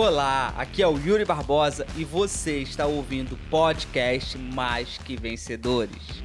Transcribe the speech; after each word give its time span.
Olá, 0.00 0.54
aqui 0.56 0.80
é 0.80 0.86
o 0.86 0.96
Yuri 0.96 1.24
Barbosa 1.24 1.84
e 1.96 2.04
você 2.04 2.58
está 2.58 2.86
ouvindo 2.86 3.32
o 3.32 3.50
podcast 3.50 4.38
Mais 4.38 4.96
Que 4.96 5.16
Vencedores. 5.16 6.22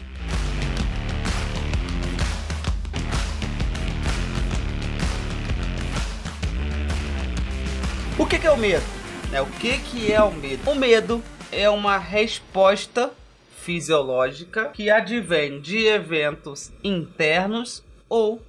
O 8.20 8.28
que, 8.28 8.46
é 8.46 8.52
o 8.52 8.58
medo? 8.58 8.86
É, 9.34 9.42
o 9.42 9.48
que, 9.48 9.80
que 9.80 10.14
é 10.14 10.22
o 10.22 10.32
medo? 10.32 10.70
O 10.70 10.76
medo 10.76 11.24
é 11.52 11.68
uma 11.68 11.98
resposta 11.98 13.12
fisiológica 13.58 14.70
que 14.70 14.92
advém 14.92 15.60
de 15.60 15.88
eventos 15.88 16.72
internos 16.84 17.84
ou 18.08 18.40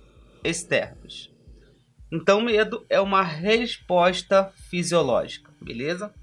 externos. 0.44 1.33
Então, 2.14 2.40
medo 2.40 2.86
é 2.88 3.00
uma 3.00 3.22
resposta 3.22 4.52
fisiológica, 4.70 5.50
beleza? 5.60 6.14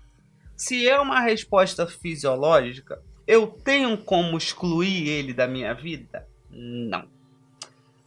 Se 0.55 0.87
é 0.87 0.97
uma 0.97 1.19
resposta 1.19 1.85
fisiológica, 1.85 3.03
eu 3.27 3.45
tenho 3.45 3.97
como 3.97 4.37
excluir 4.37 5.09
ele 5.09 5.33
da 5.33 5.49
minha 5.49 5.73
vida? 5.73 6.25
Não. 6.49 7.09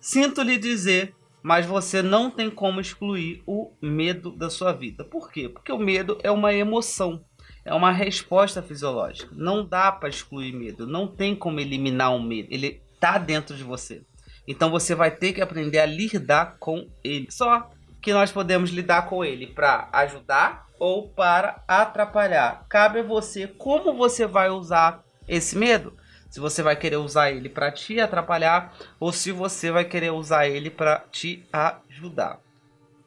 Sinto 0.01 0.41
lhe 0.41 0.56
dizer, 0.56 1.15
mas 1.42 1.66
você 1.66 2.01
não 2.01 2.30
tem 2.30 2.48
como 2.48 2.80
excluir 2.80 3.42
o 3.47 3.70
medo 3.83 4.30
da 4.30 4.48
sua 4.48 4.73
vida. 4.73 5.05
Por 5.05 5.30
quê? 5.30 5.51
Porque 5.51 5.70
o 5.70 5.78
medo 5.78 6.19
é 6.23 6.30
uma 6.30 6.55
emoção, 6.55 7.23
é 7.66 7.75
uma 7.75 7.92
resposta 7.92 8.62
fisiológica. 8.62 9.28
Não 9.37 9.62
dá 9.62 9.92
para 9.92 10.09
excluir 10.09 10.55
medo, 10.55 10.87
não 10.87 11.06
tem 11.06 11.37
como 11.37 11.61
eliminar 11.61 12.17
o 12.17 12.23
medo. 12.23 12.48
Ele 12.51 12.80
está 12.95 13.19
dentro 13.19 13.55
de 13.55 13.62
você. 13.62 14.03
Então 14.47 14.70
você 14.70 14.95
vai 14.95 15.11
ter 15.11 15.34
que 15.34 15.42
aprender 15.42 15.78
a 15.78 15.86
lidar 15.86 16.56
com 16.58 16.89
ele. 17.03 17.27
Só 17.30 17.70
que 18.05 18.12
nós 18.12 18.30
podemos 18.30 18.69
lidar 18.69 19.08
com 19.08 19.24
ele 19.24 19.47
para 19.47 19.88
ajudar 19.91 20.69
ou 20.78 21.08
para 21.08 21.64
atrapalhar. 21.66 22.66
Cabe 22.69 22.98
a 22.98 23.02
você 23.02 23.46
como 23.46 23.94
você 23.94 24.27
vai 24.27 24.50
usar 24.50 25.02
esse 25.27 25.56
medo. 25.56 25.96
Se 26.28 26.38
você 26.38 26.62
vai 26.62 26.77
querer 26.77 26.98
usar 26.98 27.30
ele 27.30 27.48
para 27.48 27.72
te 27.72 27.98
atrapalhar 27.98 28.77
ou 29.00 29.11
se 29.11 29.33
você 29.33 29.70
vai 29.70 29.86
querer 29.86 30.11
usar 30.11 30.46
ele 30.46 30.69
para 30.69 30.98
te 31.11 31.46
ajudar. 31.50 32.41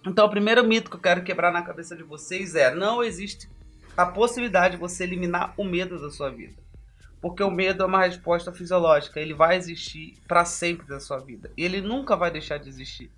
Então, 0.04 0.26
o 0.26 0.30
primeiro 0.31 0.64
mito 0.64 0.89
que 0.89 0.95
eu 0.95 1.02
quero 1.02 1.23
quebrar 1.23 1.54
na 1.54 1.61
cabeça 1.61 1.95
de 1.95 2.02
vocês 2.02 2.56
é: 2.56 2.73
não 2.73 3.04
existe 3.04 3.48
a 3.95 4.06
possibilidade 4.06 4.76
de 4.76 4.80
você 4.80 5.04
eliminar 5.04 5.54
o 5.58 5.64
medo 5.64 6.02
da 6.02 6.09
sua 6.09 6.32
vida. 6.32 6.56
Porque 7.22 7.44
o 7.44 7.52
medo 7.52 7.84
é 7.84 7.86
uma 7.86 8.04
resposta 8.04 8.52
fisiológica, 8.52 9.20
ele 9.20 9.36
vai 9.36 9.58
existir 9.58 10.17
para 10.28 10.44
sempre 10.44 10.88
na 10.89 11.00
sua 11.00 11.20
vida. 11.20 11.52
E 11.56 11.64
ele 11.64 11.82
nunca 11.82 12.16
vai 12.16 12.32
deixar 12.32 12.58
de 12.58 12.67
existir. 12.67 13.11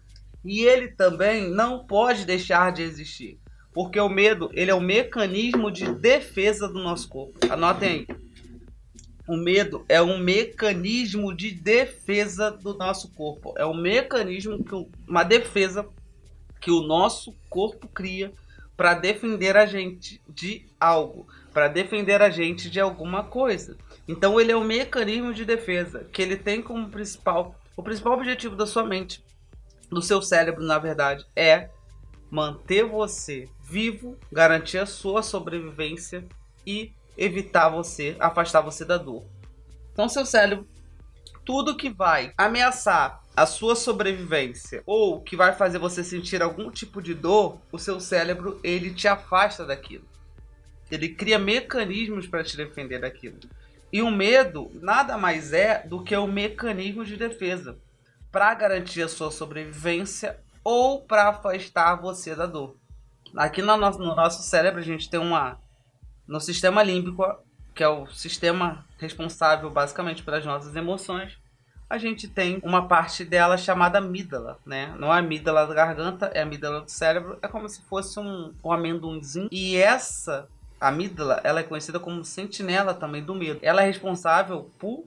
E 0.44 0.62
ele 0.62 0.90
também 0.90 1.50
não 1.50 1.86
pode 1.86 2.26
deixar 2.26 2.72
de 2.72 2.82
existir, 2.82 3.40
porque 3.74 4.00
o 4.00 4.10
medo, 4.10 4.50
ele 4.54 4.72
é 4.72 4.76
um 4.76 4.80
mecanismo 4.80 5.72
de 5.72 5.92
defesa 5.94 6.68
do 6.68 6.80
nosso 6.82 7.10
corpo. 7.10 7.40
Anotem 7.52 7.90
aí. 8.08 8.18
O 9.28 9.38
medo 9.38 9.86
é 9.88 10.02
um 10.02 10.18
mecanismo 10.18 11.36
de 11.36 11.52
defesa 11.52 12.50
do 12.50 12.74
nosso 12.74 13.14
corpo. 13.14 13.54
É 13.58 13.66
um 13.66 13.80
mecanismo 13.80 14.64
que 14.64 14.74
uma 15.08 15.24
defesa 15.24 15.88
que 16.60 16.72
o 16.72 16.82
nosso 16.82 17.36
corpo 17.48 17.88
cria 17.88 18.34
para 18.76 18.94
defender 18.94 19.58
a 19.58 19.66
gente 19.66 20.22
de 20.28 20.66
algo, 20.80 21.28
para 21.54 21.68
defender 21.68 22.22
a 22.22 22.30
gente 22.30 22.70
de 22.70 22.80
alguma 22.80 23.24
coisa. 23.24 23.78
Então 24.08 24.40
ele 24.40 24.52
é 24.52 24.58
um 24.58 24.64
mecanismo 24.64 25.34
de 25.34 25.46
defesa 25.46 26.08
que 26.12 26.22
ele 26.22 26.36
tem 26.36 26.62
como 26.62 26.90
principal, 26.90 27.56
o 27.76 27.84
principal 27.84 28.14
objetivo 28.14 28.56
da 28.56 28.66
sua 28.66 28.84
mente, 28.84 29.24
do 29.90 30.02
seu 30.02 30.22
cérebro, 30.22 30.64
na 30.64 30.78
verdade, 30.78 31.26
é 31.36 31.70
manter 32.30 32.84
você 32.84 33.48
vivo, 33.64 34.18
garantir 34.32 34.78
a 34.78 34.86
sua 34.86 35.24
sobrevivência 35.24 36.26
e 36.66 36.92
evitar 37.18 37.70
você, 37.70 38.16
afastar 38.20 38.62
você 38.62 38.86
da 38.86 38.98
dor. 38.98 39.24
Então 39.92 40.08
seu 40.08 40.26
cérebro, 40.26 40.68
tudo 41.44 41.76
que 41.76 41.90
vai 41.90 42.34
ameaçar 42.38 43.24
a 43.36 43.46
sua 43.46 43.76
sobrevivência 43.76 44.84
ou 44.86 45.22
que 45.22 45.36
vai 45.36 45.54
fazer 45.54 45.80
você 45.80 46.04
sentir 46.04 46.42
algum 46.42 46.70
tipo 46.70 47.02
de 47.02 47.14
dor, 47.14 47.60
o 47.72 47.80
seu 47.80 48.00
cérebro 48.00 48.60
ele 48.64 48.94
te 48.94 49.08
afasta 49.08 49.66
daquilo. 49.66 50.06
Ele 50.92 51.10
cria 51.10 51.38
mecanismos 51.38 52.28
para 52.28 52.44
te 52.44 52.58
defender 52.58 53.00
daquilo. 53.00 53.38
E 53.92 54.02
o 54.02 54.12
medo 54.12 54.72
nada 54.76 55.18
mais 55.18 55.54
é 55.54 55.86
do 55.88 56.04
que 56.04 56.16
um 56.16 56.32
mecanismo 56.32 57.04
de 57.04 57.18
defesa 57.18 57.78
para 58.32 58.54
garantir 58.54 59.02
a 59.02 59.10
sua 59.10 59.32
sobrevivência 59.32 60.40
ou 60.64 61.02
para 61.02 61.30
afastar 61.30 61.96
você 61.96 62.36
da 62.36 62.46
dor. 62.46 62.76
Aqui 63.36 63.62
no 63.62 63.78
nosso, 63.78 64.00
no 64.00 64.16
nosso 64.16 64.44
cérebro 64.44 64.80
a 64.80 64.84
gente 64.84 65.10
tem 65.10 65.20
uma 65.20 65.60
no 66.28 66.40
sistema 66.40 66.84
límbico, 66.84 67.24
que 67.74 67.84
é 67.84 67.88
o 67.88 68.06
sistema 68.08 68.86
responsável 69.00 69.70
basicamente 69.72 70.22
pelas 70.22 70.46
nossas 70.46 70.76
emoções, 70.76 71.40
a 71.90 71.98
gente 71.98 72.28
tem 72.28 72.60
uma 72.64 72.88
parte 72.88 73.26
dela 73.26 73.58
chamada 73.58 73.98
amígdala, 73.98 74.60
né? 74.64 74.94
Não 75.00 75.08
é 75.08 75.16
a 75.16 75.18
amígdala 75.18 75.66
da 75.66 75.74
garganta, 75.74 76.28
é 76.36 76.42
a 76.42 76.44
amígdala 76.44 76.82
do 76.82 76.92
cérebro, 76.92 77.40
é 77.42 77.48
como 77.48 77.68
se 77.68 77.82
fosse 77.82 78.20
um, 78.20 78.54
um 78.64 78.72
amendoinzinho. 78.72 79.50
E 79.52 79.76
essa 79.76 80.48
amígdala, 80.80 81.42
ela 81.44 81.62
é 81.62 81.64
conhecida 81.64 82.00
como 82.00 82.24
sentinela 82.24 82.94
também 82.94 83.24
do 83.24 83.34
medo. 83.34 83.60
Ela 83.64 83.82
é 83.82 83.86
responsável 83.86 84.70
por 84.78 85.04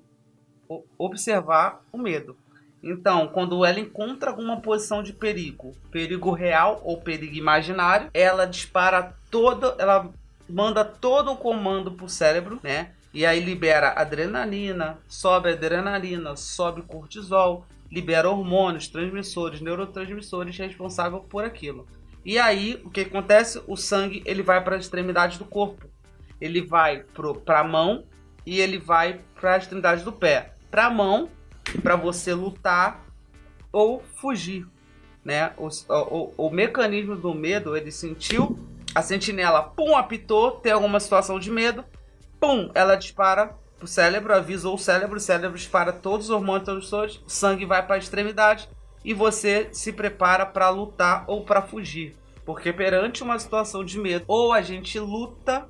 observar 0.99 1.83
o 1.93 1.99
medo. 1.99 2.37
Então, 2.83 3.29
quando 3.29 3.65
ela 3.65 3.79
encontra 3.79 4.31
alguma 4.31 4.61
posição 4.61 5.03
de 5.03 5.13
perigo, 5.13 5.73
perigo 5.91 6.33
real 6.33 6.81
ou 6.85 7.01
perigo 7.01 7.37
imaginário, 7.37 8.11
ela 8.13 8.45
dispara 8.45 9.15
toda, 9.31 9.77
ela 9.79 10.11
manda 10.49 10.85
todo 10.85 11.31
o 11.31 11.37
comando 11.37 11.93
pro 11.93 12.09
cérebro, 12.09 12.59
né? 12.63 12.91
E 13.15 13.25
aí 13.25 13.41
libera 13.41 13.93
adrenalina, 13.95 14.99
sobe 15.07 15.51
adrenalina, 15.51 16.35
sobe 16.35 16.83
cortisol, 16.83 17.67
libera 17.91 18.29
hormônios, 18.29 18.89
transmissores, 18.89 19.61
neurotransmissores 19.61 20.57
responsável 20.57 21.21
por 21.21 21.45
aquilo. 21.45 21.87
E 22.25 22.39
aí, 22.39 22.81
o 22.85 22.91
que 22.91 23.03
acontece? 23.03 23.61
O 23.67 23.77
sangue 23.77 24.23
ele 24.25 24.43
vai 24.43 24.63
para 24.63 24.77
as 24.77 24.85
extremidades 24.85 25.39
do 25.39 25.45
corpo. 25.45 25.87
Ele 26.41 26.63
vai 26.63 27.05
para 27.45 27.61
a 27.61 27.65
mão 27.65 28.05
e 28.47 28.61
ele 28.61 28.79
vai 28.79 29.21
para 29.39 29.57
as 29.57 29.65
extremidades 29.65 30.05
do 30.05 30.13
pé. 30.13 30.55
Para 30.71 30.87
a 30.87 30.91
mão, 30.91 31.29
para 31.83 31.97
você 31.97 32.35
lutar 32.35 33.05
ou 33.73 34.03
fugir, 34.17 34.67
né? 35.25 35.53
O, 35.57 35.69
o, 35.89 36.35
o, 36.47 36.51
mecanismo 36.51 37.17
do 37.17 37.35
medo, 37.35 37.77
ele 37.77 37.91
sentiu 37.91 38.59
a 38.95 39.01
sentinela, 39.01 39.63
pum, 39.63 39.97
apitou, 39.97 40.53
tem 40.53 40.73
alguma 40.73 41.01
situação 41.01 41.39
de 41.39 41.51
medo, 41.51 41.85
pum, 42.39 42.71
ela 42.75 42.97
dispara 42.97 43.57
o 43.81 43.87
cérebro, 43.87 44.35
avisou 44.35 44.75
o 44.75 44.79
cérebro, 44.79 45.17
o 45.17 45.21
cérebro 45.21 45.57
dispara 45.57 45.93
todos 45.93 46.27
os 46.27 46.31
hormônios 46.31 46.65
transmissores, 46.65 47.21
o 47.27 47.31
sangue 47.31 47.65
vai 47.65 47.85
para 47.85 47.97
a 47.97 47.99
extremidade 47.99 48.69
e 49.05 49.15
você 49.15 49.69
se 49.73 49.93
prepara 49.93 50.47
para 50.47 50.69
lutar 50.69 51.25
ou 51.27 51.45
para 51.45 51.63
fugir. 51.63 52.15
Porque 52.45 52.73
perante 52.73 53.23
uma 53.23 53.39
situação 53.39 53.85
de 53.85 53.99
medo, 53.99 54.25
ou 54.29 54.53
a 54.53 54.63
gente 54.63 54.99
luta 54.99 55.69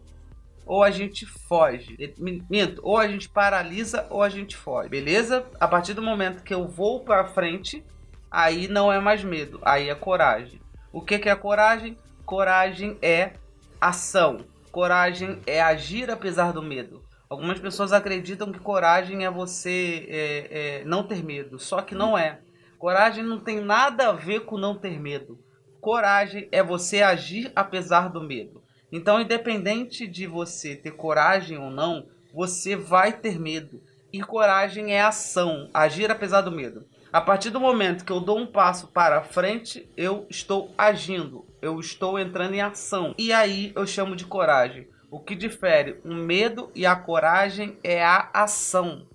ou 0.67 0.83
a 0.83 0.91
gente 0.91 1.27
foge. 1.27 1.97
Minto, 2.19 2.81
ou 2.85 2.99
a 2.99 3.09
gente 3.09 3.29
paralisa 3.29 4.07
ou 4.11 4.23
a 4.23 4.29
gente 4.29 4.57
foge. 4.57 4.89
Beleza? 4.89 5.45
A 5.59 5.69
partir 5.69 5.95
do 5.95 6.03
momento 6.03 6.43
que 6.43 6.55
eu 6.55 6.67
vou 6.67 7.01
para 7.01 7.27
frente, 7.27 7.85
aí 8.31 8.69
não 8.69 8.93
é 8.93 9.01
mais 9.01 9.23
medo, 9.23 9.61
aí 9.63 9.89
é 9.89 9.95
coragem. 9.95 10.61
O 10.93 11.01
que, 11.01 11.19
que 11.19 11.29
é 11.29 11.35
coragem? 11.35 11.97
Coragem 12.25 12.97
é 13.03 13.33
ação. 13.81 14.45
Coragem 14.71 15.41
é 15.47 15.61
agir 15.61 16.11
apesar 16.11 16.53
do 16.53 16.63
medo. 16.63 17.03
Algumas 17.29 17.59
pessoas 17.59 17.93
acreditam 17.93 18.53
que 18.53 18.59
coragem 18.59 19.25
é 19.25 19.31
você 19.31 20.07
é, 20.09 20.49
é, 20.51 20.85
não 20.85 21.03
ter 21.03 21.25
medo, 21.25 21.59
só 21.59 21.81
que 21.81 21.95
não 21.95 22.17
é. 22.17 22.41
Coragem 22.79 23.25
não 23.25 23.41
tem 23.41 23.61
nada 23.61 24.09
a 24.09 24.13
ver 24.13 24.41
com 24.41 24.59
não 24.59 24.77
ter 24.77 25.01
medo. 25.01 25.39
Coragem 25.81 26.49
é 26.53 26.63
você 26.63 27.01
agir 27.01 27.51
apesar 27.57 28.09
do 28.09 28.21
medo. 28.21 28.62
Então, 28.93 29.19
independente 29.19 30.07
de 30.07 30.27
você 30.27 30.77
ter 30.77 30.91
coragem 30.91 31.57
ou 31.57 31.71
não, 31.71 32.07
você 32.33 32.77
vai 32.77 33.11
ter 33.11 33.41
medo. 33.41 33.83
E 34.13 34.21
coragem 34.21 34.93
é 34.93 35.01
ação, 35.01 35.71
agir 35.73 36.11
apesar 36.11 36.43
do 36.43 36.53
medo. 36.53 36.85
A 37.11 37.21
partir 37.21 37.49
do 37.49 37.59
momento 37.59 38.05
que 38.05 38.13
eu 38.13 38.21
dou 38.21 38.39
um 38.39 38.47
passo 38.47 38.89
para 38.89 39.23
frente, 39.23 39.91
eu 39.97 40.27
estou 40.29 40.73
agindo, 40.77 41.47
eu 41.63 41.81
estou 41.81 42.19
entrando 42.19 42.55
em 42.55 42.61
ação. 42.61 43.15
E 43.17 43.33
aí 43.33 43.73
eu 43.75 43.87
chamo 43.87 44.15
de 44.15 44.27
coragem. 44.27 44.87
O 45.11 45.19
que 45.19 45.35
difere 45.35 45.99
o 46.05 46.15
medo 46.15 46.71
e 46.75 46.85
a 46.85 46.95
coragem 46.95 47.79
é 47.83 48.05
a 48.05 48.31
ação. 48.35 49.07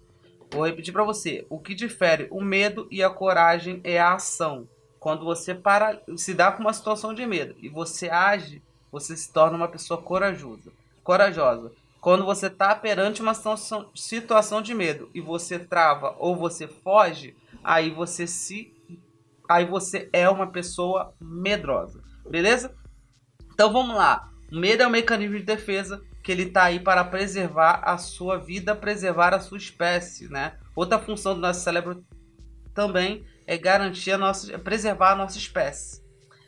Vou 0.52 0.66
repetir 0.66 0.94
para 0.94 1.04
você. 1.04 1.46
O 1.50 1.60
que 1.60 1.76
difere 1.76 2.28
o 2.32 2.42
medo 2.42 2.88
e 2.90 3.04
a 3.04 3.10
coragem 3.10 3.82
é 3.84 4.00
a 4.00 4.14
ação. 4.14 4.68
Quando 5.00 5.26
você 5.26 5.54
para, 5.54 6.02
se 6.16 6.34
dá 6.34 6.52
com 6.52 6.62
uma 6.62 6.74
situação 6.74 7.14
de 7.14 7.26
medo 7.26 7.56
e 7.62 7.70
você 7.70 8.10
age 8.10 8.62
você 8.92 9.16
se 9.16 9.32
torna 9.32 9.58
uma 9.58 9.68
pessoa 9.68 10.02
corajosa. 10.02 10.72
Corajosa. 11.04 11.72
Quando 12.00 12.26
você 12.26 12.48
está 12.48 12.74
perante 12.76 13.22
uma 13.22 13.34
situação 13.34 14.62
de 14.62 14.74
medo 14.74 15.10
e 15.14 15.20
você 15.20 15.60
trava 15.60 16.16
ou 16.20 16.36
você 16.36 16.68
foge, 16.68 17.36
aí 17.64 17.90
você 17.90 18.28
se 18.28 18.74
aí 19.50 19.66
você 19.66 20.10
é 20.12 20.30
uma 20.30 20.48
pessoa 20.48 21.14
medrosa. 21.20 22.02
Beleza? 22.30 22.74
Então 23.54 23.72
vamos 23.72 23.96
lá. 23.96 24.30
O 24.52 24.56
medo 24.58 24.84
é 24.84 24.88
um 24.88 24.92
mecanismo 24.92 25.38
de 25.38 25.44
defesa 25.44 26.02
que 26.24 26.32
ele 26.32 26.44
está 26.44 26.66
aí 26.66 26.80
para 26.80 27.04
preservar 27.04 27.82
a 27.84 27.98
sua 27.98 28.38
vida, 28.38 28.76
preservar 28.76 29.34
a 29.34 29.40
sua 29.40 29.58
espécie, 29.58 30.28
né? 30.28 30.58
Outra 30.76 31.00
função 31.00 31.34
do 31.34 31.42
nosso 31.42 31.62
cérebro 31.62 32.06
também 32.74 33.26
é 33.46 33.58
garantir 33.58 34.12
a 34.12 34.18
nossa, 34.18 34.60
preservar 34.60 35.14
a 35.14 35.16
nossa 35.16 35.38
espécie. 35.38 36.04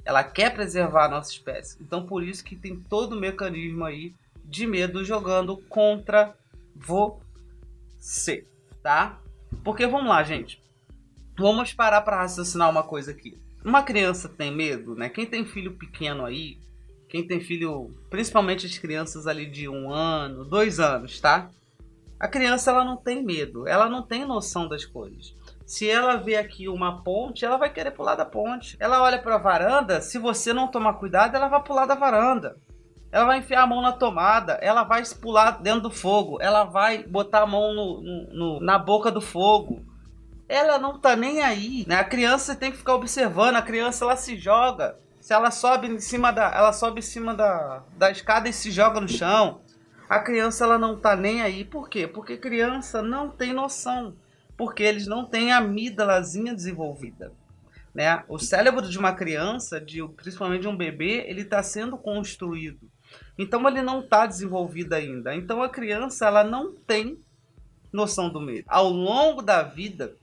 Ela 0.10 0.24
quer 0.24 0.52
preservar 0.52 1.06
a 1.06 1.10
nossa 1.10 1.30
espécie. 1.32 1.78
Então 1.80 2.04
por 2.04 2.24
isso 2.24 2.44
que 2.44 2.56
tem 2.56 2.76
todo 2.76 3.14
o 3.14 3.20
mecanismo 3.20 3.86
aí 3.86 4.16
de 4.44 4.66
medo 4.66 5.06
jogando 5.06 5.56
contra 5.70 6.34
você, 6.76 8.44
tá? 8.82 9.20
Porque 9.64 9.86
vamos 9.86 10.10
lá, 10.10 10.24
gente. 10.24 10.60
Vamos 11.38 11.74
parar 11.74 12.02
para 12.02 12.18
raciocinar 12.18 12.72
uma 12.72 12.82
coisa 12.82 13.12
aqui. 13.12 13.38
Uma 13.64 13.84
criança 13.84 14.28
tem 14.28 14.52
medo, 14.52 14.96
né? 14.96 15.10
Quem 15.10 15.28
tem 15.28 15.46
filho 15.46 15.74
pequeno 15.74 16.26
aí, 16.26 16.58
quem 17.08 17.28
tem 17.28 17.40
filho, 17.40 17.92
principalmente 18.10 18.66
as 18.66 18.80
crianças 18.80 19.28
ali 19.28 19.46
de 19.46 19.70
um 19.70 19.94
ano, 19.94 20.44
dois 20.44 20.80
anos, 20.80 21.20
tá? 21.20 21.52
A 22.20 22.28
criança 22.28 22.72
ela 22.72 22.84
não 22.84 22.98
tem 22.98 23.24
medo, 23.24 23.68
ela 23.68 23.88
não 23.88 24.02
tem 24.02 24.26
noção 24.26 24.68
das 24.68 24.86
coisas. 24.86 25.36
Se 25.70 25.88
ela 25.88 26.16
vê 26.16 26.36
aqui 26.36 26.68
uma 26.68 27.04
ponte, 27.04 27.46
ela 27.46 27.56
vai 27.56 27.72
querer 27.72 27.92
pular 27.92 28.16
da 28.16 28.26
ponte. 28.26 28.76
Ela 28.80 29.04
olha 29.04 29.20
para 29.22 29.36
a 29.36 29.38
varanda, 29.38 30.02
se 30.02 30.18
você 30.18 30.52
não 30.52 30.68
tomar 30.68 30.94
cuidado, 30.94 31.36
ela 31.36 31.48
vai 31.48 31.62
pular 31.62 31.86
da 31.86 31.94
varanda. 31.94 32.58
Ela 33.12 33.26
vai 33.26 33.38
enfiar 33.38 33.62
a 33.62 33.68
mão 33.68 33.80
na 33.80 33.92
tomada, 33.92 34.54
ela 34.64 34.84
vai 34.84 35.04
pular 35.22 35.62
dentro 35.62 35.82
do 35.82 35.92
fogo, 35.92 36.40
ela 36.42 36.64
vai 36.64 37.04
botar 37.04 37.42
a 37.42 37.46
mão 37.46 37.72
no, 37.76 38.02
no, 38.02 38.34
no, 38.34 38.60
na 38.60 38.80
boca 38.80 39.12
do 39.12 39.22
fogo. 39.22 39.86
Ela 40.48 40.80
não 40.80 40.98
tá 40.98 41.16
nem 41.16 41.44
aí, 41.44 41.86
né? 41.88 41.98
A 41.98 42.04
criança 42.04 42.56
tem 42.56 42.72
que 42.72 42.78
ficar 42.80 42.96
observando, 42.96 43.58
a 43.58 43.62
criança 43.62 44.06
ela 44.06 44.16
se 44.16 44.36
joga. 44.40 44.98
Se 45.22 45.36
ela 45.36 45.52
sobe 45.52 45.88
em 45.88 46.00
cima 46.00 46.32
da, 46.32 46.52
ela 46.52 46.74
sobe 46.74 46.98
em 46.98 47.04
cima 47.04 47.36
da, 47.36 47.84
da 47.96 48.10
escada 48.10 48.50
e 48.50 48.54
se 48.54 48.72
joga 48.72 49.00
no 49.00 49.08
chão. 49.08 49.62
A 50.10 50.18
criança 50.18 50.64
ela 50.64 50.80
não 50.80 50.98
tá 50.98 51.16
nem 51.16 51.44
aí. 51.44 51.64
Por 51.64 51.88
quê? 51.88 52.08
Porque 52.08 52.38
criança 52.38 53.04
não 53.04 53.30
tem 53.30 53.54
noção, 53.54 54.16
porque 54.60 54.84
eles 54.84 55.08
não 55.08 55.24
têm 55.24 55.54
a 55.54 55.60
amígdalazinha 55.60 56.54
desenvolvida. 56.54 57.32
Né? 57.96 58.26
O 58.28 58.38
cérebro 58.38 58.90
de 58.90 59.00
uma 59.00 59.14
criança, 59.14 59.80
de, 59.80 60.06
principalmente 60.10 60.64
de 60.64 60.68
um 60.68 60.76
bebê, 60.76 61.24
ele 61.28 61.44
está 61.44 61.64
sendo 61.64 61.98
construído. 61.98 62.92
Então 63.38 63.66
ele 63.70 63.82
não 63.82 64.02
está 64.02 64.26
desenvolvido 64.26 64.92
ainda. 64.92 65.34
Então 65.34 65.64
a 65.64 65.70
criança 65.70 66.26
ela 66.26 66.44
não 66.44 66.74
tem 66.76 67.24
noção 67.90 68.30
do 68.30 68.42
medo. 68.42 68.66
Ao 68.68 68.90
longo 68.90 69.42
da 69.42 69.64
vida, 69.64 70.14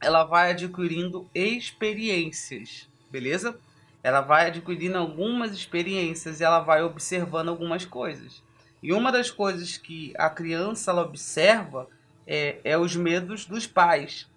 ela 0.00 0.22
vai 0.22 0.52
adquirindo 0.52 1.28
experiências, 1.34 2.88
beleza? 3.10 3.58
Ela 4.00 4.20
vai 4.20 4.46
adquirindo 4.46 4.96
algumas 4.96 5.50
experiências 5.50 6.38
e 6.38 6.44
ela 6.44 6.60
vai 6.60 6.84
observando 6.84 7.48
algumas 7.48 7.84
coisas. 7.84 8.44
E 8.80 8.92
uma 8.92 9.10
das 9.10 9.28
coisas 9.28 9.76
que 9.76 10.12
a 10.16 10.30
criança 10.30 10.92
ela 10.92 11.02
observa 11.02 11.88
é, 12.26 12.60
é 12.64 12.78
os 12.78 12.94
medos 12.96 13.44
dos 13.44 13.66
pais. 13.66 14.30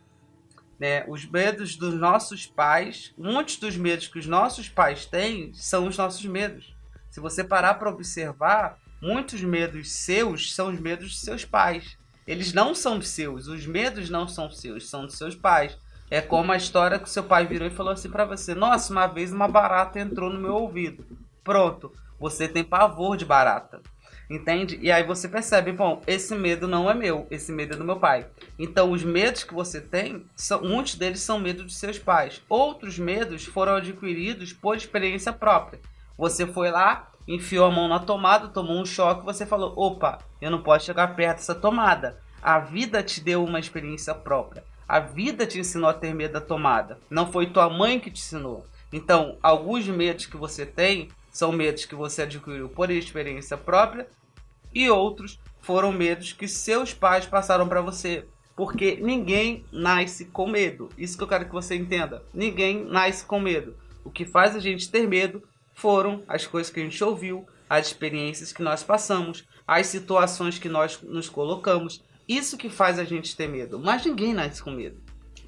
Né? 0.80 1.06
Os 1.08 1.26
medos 1.26 1.76
dos 1.76 1.94
nossos 1.94 2.46
pais, 2.46 3.14
muitos 3.18 3.58
dos 3.58 3.78
medos 3.78 4.08
que 4.08 4.20
os 4.20 4.26
nossos 4.26 4.68
pais 4.68 5.06
têm 5.06 5.54
são 5.54 5.88
os 5.88 5.98
nossos 5.98 6.26
medos. 6.26 6.76
Se 7.10 7.20
você 7.20 7.44
parar 7.44 7.76
para 7.76 7.90
observar, 7.90 8.78
muitos 9.02 9.42
medos 9.42 9.92
seus 9.92 10.54
são 10.54 10.70
os 10.70 10.80
medos 10.80 11.12
de 11.12 11.18
seus 11.18 11.46
pais. 11.46 11.98
Eles 12.28 12.54
não 12.54 12.74
são 12.74 13.02
seus, 13.02 13.48
os 13.48 13.66
medos 13.66 14.10
não 14.10 14.28
são 14.28 14.50
seus, 14.50 14.90
são 14.90 15.06
dos 15.06 15.18
seus 15.18 15.36
pais. 15.36 15.78
É 16.10 16.22
como 16.22 16.52
a 16.52 16.58
história 16.58 17.00
que 17.00 17.10
seu 17.10 17.24
pai 17.24 17.46
virou 17.46 17.68
e 17.68 17.72
falou 17.72 17.94
assim 17.94 18.10
para 18.10 18.26
você: 18.26 18.54
Nossa, 18.54 18.92
uma 18.92 19.08
vez 19.08 19.32
uma 19.32 19.48
barata 19.48 20.00
entrou 20.00 20.30
no 20.30 20.40
meu 20.40 20.56
ouvido. 20.56 21.06
Pronto, 21.44 21.92
você 22.20 22.48
tem 22.48 22.64
pavor 22.64 23.16
de 23.16 23.26
barata. 23.26 23.82
Entende? 24.30 24.80
E 24.82 24.92
aí 24.92 25.04
você 25.04 25.28
percebe, 25.28 25.72
bom, 25.72 26.02
esse 26.08 26.34
medo 26.34 26.68
não 26.68 26.90
é 26.90 26.94
meu, 26.94 27.28
esse 27.30 27.52
medo 27.52 27.76
é 27.76 27.78
do 27.78 27.84
meu 27.84 27.98
pai. 27.98 28.26
Então, 28.58 28.92
os 28.92 29.04
medos 29.04 29.44
que 29.44 29.54
você 29.54 29.80
tem, 29.80 30.26
são, 30.36 30.62
muitos 30.62 30.96
deles 30.96 31.20
são 31.20 31.40
medos 31.40 31.66
de 31.68 31.74
seus 31.74 32.00
pais. 32.00 32.42
Outros 32.50 32.98
medos 32.98 33.46
foram 33.46 33.76
adquiridos 33.76 34.52
por 34.52 34.76
experiência 34.76 35.32
própria. 35.32 35.80
Você 36.18 36.48
foi 36.48 36.72
lá, 36.72 37.12
enfiou 37.28 37.66
a 37.66 37.72
mão 37.72 37.88
na 37.88 38.00
tomada, 38.00 38.48
tomou 38.48 38.80
um 38.80 38.86
choque, 38.86 39.26
você 39.26 39.46
falou: 39.46 39.74
opa, 39.76 40.20
eu 40.42 40.50
não 40.50 40.64
posso 40.64 40.86
chegar 40.86 41.16
perto 41.16 41.38
dessa 41.38 41.54
tomada. 41.54 42.18
A 42.42 42.60
vida 42.60 43.04
te 43.04 43.22
deu 43.22 43.44
uma 43.44 43.60
experiência 43.60 44.14
própria. 44.14 44.64
A 44.88 45.00
vida 45.00 45.48
te 45.48 45.60
ensinou 45.60 45.90
a 45.90 45.94
ter 45.94 46.14
medo 46.14 46.34
da 46.34 46.42
tomada. 46.42 47.00
Não 47.10 47.32
foi 47.32 47.48
tua 47.48 47.70
mãe 47.70 48.00
que 48.00 48.12
te 48.12 48.22
ensinou. 48.22 48.66
Então, 48.94 49.38
alguns 49.42 49.88
medos 49.88 50.28
que 50.28 50.38
você 50.38 50.66
tem 50.66 51.10
são 51.36 51.52
medos 51.52 51.84
que 51.84 51.96
você 51.96 52.22
adquiriu 52.22 52.70
por 52.70 52.90
experiência 52.90 53.58
própria 53.58 54.08
e 54.74 54.90
outros 54.90 55.38
foram 55.60 55.92
medos 55.92 56.32
que 56.32 56.48
seus 56.48 56.94
pais 56.94 57.26
passaram 57.26 57.68
para 57.68 57.82
você. 57.82 58.24
Porque 58.56 58.96
ninguém 59.02 59.66
nasce 59.70 60.24
com 60.24 60.48
medo. 60.48 60.88
Isso 60.98 61.18
que 61.18 61.24
eu 61.26 61.28
quero 61.28 61.44
que 61.44 61.52
você 61.52 61.76
entenda. 61.76 62.24
Ninguém 62.34 62.86
nasce 62.86 63.26
com 63.26 63.38
medo. 63.38 63.76
O 64.02 64.10
que 64.10 64.24
faz 64.24 64.56
a 64.56 64.60
gente 64.60 64.90
ter 64.90 65.10
medo 65.10 65.44
foram 65.74 66.24
as 66.26 66.48
coisas 66.48 66.72
que 66.72 66.80
a 66.80 66.84
gente 66.84 67.04
ouviu, 67.04 67.46
as 67.70 67.88
experiências 67.88 68.54
que 68.54 68.64
nós 68.64 68.82
passamos, 68.82 69.44
as 69.68 69.88
situações 69.88 70.58
que 70.58 70.70
nós 70.70 71.02
nos 71.02 71.28
colocamos. 71.28 72.02
Isso 72.30 72.58
que 72.58 72.70
faz 72.70 72.98
a 72.98 73.04
gente 73.04 73.36
ter 73.36 73.50
medo. 73.50 73.78
Mas 73.78 74.06
ninguém 74.06 74.34
nasce 74.34 74.64
com 74.64 74.72
medo. 74.72 75.02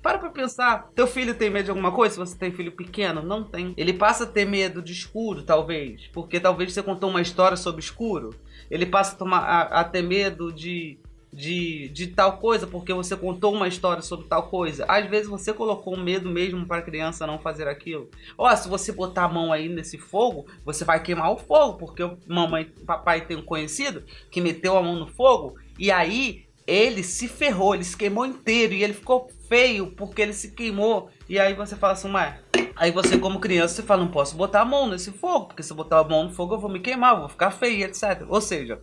Para 0.07 0.19
pra 0.19 0.29
pensar. 0.29 0.89
Teu 0.95 1.05
filho 1.05 1.35
tem 1.35 1.49
medo 1.49 1.65
de 1.65 1.69
alguma 1.69 1.91
coisa? 1.91 2.13
Se 2.13 2.19
você 2.19 2.37
tem 2.37 2.49
filho 2.49 2.71
pequeno, 2.71 3.21
não 3.21 3.43
tem. 3.43 3.73
Ele 3.75 3.91
passa 3.91 4.23
a 4.23 4.25
ter 4.25 4.45
medo 4.45 4.81
de 4.81 4.93
escuro, 4.93 5.43
talvez. 5.43 6.07
Porque 6.13 6.39
talvez 6.39 6.71
você 6.71 6.81
contou 6.81 7.09
uma 7.09 7.19
história 7.19 7.57
sobre 7.57 7.81
escuro. 7.81 8.33
Ele 8.71 8.85
passa 8.85 9.15
a, 9.15 9.17
tomar, 9.17 9.39
a, 9.39 9.81
a 9.81 9.83
ter 9.83 10.01
medo 10.01 10.49
de 10.53 10.97
de, 11.31 11.89
de 11.89 12.07
tal 12.07 12.37
coisa 12.37 12.65
porque 12.65 12.93
você 12.93 13.15
contou 13.15 13.53
uma 13.53 13.67
história 13.67 14.01
sobre 14.01 14.27
tal 14.27 14.43
coisa. 14.43 14.85
Às 14.87 15.09
vezes 15.09 15.27
você 15.27 15.53
colocou 15.53 15.93
um 15.93 16.01
medo 16.01 16.29
mesmo 16.29 16.65
para 16.65 16.77
a 16.77 16.81
criança 16.81 17.27
não 17.27 17.37
fazer 17.37 17.67
aquilo. 17.67 18.09
Ó, 18.37 18.55
se 18.55 18.69
você 18.69 18.93
botar 18.93 19.25
a 19.25 19.29
mão 19.29 19.51
aí 19.51 19.67
nesse 19.67 19.97
fogo, 19.97 20.45
você 20.63 20.85
vai 20.85 21.03
queimar 21.03 21.31
o 21.33 21.37
fogo, 21.37 21.77
porque 21.77 22.09
mamãe, 22.25 22.71
papai 22.85 23.25
tem 23.25 23.35
um 23.35 23.43
conhecido 23.43 24.05
que 24.31 24.39
meteu 24.39 24.77
a 24.77 24.81
mão 24.81 24.95
no 24.95 25.07
fogo 25.07 25.57
e 25.77 25.91
aí 25.91 26.46
ele 26.67 27.01
se 27.01 27.29
ferrou, 27.29 27.73
ele 27.73 27.85
se 27.85 27.95
queimou 27.95 28.25
inteiro 28.25 28.73
e 28.73 28.83
ele 28.83 28.93
ficou 28.93 29.31
feio 29.47 29.91
porque 29.91 30.21
ele 30.21 30.33
se 30.33 30.51
queimou. 30.51 31.09
E 31.29 31.39
aí 31.39 31.53
você 31.53 31.75
fala 31.77 31.93
assim, 31.93 32.09
mas 32.09 32.35
Aí 32.75 32.91
você, 32.91 33.17
como 33.17 33.39
criança, 33.39 33.75
você 33.75 33.81
fala, 33.81 34.03
não 34.03 34.11
posso 34.11 34.35
botar 34.35 34.61
a 34.61 34.65
mão 34.65 34.87
nesse 34.87 35.11
fogo, 35.11 35.47
porque 35.47 35.63
se 35.63 35.71
eu 35.71 35.75
botar 35.75 35.97
a 35.97 36.03
mão 36.03 36.25
no 36.25 36.29
fogo 36.31 36.53
eu 36.53 36.59
vou 36.59 36.69
me 36.69 36.79
queimar, 36.79 37.15
eu 37.15 37.21
vou 37.21 37.29
ficar 37.29 37.49
feio, 37.49 37.83
etc. 37.83 38.23
Ou 38.29 38.39
seja, 38.39 38.79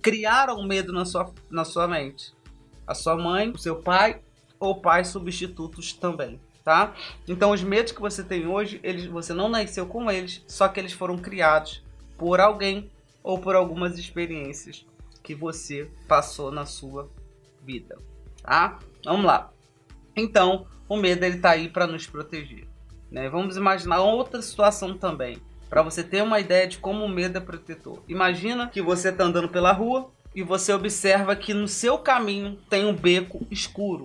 criaram 0.00 0.62
medo 0.62 0.94
na 0.94 1.04
sua, 1.04 1.30
na 1.50 1.62
sua 1.62 1.86
mente. 1.86 2.32
A 2.86 2.94
sua 2.94 3.14
mãe, 3.14 3.50
o 3.50 3.58
seu 3.58 3.76
pai 3.76 4.20
ou 4.58 4.80
pais 4.80 5.08
substitutos 5.08 5.92
também, 5.92 6.40
tá? 6.64 6.94
Então 7.28 7.50
os 7.50 7.62
medos 7.62 7.92
que 7.92 8.00
você 8.00 8.24
tem 8.24 8.46
hoje, 8.46 8.80
eles, 8.82 9.04
você 9.06 9.34
não 9.34 9.48
nasceu 9.48 9.84
com 9.86 10.10
eles, 10.10 10.42
só 10.46 10.66
que 10.66 10.80
eles 10.80 10.92
foram 10.92 11.18
criados 11.18 11.84
por 12.16 12.40
alguém 12.40 12.90
ou 13.22 13.38
por 13.38 13.54
algumas 13.54 13.98
experiências 13.98 14.86
que 15.32 15.34
você 15.34 15.90
passou 16.06 16.52
na 16.52 16.66
sua 16.66 17.10
vida, 17.62 17.96
tá? 18.42 18.78
Vamos 19.04 19.24
lá. 19.24 19.50
Então, 20.14 20.66
o 20.86 20.96
medo 20.96 21.24
ele 21.24 21.38
tá 21.38 21.50
aí 21.50 21.70
para 21.70 21.86
nos 21.86 22.06
proteger, 22.06 22.68
né? 23.10 23.30
Vamos 23.30 23.56
imaginar 23.56 24.02
outra 24.02 24.42
situação 24.42 24.96
também 24.96 25.38
para 25.70 25.80
você 25.80 26.04
ter 26.04 26.22
uma 26.22 26.38
ideia 26.38 26.68
de 26.68 26.76
como 26.76 27.02
o 27.02 27.08
medo 27.08 27.38
é 27.38 27.40
protetor. 27.40 28.02
Imagina 28.06 28.68
que 28.68 28.82
você 28.82 29.08
está 29.08 29.24
andando 29.24 29.48
pela 29.48 29.72
rua 29.72 30.10
e 30.34 30.42
você 30.42 30.70
observa 30.70 31.34
que 31.34 31.54
no 31.54 31.66
seu 31.66 31.96
caminho 31.96 32.58
tem 32.68 32.84
um 32.84 32.94
beco 32.94 33.46
escuro. 33.50 34.04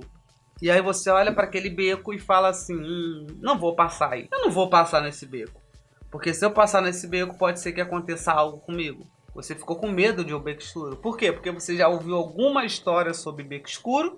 E 0.61 0.71
aí 0.71 0.81
você 0.81 1.09
olha 1.09 1.33
para 1.33 1.43
aquele 1.43 1.69
beco 1.69 2.13
e 2.13 2.19
fala 2.19 2.47
assim: 2.47 2.73
hum, 2.73 3.27
não 3.41 3.59
vou 3.59 3.75
passar 3.75 4.13
aí. 4.13 4.29
Eu 4.31 4.39
não 4.39 4.49
vou 4.49 4.69
passar 4.69 5.01
nesse 5.01 5.25
beco. 5.25 5.61
Porque 6.09 6.33
se 6.33 6.45
eu 6.45 6.51
passar 6.51 6.81
nesse 6.81 7.05
beco, 7.05 7.37
pode 7.37 7.59
ser 7.59 7.73
que 7.73 7.81
aconteça 7.81 8.31
algo 8.31 8.59
comigo. 8.59 9.05
Você 9.37 9.53
ficou 9.53 9.75
com 9.75 9.87
medo 9.87 10.25
de 10.25 10.33
um 10.33 10.39
beco 10.39 10.63
escuro. 10.63 10.95
Por 10.95 11.15
quê? 11.15 11.31
Porque 11.31 11.51
você 11.51 11.77
já 11.77 11.87
ouviu 11.87 12.15
alguma 12.15 12.65
história 12.65 13.13
sobre 13.13 13.43
beco 13.43 13.69
escuro, 13.69 14.17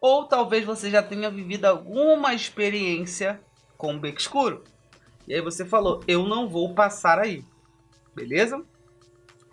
ou 0.00 0.24
talvez 0.24 0.64
você 0.64 0.90
já 0.90 1.00
tenha 1.00 1.30
vivido 1.30 1.66
alguma 1.66 2.34
experiência 2.34 3.40
com 3.78 3.96
beco 3.96 4.18
escuro. 4.18 4.64
E 5.28 5.32
aí 5.32 5.40
você 5.40 5.64
falou, 5.64 6.02
eu 6.08 6.26
não 6.26 6.48
vou 6.48 6.74
passar 6.74 7.20
aí. 7.20 7.44
Beleza? 8.12 8.60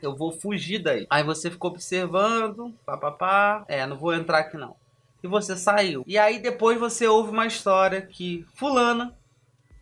Eu 0.02 0.16
vou 0.16 0.32
fugir 0.32 0.80
daí. 0.80 1.06
Aí 1.08 1.24
você 1.24 1.52
ficou 1.52 1.70
observando, 1.70 2.74
papapá. 2.84 3.64
É, 3.68 3.86
não 3.86 3.96
vou 3.96 4.16
entrar 4.16 4.40
aqui 4.40 4.58
não. 4.58 4.76
E 5.22 5.28
você 5.28 5.56
saiu. 5.56 6.04
E 6.08 6.18
aí 6.18 6.40
depois 6.40 6.80
você 6.80 7.08
ouve 7.08 7.30
uma 7.30 7.46
história 7.46 8.02
que 8.02 8.44
fulana 8.56 9.16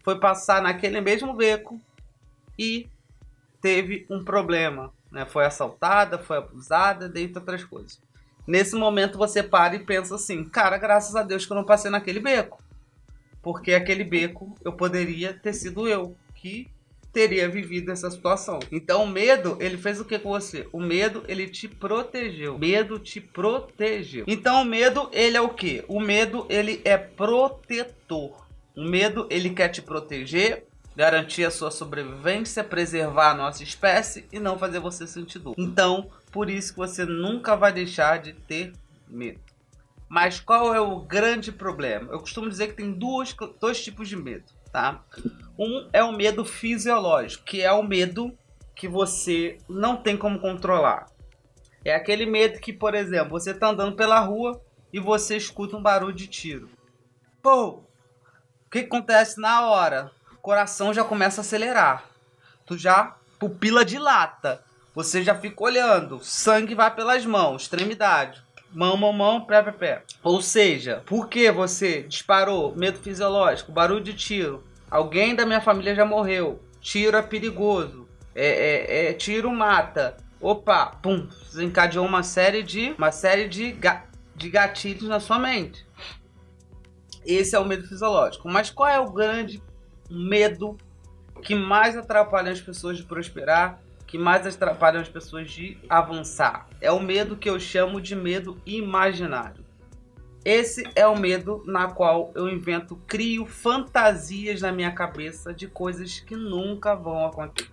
foi 0.03 0.19
passar 0.19 0.61
naquele 0.61 0.99
mesmo 0.99 1.33
beco 1.33 1.79
e 2.59 2.89
teve 3.61 4.05
um 4.09 4.25
problema. 4.25 4.91
Né? 5.11 5.25
Foi 5.25 5.45
assaltada, 5.45 6.17
foi 6.17 6.37
abusada, 6.37 7.09
dentre 7.09 7.39
outras 7.39 7.63
coisas. 7.63 7.99
Nesse 8.47 8.75
momento 8.75 9.17
você 9.17 9.43
para 9.43 9.75
e 9.75 9.79
pensa 9.79 10.15
assim, 10.15 10.43
cara, 10.43 10.77
graças 10.77 11.15
a 11.15 11.23
Deus 11.23 11.45
que 11.45 11.51
eu 11.51 11.57
não 11.57 11.65
passei 11.65 11.91
naquele 11.91 12.19
beco 12.19 12.61
porque 13.41 13.73
aquele 13.73 14.03
beco 14.03 14.55
eu 14.63 14.73
poderia 14.73 15.33
ter 15.33 15.53
sido 15.53 15.87
eu 15.87 16.15
que 16.35 16.67
teria 17.11 17.49
vivido 17.49 17.91
essa 17.91 18.09
situação. 18.09 18.59
Então 18.71 19.03
o 19.03 19.07
medo, 19.07 19.57
ele 19.59 19.77
fez 19.77 19.99
o 19.99 20.05
que 20.05 20.17
com 20.17 20.29
você? 20.29 20.67
O 20.71 20.79
medo, 20.79 21.23
ele 21.27 21.47
te 21.47 21.67
protegeu. 21.67 22.55
O 22.55 22.59
medo 22.59 22.97
te 22.99 23.19
protegeu. 23.19 24.23
Então 24.27 24.61
o 24.61 24.65
medo, 24.65 25.09
ele 25.11 25.35
é 25.35 25.41
o 25.41 25.49
que? 25.49 25.83
O 25.87 25.99
medo, 25.99 26.45
ele 26.49 26.81
é 26.85 26.97
protetor. 26.97 28.47
O 28.75 28.83
medo, 28.83 29.27
ele 29.29 29.49
quer 29.49 29.67
te 29.67 29.81
proteger, 29.81 30.65
garantir 30.95 31.45
a 31.45 31.51
sua 31.51 31.71
sobrevivência, 31.71 32.63
preservar 32.63 33.31
a 33.31 33.35
nossa 33.35 33.63
espécie 33.63 34.27
e 34.31 34.39
não 34.39 34.57
fazer 34.57 34.79
você 34.79 35.07
sentir 35.07 35.39
dor. 35.39 35.55
Então, 35.57 36.09
por 36.31 36.49
isso 36.49 36.73
que 36.73 36.79
você 36.79 37.05
nunca 37.05 37.55
vai 37.55 37.71
deixar 37.71 38.19
de 38.19 38.33
ter 38.33 38.73
medo. 39.07 39.39
Mas 40.09 40.39
qual 40.39 40.75
é 40.75 40.79
o 40.81 40.99
grande 40.99 41.51
problema? 41.51 42.11
Eu 42.11 42.19
costumo 42.19 42.49
dizer 42.49 42.67
que 42.67 42.73
tem 42.73 42.91
duas, 42.91 43.33
dois 43.59 43.81
tipos 43.81 44.09
de 44.09 44.17
medo, 44.17 44.43
tá? 44.71 45.03
Um 45.57 45.87
é 45.93 46.03
o 46.03 46.11
medo 46.11 46.43
fisiológico, 46.43 47.45
que 47.45 47.61
é 47.61 47.71
o 47.71 47.81
medo 47.81 48.37
que 48.75 48.87
você 48.87 49.57
não 49.69 49.95
tem 49.95 50.17
como 50.17 50.39
controlar. 50.39 51.05
É 51.85 51.95
aquele 51.95 52.25
medo 52.25 52.59
que, 52.59 52.73
por 52.73 52.93
exemplo, 52.93 53.31
você 53.31 53.51
está 53.51 53.69
andando 53.69 53.95
pela 53.95 54.19
rua 54.19 54.61
e 54.91 54.99
você 54.99 55.37
escuta 55.37 55.77
um 55.77 55.81
barulho 55.81 56.13
de 56.13 56.27
tiro. 56.27 56.69
Pô, 57.41 57.67
o 58.65 58.69
que 58.69 58.79
acontece 58.79 59.39
na 59.39 59.67
hora? 59.67 60.11
Coração 60.41 60.93
já 60.93 61.03
começa 61.03 61.41
a 61.41 61.43
acelerar. 61.43 62.05
Tu 62.65 62.77
já 62.77 63.15
pupila 63.37 63.85
dilata. 63.85 64.63
Você 64.95 65.23
já 65.23 65.35
fica 65.35 65.63
olhando. 65.63 66.19
Sangue 66.21 66.73
vai 66.73 66.93
pelas 66.93 67.25
mãos, 67.25 67.63
extremidade. 67.63 68.43
Mão, 68.73 68.97
mão, 68.97 69.13
mão, 69.13 69.41
pé, 69.41 69.61
pé, 69.61 69.71
pé. 69.71 70.03
Ou 70.23 70.41
seja, 70.41 71.03
por 71.05 71.27
que 71.27 71.51
você 71.51 72.03
disparou? 72.03 72.75
Medo 72.75 72.97
fisiológico, 72.97 73.71
barulho 73.71 74.03
de 74.03 74.13
tiro. 74.13 74.63
Alguém 74.89 75.35
da 75.35 75.45
minha 75.45 75.61
família 75.61 75.93
já 75.93 76.05
morreu. 76.05 76.61
Tiro 76.79 77.17
é 77.17 77.21
perigoso. 77.21 78.07
É, 78.33 78.47
é, 78.47 79.09
é 79.09 79.13
tiro 79.13 79.51
mata. 79.51 80.17
Opa, 80.39 80.87
pum, 80.87 81.27
desencadeou 81.45 82.05
uma 82.05 82.23
série 82.23 82.63
de 82.63 82.95
uma 82.97 83.11
série 83.11 83.47
de, 83.47 83.71
ga, 83.73 84.05
de 84.35 84.49
gatilhos 84.49 85.07
na 85.07 85.19
sua 85.19 85.37
mente. 85.37 85.85
Esse 87.23 87.55
é 87.55 87.59
o 87.59 87.65
medo 87.65 87.87
fisiológico. 87.87 88.49
Mas 88.49 88.71
qual 88.71 88.89
é 88.89 88.99
o 88.99 89.11
grande 89.11 89.61
medo 90.11 90.77
que 91.41 91.55
mais 91.55 91.97
atrapalha 91.97 92.51
as 92.51 92.61
pessoas 92.61 92.97
de 92.97 93.03
prosperar 93.03 93.81
que 94.11 94.17
mais 94.17 94.45
atrapalham 94.45 94.99
as 94.99 95.07
pessoas 95.07 95.49
de 95.49 95.77
avançar. 95.87 96.67
É 96.81 96.91
o 96.91 96.99
medo 96.99 97.37
que 97.37 97.49
eu 97.49 97.57
chamo 97.57 98.01
de 98.01 98.13
medo 98.13 98.61
imaginário. 98.65 99.63
Esse 100.43 100.83
é 100.97 101.07
o 101.07 101.17
medo 101.17 101.63
na 101.65 101.89
qual 101.89 102.29
eu 102.35 102.49
invento, 102.49 102.97
crio 103.07 103.45
fantasias 103.45 104.59
na 104.59 104.69
minha 104.69 104.91
cabeça 104.91 105.53
de 105.53 105.65
coisas 105.65 106.19
que 106.19 106.35
nunca 106.35 106.93
vão 106.93 107.25
acontecer. 107.25 107.71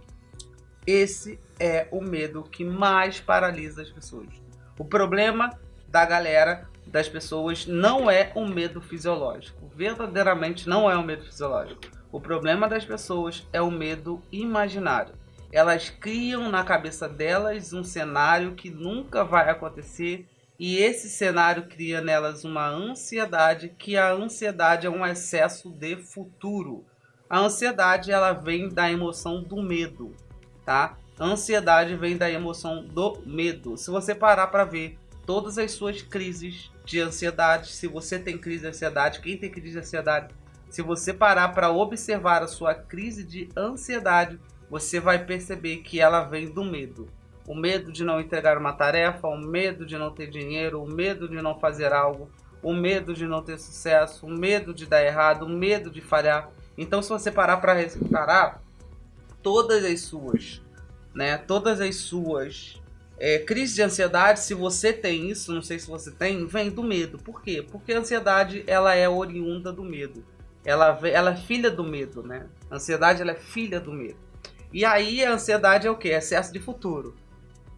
Esse 0.86 1.40
é 1.58 1.88
o 1.90 2.00
medo 2.00 2.44
que 2.44 2.62
mais 2.62 3.18
paralisa 3.18 3.82
as 3.82 3.90
pessoas. 3.90 4.28
O 4.78 4.84
problema 4.84 5.50
da 5.88 6.04
galera, 6.04 6.68
das 6.86 7.08
pessoas, 7.08 7.66
não 7.66 8.08
é 8.08 8.30
o 8.36 8.46
medo 8.46 8.80
fisiológico. 8.80 9.68
Verdadeiramente 9.74 10.68
não 10.68 10.88
é 10.88 10.96
o 10.96 11.02
medo 11.02 11.24
fisiológico. 11.24 11.97
O 12.10 12.20
problema 12.20 12.68
das 12.68 12.84
pessoas 12.84 13.46
é 13.52 13.60
o 13.60 13.70
medo 13.70 14.22
imaginário 14.32 15.14
elas 15.50 15.88
criam 15.88 16.50
na 16.50 16.62
cabeça 16.62 17.08
delas 17.08 17.72
um 17.72 17.82
cenário 17.82 18.54
que 18.54 18.70
nunca 18.70 19.24
vai 19.24 19.48
acontecer 19.48 20.26
e 20.58 20.76
esse 20.76 21.08
cenário 21.08 21.66
cria 21.68 22.00
nelas 22.00 22.44
uma 22.44 22.68
ansiedade 22.68 23.74
que 23.78 23.96
a 23.96 24.12
ansiedade 24.12 24.86
é 24.86 24.90
um 24.90 25.06
excesso 25.06 25.70
de 25.70 25.96
futuro. 25.96 26.84
A 27.30 27.38
ansiedade 27.38 28.10
ela 28.10 28.32
vem 28.32 28.68
da 28.68 28.90
emoção 28.90 29.42
do 29.42 29.62
medo, 29.62 30.14
tá? 30.64 30.98
A 31.18 31.24
ansiedade 31.24 31.94
vem 31.94 32.16
da 32.16 32.30
emoção 32.30 32.84
do 32.84 33.22
medo. 33.24 33.76
Se 33.76 33.90
você 33.90 34.14
parar 34.14 34.48
para 34.48 34.64
ver 34.64 34.98
todas 35.24 35.58
as 35.58 35.72
suas 35.72 36.02
crises 36.02 36.70
de 36.84 37.00
ansiedade, 37.00 37.72
se 37.72 37.86
você 37.86 38.18
tem 38.18 38.36
crise 38.36 38.62
de 38.62 38.68
ansiedade, 38.68 39.20
quem 39.20 39.36
tem 39.36 39.50
crise 39.50 39.72
de 39.72 39.78
ansiedade, 39.78 40.34
se 40.68 40.82
você 40.82 41.12
parar 41.12 41.48
para 41.48 41.70
observar 41.70 42.42
a 42.42 42.48
sua 42.48 42.74
crise 42.74 43.24
de 43.24 43.48
ansiedade, 43.56 44.38
você 44.70 45.00
vai 45.00 45.24
perceber 45.24 45.78
que 45.78 46.00
ela 46.00 46.24
vem 46.24 46.50
do 46.50 46.64
medo. 46.64 47.08
O 47.46 47.54
medo 47.54 47.90
de 47.90 48.04
não 48.04 48.20
entregar 48.20 48.58
uma 48.58 48.72
tarefa, 48.72 49.26
o 49.26 49.38
medo 49.38 49.86
de 49.86 49.96
não 49.96 50.10
ter 50.10 50.28
dinheiro, 50.28 50.82
o 50.82 50.86
medo 50.86 51.26
de 51.26 51.40
não 51.40 51.58
fazer 51.58 51.92
algo, 51.92 52.30
o 52.62 52.74
medo 52.74 53.14
de 53.14 53.26
não 53.26 53.42
ter 53.42 53.58
sucesso, 53.58 54.26
o 54.26 54.30
medo 54.30 54.74
de 54.74 54.84
dar 54.84 55.02
errado, 55.02 55.46
o 55.46 55.48
medo 55.48 55.90
de 55.90 56.02
falhar. 56.02 56.50
Então, 56.76 57.00
se 57.00 57.08
você 57.08 57.30
parar 57.30 57.56
para 57.56 57.72
reparar, 57.72 58.62
todas 59.42 59.84
as 59.84 60.00
suas, 60.02 60.60
né, 61.14 61.38
todas 61.38 61.80
as 61.80 61.96
suas 61.96 62.82
é, 63.18 63.38
crises 63.38 63.74
de 63.74 63.82
ansiedade, 63.82 64.40
se 64.40 64.52
você 64.52 64.92
tem 64.92 65.30
isso, 65.30 65.54
não 65.54 65.62
sei 65.62 65.78
se 65.78 65.88
você 65.88 66.10
tem, 66.10 66.46
vem 66.46 66.70
do 66.70 66.82
medo. 66.82 67.18
Por 67.18 67.42
quê? 67.42 67.64
Porque 67.68 67.92
a 67.92 67.98
ansiedade 67.98 68.62
ela 68.66 68.94
é 68.94 69.08
oriunda 69.08 69.72
do 69.72 69.82
medo. 69.82 70.22
Ela, 70.64 70.98
ela 71.04 71.30
é 71.32 71.36
filha 71.36 71.70
do 71.70 71.84
medo, 71.84 72.22
né? 72.22 72.46
A 72.70 72.76
ansiedade 72.76 73.22
ela 73.22 73.32
é 73.32 73.36
filha 73.36 73.80
do 73.80 73.92
medo. 73.92 74.18
E 74.72 74.84
aí 74.84 75.24
a 75.24 75.32
ansiedade 75.32 75.86
é 75.86 75.90
o 75.90 75.96
que? 75.96 76.08
Excesso 76.08 76.52
de 76.52 76.60
futuro. 76.60 77.16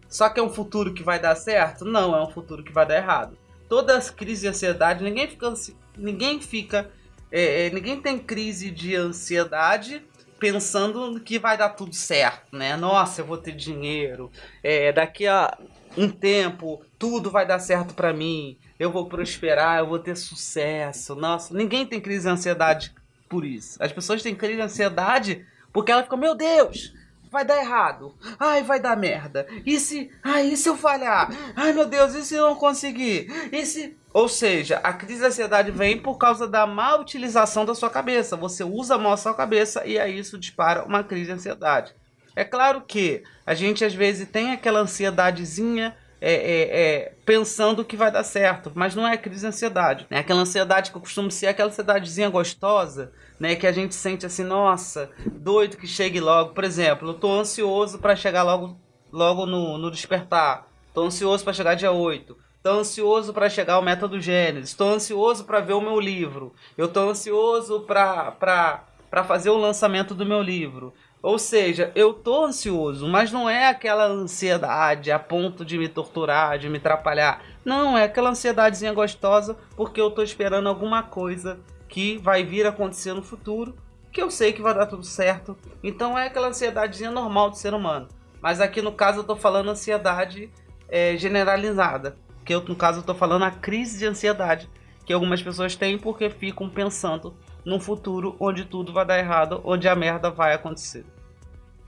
Só 0.09 0.27
que 0.27 0.39
é 0.39 0.43
um 0.43 0.49
futuro 0.49 0.93
que 0.93 1.03
vai 1.03 1.19
dar 1.19 1.35
certo? 1.35 1.85
Não, 1.85 2.15
é 2.15 2.21
um 2.21 2.29
futuro 2.29 2.63
que 2.63 2.73
vai 2.73 2.85
dar 2.85 2.97
errado. 2.97 3.37
Todas 3.69 3.95
as 3.95 4.09
crises 4.09 4.41
de 4.41 4.47
ansiedade, 4.49 5.03
ninguém 5.03 5.27
fica. 5.27 5.53
Ninguém 5.97 6.41
fica. 6.41 6.91
É, 7.31 7.67
é, 7.67 7.69
ninguém 7.69 8.01
tem 8.01 8.19
crise 8.19 8.69
de 8.69 8.93
ansiedade 8.93 10.05
pensando 10.37 11.19
que 11.21 11.39
vai 11.39 11.57
dar 11.57 11.69
tudo 11.69 11.95
certo, 11.95 12.57
né? 12.57 12.75
Nossa, 12.75 13.21
eu 13.21 13.25
vou 13.25 13.37
ter 13.37 13.53
dinheiro. 13.53 14.29
É, 14.61 14.91
daqui 14.91 15.27
a 15.27 15.57
um 15.97 16.09
tempo 16.09 16.83
tudo 16.97 17.31
vai 17.31 17.45
dar 17.45 17.59
certo 17.59 17.93
para 17.93 18.13
mim. 18.13 18.57
Eu 18.79 18.91
vou 18.91 19.07
prosperar, 19.07 19.79
eu 19.79 19.87
vou 19.87 19.99
ter 19.99 20.15
sucesso. 20.15 21.15
Nossa, 21.15 21.53
ninguém 21.53 21.85
tem 21.85 21.99
crise 21.99 22.23
de 22.23 22.29
ansiedade 22.29 22.93
por 23.29 23.45
isso. 23.45 23.81
As 23.81 23.91
pessoas 23.91 24.21
têm 24.21 24.35
crise 24.35 24.55
de 24.55 24.61
ansiedade 24.61 25.45
porque 25.71 25.91
ela 25.91 26.03
fica, 26.03 26.17
meu 26.17 26.35
Deus, 26.35 26.93
vai 27.31 27.45
dar 27.45 27.57
errado. 27.57 28.15
Ai, 28.39 28.63
vai 28.63 28.79
dar 28.79 28.97
merda. 28.97 29.47
E 29.65 29.79
se, 29.79 30.11
ai, 30.23 30.47
e 30.47 30.57
se 30.57 30.67
eu 30.67 30.75
falhar? 30.75 31.29
Ai, 31.55 31.71
meu 31.73 31.85
Deus, 31.85 32.13
e 32.13 32.23
se 32.25 32.35
eu 32.35 32.47
não 32.47 32.55
conseguir? 32.55 33.27
E 33.51 33.65
se 33.65 33.97
ou 34.13 34.27
seja, 34.27 34.77
a 34.83 34.91
crise 34.91 35.21
de 35.21 35.27
ansiedade 35.27 35.71
vem 35.71 35.97
por 35.97 36.17
causa 36.17 36.45
da 36.45 36.67
má 36.67 36.95
utilização 36.95 37.65
da 37.65 37.73
sua 37.73 37.89
cabeça. 37.89 38.35
Você 38.35 38.63
usa 38.63 38.97
mal 38.97 39.13
a 39.13 39.17
sua 39.17 39.33
cabeça 39.33 39.85
e 39.85 39.97
aí 39.97 40.19
isso 40.19 40.37
dispara 40.37 40.83
uma 40.83 41.03
crise 41.03 41.27
de 41.27 41.31
ansiedade. 41.31 41.95
É 42.35 42.43
claro 42.43 42.81
que 42.81 43.23
a 43.45 43.53
gente 43.53 43.83
às 43.83 43.93
vezes 43.93 44.27
tem 44.29 44.51
aquela 44.51 44.79
ansiedadezinha 44.79 45.95
é, 46.23 46.33
é, 46.33 46.61
é, 46.61 47.13
pensando 47.25 47.83
que 47.83 47.97
vai 47.97 48.11
dar 48.11 48.23
certo, 48.23 48.71
mas 48.75 48.93
não 48.93 49.07
é 49.07 49.17
crise 49.17 49.41
de 49.41 49.47
ansiedade. 49.47 50.05
É 50.11 50.19
aquela 50.19 50.41
ansiedade 50.41 50.91
que 50.91 50.97
eu 50.97 51.01
costumo 51.01 51.31
ser, 51.31 51.47
aquela 51.47 51.69
ansiedadezinha 51.69 52.29
gostosa, 52.29 53.11
né? 53.39 53.55
Que 53.55 53.65
a 53.65 53.71
gente 53.71 53.95
sente 53.95 54.23
assim, 54.23 54.43
nossa, 54.43 55.09
doido 55.25 55.77
que 55.77 55.87
chegue 55.87 56.19
logo. 56.19 56.53
Por 56.53 56.63
exemplo, 56.63 57.09
eu 57.09 57.13
tô 57.15 57.31
ansioso 57.31 57.97
para 57.97 58.15
chegar 58.15 58.43
logo, 58.43 58.79
logo 59.11 59.47
no, 59.47 59.79
no 59.79 59.89
despertar. 59.89 60.67
Tô 60.93 61.05
ansioso 61.05 61.43
para 61.43 61.53
chegar 61.53 61.73
dia 61.73 61.91
8. 61.91 62.37
Tô 62.61 62.69
ansioso 62.69 63.33
para 63.33 63.49
chegar 63.49 63.73
ao 63.73 63.81
método 63.81 64.21
Gênesis. 64.21 64.69
Estou 64.69 64.93
ansioso 64.93 65.45
para 65.45 65.59
ver 65.59 65.73
o 65.73 65.81
meu 65.81 65.99
livro. 65.99 66.53
Eu 66.77 66.87
tô 66.87 67.09
ansioso 67.09 67.81
para 67.81 68.85
fazer 69.27 69.49
o 69.49 69.57
lançamento 69.57 70.13
do 70.13 70.25
meu 70.25 70.43
livro. 70.43 70.93
Ou 71.23 71.37
seja, 71.37 71.91
eu 71.93 72.13
tô 72.13 72.45
ansioso, 72.45 73.07
mas 73.07 73.31
não 73.31 73.47
é 73.47 73.67
aquela 73.67 74.07
ansiedade 74.07 75.11
a 75.11 75.19
ponto 75.19 75.63
de 75.63 75.77
me 75.77 75.87
torturar, 75.87 76.57
de 76.57 76.67
me 76.67 76.77
atrapalhar. 76.77 77.43
Não, 77.63 77.95
é 77.95 78.05
aquela 78.05 78.31
ansiedadezinha 78.31 78.91
gostosa 78.91 79.55
porque 79.75 80.01
eu 80.01 80.09
tô 80.09 80.23
esperando 80.23 80.67
alguma 80.67 81.03
coisa 81.03 81.59
que 81.87 82.17
vai 82.17 82.43
vir 82.43 82.65
acontecer 82.65 83.13
no 83.13 83.21
futuro, 83.21 83.75
que 84.11 84.21
eu 84.21 84.31
sei 84.31 84.51
que 84.51 84.63
vai 84.63 84.73
dar 84.73 84.87
tudo 84.87 85.03
certo. 85.03 85.55
Então 85.83 86.17
é 86.17 86.25
aquela 86.25 86.47
ansiedadezinha 86.47 87.11
normal 87.11 87.51
do 87.51 87.57
ser 87.57 87.75
humano. 87.75 88.07
Mas 88.41 88.59
aqui 88.59 88.81
no 88.81 88.91
caso 88.91 89.19
eu 89.19 89.23
tô 89.23 89.35
falando 89.35 89.69
ansiedade 89.69 90.49
é, 90.89 91.15
generalizada. 91.17 92.17
Que 92.43 92.55
eu, 92.55 92.61
no 92.61 92.75
caso 92.75 93.01
eu 93.01 93.03
tô 93.03 93.13
falando 93.13 93.43
a 93.43 93.51
crise 93.51 93.99
de 93.99 94.07
ansiedade 94.07 94.67
que 95.05 95.13
algumas 95.13 95.41
pessoas 95.41 95.75
têm 95.75 95.99
porque 95.99 96.31
ficam 96.31 96.67
pensando 96.67 97.35
num 97.65 97.79
futuro 97.79 98.35
onde 98.39 98.65
tudo 98.65 98.91
vai 98.91 99.05
dar 99.05 99.19
errado, 99.19 99.61
onde 99.63 99.87
a 99.87 99.95
merda 99.95 100.29
vai 100.29 100.53
acontecer. 100.53 101.05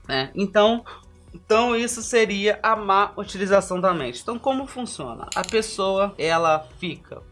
Né? 0.08 0.30
Então, 0.34 0.84
então 1.32 1.74
isso 1.74 2.02
seria 2.02 2.58
a 2.62 2.76
má 2.76 3.12
utilização 3.16 3.80
da 3.80 3.92
mente. 3.92 4.20
Então 4.22 4.38
como 4.38 4.66
funciona? 4.66 5.28
A 5.34 5.42
pessoa 5.42 6.14
ela 6.18 6.66
fica, 6.78 7.22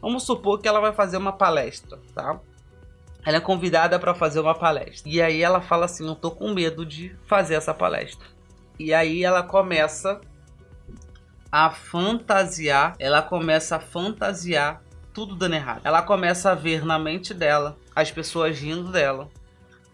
vamos 0.00 0.24
supor 0.24 0.60
que 0.60 0.68
ela 0.68 0.80
vai 0.80 0.92
fazer 0.92 1.16
uma 1.16 1.32
palestra, 1.32 1.98
tá? 2.14 2.40
Ela 3.24 3.36
é 3.36 3.40
convidada 3.40 3.98
para 3.98 4.14
fazer 4.14 4.40
uma 4.40 4.54
palestra 4.54 5.10
e 5.10 5.22
aí 5.22 5.42
ela 5.42 5.60
fala 5.60 5.84
assim, 5.84 6.06
eu 6.06 6.14
tô 6.14 6.30
com 6.30 6.52
medo 6.52 6.84
de 6.84 7.16
fazer 7.26 7.54
essa 7.54 7.72
palestra. 7.72 8.26
E 8.78 8.92
aí 8.92 9.22
ela 9.22 9.42
começa 9.42 10.20
a 11.50 11.70
fantasiar, 11.70 12.94
ela 12.98 13.22
começa 13.22 13.76
a 13.76 13.80
fantasiar 13.80 14.81
tudo 15.12 15.34
dando 15.34 15.54
errado. 15.54 15.82
Ela 15.84 16.02
começa 16.02 16.50
a 16.50 16.54
ver 16.54 16.84
na 16.84 16.98
mente 16.98 17.32
dela 17.34 17.76
as 17.94 18.10
pessoas 18.10 18.58
rindo 18.58 18.90
dela, 18.90 19.30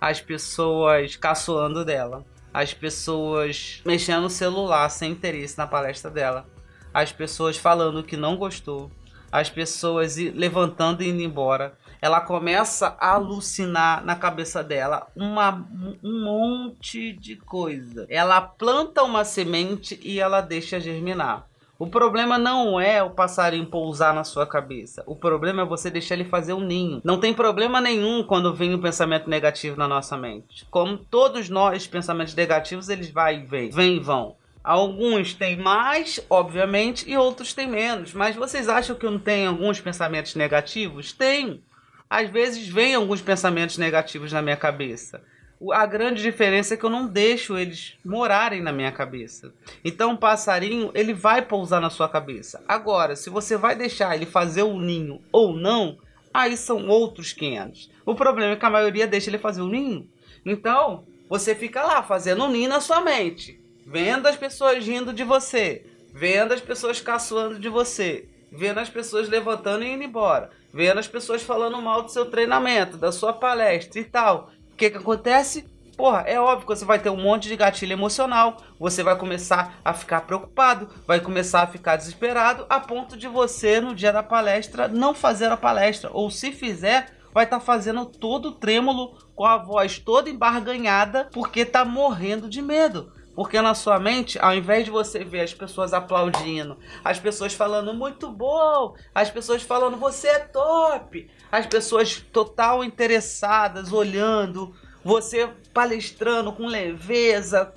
as 0.01 0.21
pessoas 0.21 1.17
caçoando 1.17 1.85
dela, 1.85 2.25
as 2.53 2.73
pessoas 2.73 3.83
mexendo 3.85 4.23
no 4.23 4.31
celular 4.31 4.89
sem 4.89 5.13
interesse 5.13 5.59
na 5.59 5.67
palestra 5.67 6.11
dela, 6.11 6.47
as 6.93 7.13
pessoas 7.13 7.57
falando 7.57 8.03
que 8.03 8.17
não 8.17 8.37
gostou, 8.37 8.91
as 9.31 9.51
pessoas 9.51 10.17
levantando 10.17 11.03
e 11.03 11.09
indo 11.09 11.23
embora. 11.23 11.77
Ela 12.01 12.21
começa 12.21 12.97
a 13.01 13.15
alucinar 13.15 14.05
na 14.05 14.15
cabeça 14.15 14.63
dela 14.63 15.09
uma, 15.17 15.67
um 16.03 16.25
monte 16.25 17.13
de 17.13 17.37
coisa. 17.37 18.07
Ela 18.09 18.41
planta 18.41 19.03
uma 19.03 19.25
semente 19.25 19.99
e 20.03 20.21
ela 20.21 20.41
deixa 20.41 20.79
germinar. 20.79 21.48
O 21.79 21.87
problema 21.87 22.37
não 22.37 22.81
é 22.81 23.01
o 23.05 23.11
passarinho 23.11 23.65
pousar 23.65 24.13
na 24.13 24.25
sua 24.25 24.45
cabeça. 24.45 25.05
O 25.07 25.15
problema 25.15 25.63
é 25.63 25.65
você 25.65 25.89
deixar 25.89 26.17
ele 26.17 26.25
fazer 26.25 26.53
um 26.53 26.59
ninho. 26.61 27.01
Não 27.05 27.21
tem 27.21 27.33
problema 27.33 27.81
nenhum 27.81 28.25
quando 28.25 28.53
vem 28.53 28.75
um 28.75 28.81
pensamento 28.81 29.31
negativo 29.31 29.77
na 29.77 29.87
nossa 29.87 30.17
mente. 30.17 30.67
Como 30.73 30.99
todos 30.99 31.49
nós, 31.49 31.87
pensamentos 31.87 32.35
negativos, 32.35 32.89
eles 32.89 33.11
vai 33.11 33.37
e 33.37 33.47
vêm, 33.47 33.71
vêm 33.71 33.97
e 33.97 34.01
vão. 34.01 34.35
Alguns 34.65 35.35
têm 35.35 35.57
mais, 35.57 36.19
obviamente, 36.29 37.09
e 37.09 37.17
outros 37.17 37.55
têm 37.55 37.69
menos. 37.69 38.13
Mas 38.13 38.35
vocês 38.35 38.69
acham 38.69 38.97
que 38.97 39.07
não 39.07 39.21
tenho 39.21 39.49
alguns 39.49 39.81
pensamentos 39.81 40.35
negativos? 40.35 41.13
Tem. 41.13 41.63
Às 42.11 42.29
vezes 42.29 42.67
vem 42.67 42.97
alguns 42.97 43.23
pensamentos 43.23 43.79
negativos 43.79 44.33
na 44.33 44.43
minha 44.43 44.57
cabeça. 44.57 45.23
A 45.73 45.87
grande 45.87 46.23
diferença 46.23 46.75
é 46.75 46.77
que 46.77 46.85
eu 46.85 46.91
não 46.91 47.07
deixo 47.07 47.59
eles 47.59 47.97
morarem 48.05 48.63
na 48.63 48.73
minha 48.73 48.93
cabeça. 48.93 49.53
Então, 49.85 50.13
o 50.13 50.19
passarinho, 50.19 50.93
ele 50.95 51.13
vai 51.13 51.43
pousar 51.43 51.81
na 51.81 51.91
sua 51.91 52.09
cabeça. 52.09 52.63
Agora, 52.69 53.17
se 53.17 53.29
você 53.29 53.57
vai 53.57 53.75
deixar 53.75 54.15
ele 54.15 54.25
fazer 54.25 54.63
o 54.63 54.79
ninho 54.79 55.21
ou 55.33 55.53
não, 55.53 55.99
aí 56.33 56.57
são 56.57 56.87
outros 56.87 57.33
500. 57.33 57.91
O 58.07 58.15
problema 58.15 58.53
é 58.53 58.57
que 58.57 58.65
a 58.65 58.71
maioria 58.71 59.07
deixa 59.07 59.31
ele 59.31 59.39
fazer 59.39 59.61
o 59.61 59.69
ninho. 59.69 60.09
Então, 60.47 61.05
você 61.29 61.57
fica 61.57 61.83
lá 61.83 62.05
fazendo 62.05 62.45
um 62.45 62.51
ninho 62.51 62.69
na 62.69 62.81
sua 62.81 63.01
mente, 63.01 63.61
vendo 63.85 64.29
as 64.29 64.37
pessoas 64.37 64.87
rindo 64.87 65.13
de 65.13 65.25
você, 65.25 65.85
vendo 66.15 66.55
as 66.55 66.61
pessoas 66.61 67.01
caçoando 67.01 67.59
de 67.59 67.69
você, 67.69 68.29
vendo 68.53 68.79
as 68.79 68.89
pessoas 68.89 69.29
levantando 69.29 69.83
e 69.83 69.93
indo 69.93 70.05
embora, 70.05 70.51
vendo 70.73 70.99
as 70.99 71.09
pessoas 71.09 71.43
falando 71.43 71.83
mal 71.83 72.03
do 72.03 72.13
seu 72.13 72.27
treinamento, 72.27 72.97
da 72.97 73.11
sua 73.11 73.33
palestra 73.33 74.01
e 74.01 74.05
tal 74.05 74.51
que, 74.79 74.91
que 74.91 74.97
acontece? 74.97 75.67
Porra, 75.97 76.21
é 76.21 76.41
óbvio 76.41 76.61
que 76.61 76.77
você 76.77 76.85
vai 76.85 77.01
ter 77.01 77.11
um 77.11 77.21
monte 77.21 77.49
de 77.49 77.57
gatilho 77.57 77.93
emocional, 77.93 78.59
você 78.79 79.03
vai 79.03 79.19
começar 79.19 79.81
a 79.85 79.93
ficar 79.93 80.21
preocupado, 80.21 80.89
vai 81.05 81.19
começar 81.19 81.63
a 81.63 81.67
ficar 81.67 81.97
desesperado, 81.97 82.65
a 82.71 82.79
ponto 82.79 83.17
de 83.17 83.27
você, 83.27 83.81
no 83.81 83.97
dia 83.97 84.13
da 84.13 84.23
palestra, 84.23 84.87
não 84.87 85.13
fazer 85.13 85.51
a 85.51 85.57
palestra. 85.57 86.09
Ou 86.13 86.31
se 86.31 86.53
fizer, 86.53 87.13
vai 87.35 87.43
estar 87.43 87.59
tá 87.59 87.65
fazendo 87.65 88.07
todo 88.07 88.53
trêmulo, 88.53 89.19
com 89.35 89.45
a 89.45 89.57
voz 89.57 89.99
toda 89.99 90.31
embarganhada, 90.31 91.29
porque 91.33 91.65
tá 91.65 91.85
morrendo 91.85 92.49
de 92.49 92.63
medo. 92.63 93.13
Porque 93.39 93.63
na 93.63 93.73
sua 93.73 94.01
mente, 94.01 94.37
ao 94.41 94.53
invés 94.53 94.85
de 94.85 94.91
você 94.91 95.23
ver 95.23 95.43
as 95.43 95.55
pessoas 95.55 95.95
aplaudindo, 95.95 96.77
as 97.05 97.21
pessoas 97.21 97.55
falando 97.55 97.95
muito 97.95 98.33
bom, 98.33 98.97
as 99.15 99.31
pessoas 99.31 99.63
falando 99.63 99.97
você 99.97 100.27
é 100.27 100.39
top, 100.41 101.31
as 101.49 101.65
pessoas 101.65 102.21
total 102.33 102.83
interessadas, 102.83 103.93
olhando, 103.93 104.75
você 105.05 105.49
palestrando 105.73 106.53
com 106.53 106.67
leveza, 106.67 107.73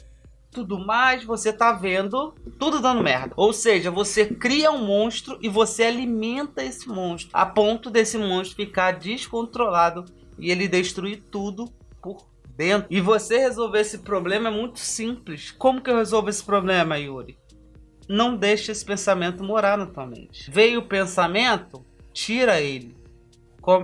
tudo 0.49 0.79
mais, 0.79 1.23
você 1.23 1.53
tá 1.53 1.71
vendo 1.73 2.33
tudo 2.57 2.79
dando 2.79 3.03
merda. 3.03 3.35
Ou 3.37 3.53
seja, 3.53 3.91
você 3.91 4.25
cria 4.25 4.71
um 4.71 4.83
monstro 4.83 5.37
e 5.43 5.47
você 5.47 5.83
alimenta 5.83 6.63
esse 6.63 6.89
monstro 6.89 7.29
a 7.33 7.45
ponto 7.45 7.91
desse 7.91 8.17
monstro 8.17 8.55
ficar 8.55 8.93
descontrolado 8.93 10.05
e 10.39 10.49
ele 10.49 10.67
destruir 10.67 11.21
tudo 11.29 11.71
por 12.01 12.30
dentro. 12.55 12.87
E 12.89 13.01
você 13.01 13.37
resolver 13.37 13.79
esse 13.79 13.99
problema 13.99 14.49
é 14.49 14.51
muito 14.51 14.79
simples. 14.79 15.51
Como 15.51 15.81
que 15.81 15.89
eu 15.89 15.97
resolvo 15.97 16.29
esse 16.29 16.43
problema, 16.43 16.97
Yuri? 16.97 17.37
Não 18.07 18.35
deixe 18.35 18.71
esse 18.71 18.83
pensamento 18.83 19.43
morar 19.43 19.77
na 19.77 19.85
tua 19.85 20.05
mente. 20.05 20.49
Veio 20.51 20.81
o 20.81 20.87
pensamento, 20.87 21.85
tira 22.13 22.59
ele 22.59 23.01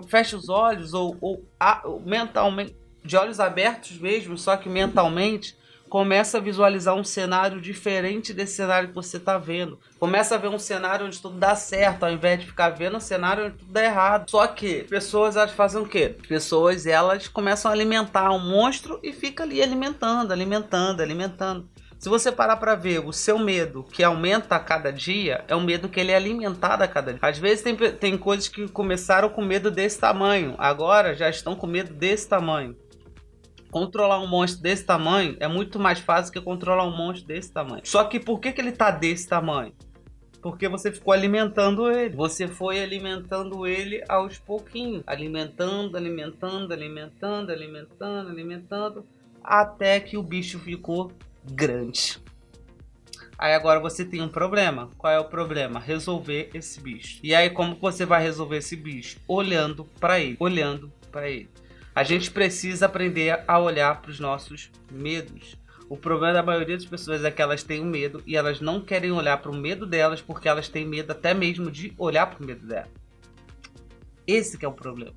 fecha 0.08 0.36
os 0.36 0.50
olhos 0.50 0.94
ou, 0.94 1.16
ou, 1.22 1.46
ou 1.84 2.00
mentalmente, 2.02 2.76
de 3.04 3.16
olhos 3.16 3.40
abertos 3.40 3.98
mesmo, 4.00 4.38
só 4.38 4.58
que 4.58 4.68
mentalmente, 4.68 5.57
começa 5.90 6.38
a 6.38 6.42
visualizar 6.42 6.96
um 6.96 7.04
cenário 7.04 7.62
diferente 7.62 8.34
desse 8.34 8.56
cenário 8.56 8.90
que 8.90 8.96
você 8.96 9.18
está 9.18 9.38
vendo. 9.38 9.80
Começa 10.00 10.36
a 10.36 10.38
ver 10.38 10.50
um 10.50 10.60
cenário 10.60 11.06
onde 11.06 11.22
tudo 11.22 11.38
dá 11.38 11.56
certo, 11.56 12.04
ao 12.04 12.12
invés 12.12 12.40
de 12.40 12.46
ficar 12.46 12.70
vendo 12.70 12.98
um 12.98 13.02
cenário 13.02 13.46
onde 13.46 13.56
tudo 13.56 13.72
dá 13.72 13.84
errado. 13.84 14.30
Só 14.30 14.46
que 14.48 14.84
pessoas 14.84 15.36
elas 15.36 15.52
fazem 15.52 15.82
o 15.82 15.88
quê? 15.88 16.16
Pessoas 16.28 16.86
elas 16.86 17.28
começam 17.28 17.72
a 17.72 17.74
alimentar 17.74 18.32
um 18.32 18.40
monstro 18.40 19.00
e 19.02 19.14
fica 19.14 19.44
ali 19.44 19.62
alimentando, 19.62 20.32
alimentando, 20.32 21.02
alimentando. 21.02 21.68
Se 22.00 22.10
você 22.10 22.32
parar 22.32 22.58
para 22.58 22.76
ver 22.76 23.00
o 23.00 23.12
seu 23.12 23.40
medo 23.40 23.84
que 23.84 24.04
aumenta 24.04 24.56
a 24.56 24.60
cada 24.60 24.94
dia, 24.94 25.44
é 25.48 25.56
um 25.56 25.64
medo 25.64 25.90
que 25.90 26.00
ele 26.00 26.12
é 26.12 26.16
alimentado 26.16 26.84
a 26.84 26.88
cada 26.88 27.12
dia. 27.12 27.20
Às 27.24 27.40
vezes 27.40 27.64
tem, 27.64 27.76
tem 27.76 28.16
coisas 28.16 28.48
que 28.48 28.68
começaram 28.68 29.30
com 29.30 29.42
medo 29.42 29.72
desse 29.72 30.00
tamanho, 30.00 30.54
agora 30.60 31.16
já 31.16 31.28
estão 31.28 31.56
com 31.56 31.66
medo 31.66 31.92
desse 31.94 32.30
tamanho. 32.30 32.76
Controlar 33.72 34.20
um 34.20 34.28
monstro 34.28 34.62
desse 34.62 34.86
tamanho 34.86 35.36
é 35.40 35.48
muito 35.48 35.80
mais 35.80 36.00
fácil 36.00 36.32
que 36.32 36.40
controlar 36.40 36.86
um 36.86 36.96
monstro 36.96 37.28
desse 37.28 37.52
tamanho. 37.52 37.82
Só 37.84 38.04
que 38.06 38.20
por 38.20 38.40
que, 38.40 38.52
que 38.52 38.62
ele 38.62 38.72
tá 38.72 38.92
desse 38.92 39.28
tamanho? 39.28 39.74
Porque 40.42 40.70
você 40.70 40.92
ficou 40.92 41.14
alimentando 41.14 41.92
ele. 41.92 42.16
Você 42.16 42.48
foi 42.48 42.82
alimentando 42.82 43.68
ele 43.68 44.04
aos 44.08 44.38
pouquinhos. 44.38 45.04
Alimentando, 45.06 45.98
alimentando, 45.98 46.74
alimentando, 46.74 47.52
alimentando, 47.52 48.30
alimentando. 48.30 49.06
Até 49.44 50.00
que 50.00 50.18
o 50.18 50.24
bicho 50.24 50.60
ficou 50.60 51.12
grande. 51.44 52.18
Aí 53.38 53.54
agora 53.54 53.80
você 53.80 54.04
tem 54.04 54.22
um 54.22 54.30
problema. 54.30 54.90
Qual 54.98 55.12
é 55.12 55.20
o 55.20 55.26
problema? 55.26 55.80
Resolver 55.80 56.50
esse 56.54 56.82
bicho. 56.82 57.20
E 57.22 57.36
aí 57.36 57.50
como 57.50 57.76
você 57.76 58.06
vai 58.06 58.22
resolver 58.22 58.58
esse 58.58 58.76
bicho? 58.76 59.20
Olhando 59.28 59.86
para 60.00 60.20
ele, 60.20 60.38
olhando 60.40 60.92
para 61.12 61.30
ele. 61.30 61.50
A 61.98 62.04
gente 62.04 62.30
precisa 62.30 62.86
aprender 62.86 63.44
a 63.48 63.58
olhar 63.58 64.00
para 64.00 64.12
os 64.12 64.20
nossos 64.20 64.72
medos. 64.92 65.58
O 65.90 65.98
problema 65.98 66.32
da 66.32 66.44
maioria 66.44 66.78
das 66.78 66.86
pessoas 66.86 67.26
é 67.26 67.32
que 67.32 67.42
elas 67.42 67.64
têm 67.64 67.82
um 67.82 67.90
medo 67.90 68.22
e 68.24 68.38
elas 68.38 68.62
não 68.62 68.80
querem 68.80 69.12
olhar 69.12 69.38
para 69.38 69.50
o 69.50 69.56
medo 69.56 69.84
delas 69.84 70.22
porque 70.22 70.48
elas 70.48 70.70
têm 70.70 70.86
medo 70.86 71.10
até 71.10 71.34
mesmo 71.34 71.72
de 71.72 71.96
olhar 71.98 72.28
para 72.28 72.44
o 72.44 72.46
medo 72.46 72.68
dela. 72.68 72.88
Esse 74.28 74.64
é 74.64 74.68
o 74.68 74.74
problema. 74.74 75.16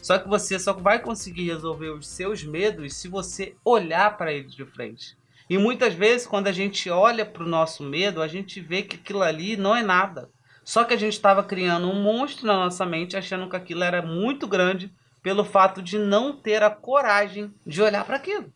Só 0.00 0.18
que 0.18 0.26
você 0.26 0.58
só 0.58 0.72
vai 0.72 0.98
conseguir 0.98 1.44
resolver 1.48 1.90
os 1.90 2.08
seus 2.08 2.42
medos 2.42 2.94
se 2.94 3.06
você 3.06 3.54
olhar 3.62 4.16
para 4.16 4.32
eles 4.32 4.54
de 4.54 4.64
frente. 4.64 5.14
E 5.46 5.58
muitas 5.58 5.92
vezes, 5.92 6.26
quando 6.26 6.46
a 6.46 6.52
gente 6.52 6.88
olha 6.88 7.26
para 7.26 7.44
o 7.44 7.46
nosso 7.46 7.82
medo, 7.82 8.22
a 8.22 8.28
gente 8.28 8.62
vê 8.62 8.80
que 8.80 8.96
aquilo 8.96 9.20
ali 9.20 9.58
não 9.58 9.76
é 9.76 9.82
nada. 9.82 10.30
Só 10.64 10.84
que 10.84 10.94
a 10.94 10.98
gente 10.98 11.12
estava 11.12 11.44
criando 11.44 11.86
um 11.86 12.02
monstro 12.02 12.46
na 12.46 12.54
nossa 12.54 12.86
mente, 12.86 13.14
achando 13.14 13.46
que 13.46 13.56
aquilo 13.56 13.84
era 13.84 14.00
muito 14.00 14.46
grande, 14.46 14.90
pelo 15.28 15.44
fato 15.44 15.82
de 15.82 15.98
não 15.98 16.32
ter 16.32 16.62
a 16.62 16.70
coragem 16.70 17.52
de 17.66 17.82
olhar 17.82 18.02
para 18.02 18.16
aquilo. 18.16 18.50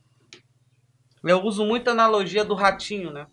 Eu 1.22 1.42
uso 1.42 1.66
muito 1.66 1.88
a 1.88 1.92
analogia 1.92 2.46
do 2.46 2.54
ratinho, 2.54 3.12
né? 3.12 3.26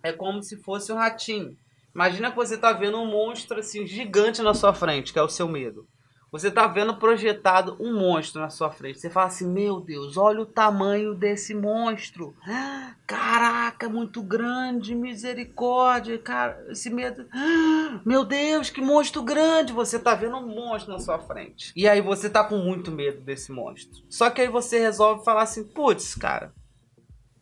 É 0.00 0.12
como 0.12 0.40
se 0.44 0.62
fosse 0.62 0.92
um 0.92 0.94
ratinho. 0.94 1.56
Imagina 1.92 2.30
que 2.30 2.36
você 2.36 2.54
está 2.54 2.72
vendo 2.72 2.96
um 2.96 3.10
monstro 3.10 3.58
assim 3.58 3.84
gigante 3.84 4.42
na 4.42 4.54
sua 4.54 4.72
frente, 4.72 5.12
que 5.12 5.18
é 5.18 5.22
o 5.22 5.28
seu 5.28 5.48
medo. 5.48 5.88
Você 6.30 6.50
tá 6.50 6.66
vendo 6.66 6.94
projetado 6.94 7.74
um 7.80 7.98
monstro 7.98 8.42
na 8.42 8.50
sua 8.50 8.70
frente. 8.70 9.00
Você 9.00 9.08
fala 9.08 9.28
assim: 9.28 9.50
Meu 9.50 9.80
Deus, 9.80 10.18
olha 10.18 10.42
o 10.42 10.46
tamanho 10.46 11.14
desse 11.14 11.54
monstro. 11.54 12.36
Caraca, 13.06 13.88
muito 13.88 14.22
grande, 14.22 14.94
misericórdia, 14.94 16.18
cara, 16.18 16.66
esse 16.68 16.90
medo. 16.90 17.26
Meu 18.04 18.24
Deus, 18.24 18.68
que 18.68 18.82
monstro 18.82 19.22
grande! 19.22 19.72
Você 19.72 19.98
tá 19.98 20.14
vendo 20.14 20.36
um 20.36 20.46
monstro 20.46 20.92
na 20.92 20.98
sua 20.98 21.18
frente. 21.18 21.72
E 21.74 21.88
aí 21.88 22.02
você 22.02 22.28
tá 22.28 22.44
com 22.44 22.58
muito 22.58 22.90
medo 22.90 23.22
desse 23.22 23.50
monstro. 23.50 24.02
Só 24.10 24.28
que 24.28 24.42
aí 24.42 24.48
você 24.48 24.78
resolve 24.78 25.24
falar 25.24 25.42
assim: 25.42 25.64
Putz, 25.64 26.14
cara, 26.14 26.52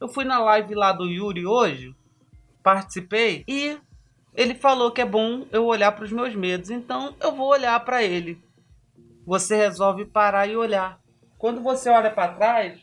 eu 0.00 0.08
fui 0.08 0.24
na 0.24 0.38
live 0.38 0.76
lá 0.76 0.92
do 0.92 1.06
Yuri 1.06 1.44
hoje, 1.44 1.92
participei 2.62 3.42
e 3.48 3.76
ele 4.32 4.54
falou 4.54 4.92
que 4.92 5.00
é 5.00 5.06
bom 5.06 5.44
eu 5.50 5.64
olhar 5.64 5.90
para 5.90 6.04
os 6.04 6.12
meus 6.12 6.36
medos, 6.36 6.70
então 6.70 7.16
eu 7.18 7.34
vou 7.34 7.48
olhar 7.48 7.82
para 7.84 8.04
ele 8.04 8.45
você 9.26 9.56
resolve 9.56 10.04
parar 10.04 10.46
e 10.46 10.56
olhar. 10.56 11.00
Quando 11.36 11.60
você 11.60 11.90
olha 11.90 12.10
para 12.10 12.32
trás, 12.32 12.80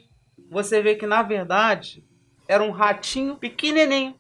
você 0.52 0.82
vê 0.82 0.96
que 0.96 1.08
na 1.08 1.24
verdade 1.24 2.04
era 2.48 2.62
um 2.62 2.72
ratinho 2.72 3.38
pequenininho 3.38 4.16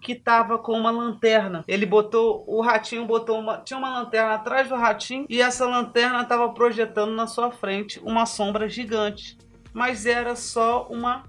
que 0.00 0.12
estava 0.12 0.56
com 0.56 0.72
uma 0.72 0.90
lanterna. 0.90 1.64
Ele 1.66 1.84
botou, 1.84 2.44
o 2.46 2.60
ratinho 2.60 3.04
botou 3.04 3.40
uma, 3.40 3.58
tinha 3.58 3.76
uma 3.76 3.98
lanterna 3.98 4.34
atrás 4.34 4.68
do 4.68 4.76
ratinho 4.76 5.26
e 5.28 5.42
essa 5.42 5.66
lanterna 5.66 6.22
estava 6.22 6.48
projetando 6.50 7.12
na 7.12 7.26
sua 7.26 7.50
frente 7.50 7.98
uma 8.04 8.24
sombra 8.24 8.68
gigante. 8.68 9.36
Mas 9.72 10.06
era 10.06 10.36
só 10.36 10.86
uma 10.88 11.24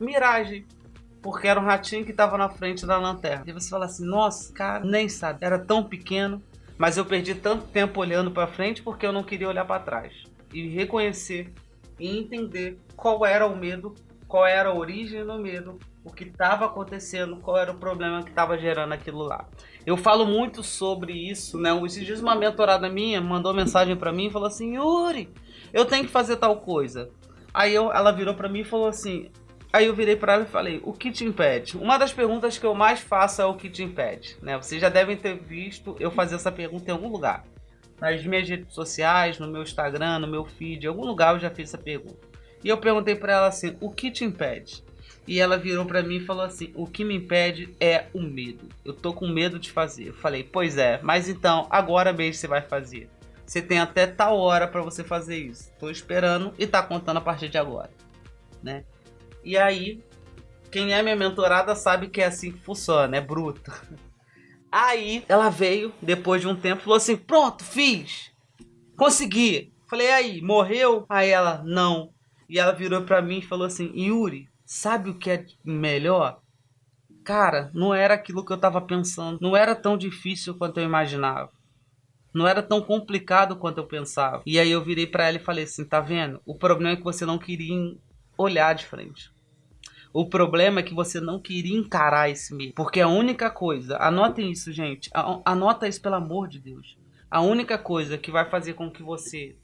miragem, 0.00 0.66
porque 1.22 1.46
era 1.46 1.60
um 1.60 1.64
ratinho 1.64 2.04
que 2.04 2.10
estava 2.10 2.36
na 2.36 2.50
frente 2.50 2.84
da 2.84 2.98
lanterna. 2.98 3.44
E 3.46 3.52
você 3.52 3.70
fala 3.70 3.86
assim: 3.86 4.04
"Nossa, 4.04 4.52
cara, 4.52 4.84
nem 4.84 5.08
sabe, 5.08 5.38
era 5.44 5.58
tão 5.58 5.84
pequeno". 5.84 6.42
Mas 6.78 6.96
eu 6.96 7.04
perdi 7.04 7.34
tanto 7.34 7.66
tempo 7.66 8.00
olhando 8.00 8.30
para 8.30 8.46
frente 8.46 8.82
porque 8.82 9.04
eu 9.04 9.12
não 9.12 9.24
queria 9.24 9.48
olhar 9.48 9.64
para 9.64 9.82
trás 9.82 10.12
e 10.54 10.68
reconhecer 10.68 11.52
e 11.98 12.16
entender 12.16 12.78
qual 12.96 13.26
era 13.26 13.44
o 13.46 13.56
medo, 13.56 13.94
qual 14.28 14.46
era 14.46 14.68
a 14.68 14.74
origem 14.74 15.24
do 15.24 15.38
medo, 15.38 15.78
o 16.04 16.12
que 16.12 16.24
estava 16.24 16.66
acontecendo, 16.66 17.36
qual 17.38 17.58
era 17.58 17.72
o 17.72 17.78
problema 17.78 18.22
que 18.22 18.30
estava 18.30 18.56
gerando 18.56 18.92
aquilo 18.92 19.22
lá. 19.22 19.46
Eu 19.84 19.96
falo 19.96 20.24
muito 20.24 20.62
sobre 20.62 21.12
isso, 21.12 21.58
né? 21.58 21.70
Esses 21.84 22.06
dias 22.06 22.20
uma 22.20 22.36
mentorada 22.36 22.88
minha 22.88 23.20
mandou 23.20 23.52
mensagem 23.52 23.96
para 23.96 24.12
mim 24.12 24.26
e 24.26 24.30
falou 24.30 24.46
assim: 24.46 24.76
Yuri, 24.76 25.28
eu 25.72 25.84
tenho 25.84 26.04
que 26.04 26.10
fazer 26.10 26.36
tal 26.36 26.56
coisa. 26.60 27.10
Aí 27.52 27.74
eu, 27.74 27.92
ela 27.92 28.12
virou 28.12 28.34
para 28.34 28.48
mim 28.48 28.60
e 28.60 28.64
falou 28.64 28.86
assim: 28.86 29.30
Aí 29.72 29.86
eu 29.86 29.94
virei 29.94 30.16
para 30.16 30.34
ela 30.34 30.44
e 30.44 30.46
falei: 30.46 30.80
"O 30.82 30.92
que 30.92 31.12
te 31.12 31.24
impede?". 31.24 31.76
Uma 31.76 31.98
das 31.98 32.12
perguntas 32.12 32.58
que 32.58 32.64
eu 32.64 32.74
mais 32.74 33.00
faço 33.00 33.42
é 33.42 33.44
o 33.44 33.54
que 33.54 33.68
te 33.68 33.82
impede, 33.82 34.36
né? 34.42 34.56
Vocês 34.56 34.80
já 34.80 34.88
devem 34.88 35.16
ter 35.16 35.36
visto 35.36 35.96
eu 36.00 36.10
fazer 36.10 36.36
essa 36.36 36.50
pergunta 36.50 36.90
em 36.90 36.92
algum 36.94 37.08
lugar. 37.08 37.44
Nas 38.00 38.24
minhas 38.24 38.48
redes 38.48 38.72
sociais, 38.72 39.38
no 39.38 39.48
meu 39.48 39.62
Instagram, 39.62 40.20
no 40.20 40.26
meu 40.26 40.44
feed, 40.44 40.84
em 40.84 40.88
algum 40.88 41.04
lugar 41.04 41.34
eu 41.34 41.40
já 41.40 41.50
fiz 41.50 41.68
essa 41.68 41.78
pergunta. 41.78 42.26
E 42.62 42.68
eu 42.68 42.78
perguntei 42.78 43.14
para 43.14 43.32
ela 43.34 43.46
assim: 43.48 43.76
"O 43.80 43.90
que 43.90 44.10
te 44.10 44.24
impede?". 44.24 44.82
E 45.26 45.38
ela 45.40 45.58
virou 45.58 45.84
para 45.84 46.02
mim 46.02 46.16
e 46.16 46.24
falou 46.24 46.44
assim: 46.44 46.72
"O 46.74 46.86
que 46.86 47.04
me 47.04 47.14
impede 47.14 47.74
é 47.78 48.06
o 48.14 48.22
medo. 48.22 48.68
Eu 48.84 48.94
tô 48.94 49.12
com 49.12 49.28
medo 49.28 49.58
de 49.58 49.70
fazer". 49.70 50.08
Eu 50.08 50.14
falei: 50.14 50.42
"Pois 50.42 50.78
é, 50.78 50.98
mas 51.02 51.28
então 51.28 51.66
agora 51.68 52.12
mesmo 52.12 52.34
você 52.34 52.46
vai 52.46 52.62
fazer. 52.62 53.10
Você 53.44 53.60
tem 53.60 53.78
até 53.78 54.06
tal 54.06 54.38
hora 54.38 54.66
para 54.66 54.80
você 54.80 55.04
fazer 55.04 55.36
isso. 55.36 55.70
Tô 55.78 55.90
esperando 55.90 56.54
e 56.58 56.66
tá 56.66 56.82
contando 56.82 57.18
a 57.18 57.20
partir 57.20 57.48
de 57.50 57.58
agora", 57.58 57.90
né? 58.62 58.84
E 59.48 59.56
aí, 59.56 60.04
quem 60.70 60.92
é 60.92 61.02
minha 61.02 61.16
mentorada 61.16 61.74
sabe 61.74 62.10
que 62.10 62.20
é 62.20 62.26
assim 62.26 62.52
que 62.52 62.58
funciona, 62.58 63.16
é 63.16 63.20
bruto. 63.22 63.72
Aí 64.70 65.24
ela 65.26 65.48
veio, 65.48 65.90
depois 66.02 66.42
de 66.42 66.48
um 66.48 66.54
tempo, 66.54 66.82
falou 66.82 66.98
assim: 66.98 67.16
Pronto, 67.16 67.64
fiz! 67.64 68.30
Consegui! 68.94 69.72
Falei, 69.88 70.10
aí, 70.10 70.42
morreu? 70.42 71.06
Aí 71.08 71.30
ela, 71.30 71.62
não. 71.64 72.12
E 72.46 72.58
ela 72.58 72.72
virou 72.72 73.00
pra 73.04 73.22
mim 73.22 73.38
e 73.38 73.46
falou 73.46 73.66
assim: 73.66 73.90
Yuri, 73.98 74.50
sabe 74.66 75.08
o 75.08 75.18
que 75.18 75.30
é 75.30 75.46
melhor? 75.64 76.42
Cara, 77.24 77.70
não 77.72 77.94
era 77.94 78.12
aquilo 78.12 78.44
que 78.44 78.52
eu 78.52 78.58
tava 78.58 78.82
pensando. 78.82 79.38
Não 79.40 79.56
era 79.56 79.74
tão 79.74 79.96
difícil 79.96 80.56
quanto 80.56 80.78
eu 80.78 80.84
imaginava. 80.84 81.50
Não 82.34 82.46
era 82.46 82.62
tão 82.62 82.82
complicado 82.82 83.56
quanto 83.56 83.78
eu 83.78 83.86
pensava. 83.86 84.42
E 84.44 84.58
aí 84.58 84.70
eu 84.70 84.84
virei 84.84 85.06
para 85.06 85.26
ela 85.26 85.38
e 85.38 85.42
falei 85.42 85.64
assim: 85.64 85.86
tá 85.86 86.00
vendo? 86.00 86.38
O 86.44 86.54
problema 86.54 86.92
é 86.92 86.96
que 86.96 87.02
você 87.02 87.24
não 87.24 87.38
queria 87.38 87.96
olhar 88.36 88.74
de 88.74 88.84
frente. 88.84 89.37
O 90.18 90.26
problema 90.28 90.80
é 90.80 90.82
que 90.82 90.92
você 90.92 91.20
não 91.20 91.38
queria 91.38 91.78
encarar 91.78 92.28
esse 92.28 92.52
medo. 92.52 92.72
Porque 92.74 93.00
a 93.00 93.06
única 93.06 93.48
coisa, 93.48 93.96
anotem 94.00 94.50
isso, 94.50 94.72
gente. 94.72 95.08
Anota 95.44 95.86
isso 95.86 96.02
pelo 96.02 96.16
amor 96.16 96.48
de 96.48 96.58
Deus. 96.58 96.98
A 97.30 97.40
única 97.40 97.78
coisa 97.78 98.18
que 98.18 98.32
vai 98.32 98.44
fazer 98.50 98.74
com 98.74 98.90
que 98.90 99.00
você 99.00 99.54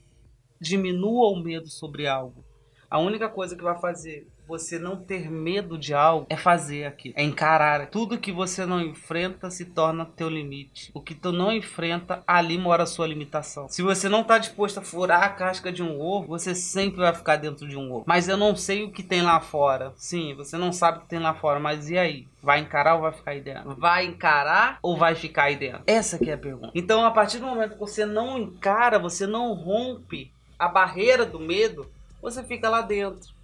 diminua 0.57 1.27
o 1.27 1.43
medo 1.43 1.67
sobre 1.67 2.07
algo, 2.07 2.41
a 2.89 2.99
única 2.99 3.29
coisa 3.29 3.55
que 3.55 3.63
vai 3.63 3.79
fazer 3.79 4.27
você 4.47 4.77
não 4.77 4.95
ter 4.95 5.29
medo 5.29 5.77
de 5.77 5.93
algo 5.93 6.27
é 6.29 6.37
fazer 6.37 6.85
aquilo, 6.85 7.15
é 7.17 7.23
encarar. 7.23 7.87
Tudo 7.87 8.17
que 8.17 8.31
você 8.31 8.65
não 8.65 8.79
enfrenta 8.79 9.49
se 9.49 9.65
torna 9.65 10.05
teu 10.05 10.29
limite. 10.29 10.91
O 10.93 11.01
que 11.01 11.15
tu 11.15 11.31
não 11.31 11.51
enfrenta, 11.51 12.23
ali 12.27 12.57
mora 12.57 12.83
a 12.83 12.87
sua 12.87 13.07
limitação. 13.07 13.67
Se 13.69 13.81
você 13.81 14.07
não 14.07 14.21
está 14.21 14.37
disposto 14.37 14.79
a 14.79 14.83
furar 14.83 15.23
a 15.23 15.29
casca 15.29 15.71
de 15.71 15.81
um 15.81 15.99
ovo, 15.99 16.27
você 16.27 16.53
sempre 16.53 16.99
vai 16.99 17.13
ficar 17.13 17.37
dentro 17.37 17.67
de 17.67 17.75
um 17.75 17.91
ovo. 17.91 18.03
Mas 18.07 18.27
eu 18.27 18.37
não 18.37 18.55
sei 18.55 18.83
o 18.83 18.91
que 18.91 19.03
tem 19.03 19.21
lá 19.21 19.39
fora. 19.39 19.93
Sim, 19.95 20.33
você 20.35 20.57
não 20.57 20.71
sabe 20.71 20.99
o 20.99 21.01
que 21.01 21.07
tem 21.07 21.19
lá 21.19 21.33
fora, 21.33 21.59
mas 21.59 21.89
e 21.89 21.97
aí? 21.97 22.27
Vai 22.41 22.59
encarar 22.59 22.95
ou 22.95 23.01
vai 23.01 23.11
ficar 23.11 23.31
aí 23.31 23.41
dentro? 23.41 23.75
Vai 23.75 24.05
encarar 24.05 24.77
ou 24.81 24.95
vai 24.95 25.15
ficar 25.15 25.43
aí 25.43 25.55
dentro? 25.55 25.81
Essa 25.87 26.19
que 26.19 26.29
é 26.29 26.33
a 26.33 26.37
pergunta. 26.37 26.71
Então, 26.75 27.03
a 27.03 27.11
partir 27.11 27.39
do 27.39 27.47
momento 27.47 27.73
que 27.73 27.79
você 27.79 28.05
não 28.05 28.37
encara, 28.37 28.99
você 28.99 29.25
não 29.25 29.53
rompe 29.53 30.31
a 30.57 30.67
barreira 30.67 31.25
do 31.25 31.39
medo, 31.39 31.89
você 32.25 32.43
fica 32.43 32.67
lá 32.67 32.81
dentro 32.81 33.35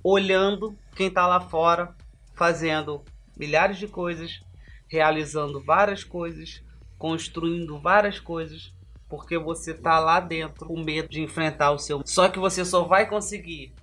olhando 0.00 0.78
quem 0.94 1.08
está 1.08 1.26
lá 1.26 1.40
fora 1.40 1.96
fazendo 2.32 3.02
milhares 3.36 3.76
de 3.76 3.88
coisas, 3.88 4.40
realizando 4.86 5.60
várias 5.60 6.04
coisas, 6.04 6.62
construindo 6.96 7.76
várias 7.80 8.20
coisas, 8.20 8.72
porque 9.08 9.36
você 9.36 9.72
está 9.72 9.98
lá 9.98 10.20
dentro 10.20 10.64
com 10.64 10.80
medo 10.80 11.08
de 11.08 11.22
enfrentar 11.22 11.72
o 11.72 11.78
seu. 11.78 12.02
Só 12.06 12.28
que 12.28 12.38
você 12.38 12.64
só 12.64 12.84
vai 12.84 13.08
conseguir 13.08 13.74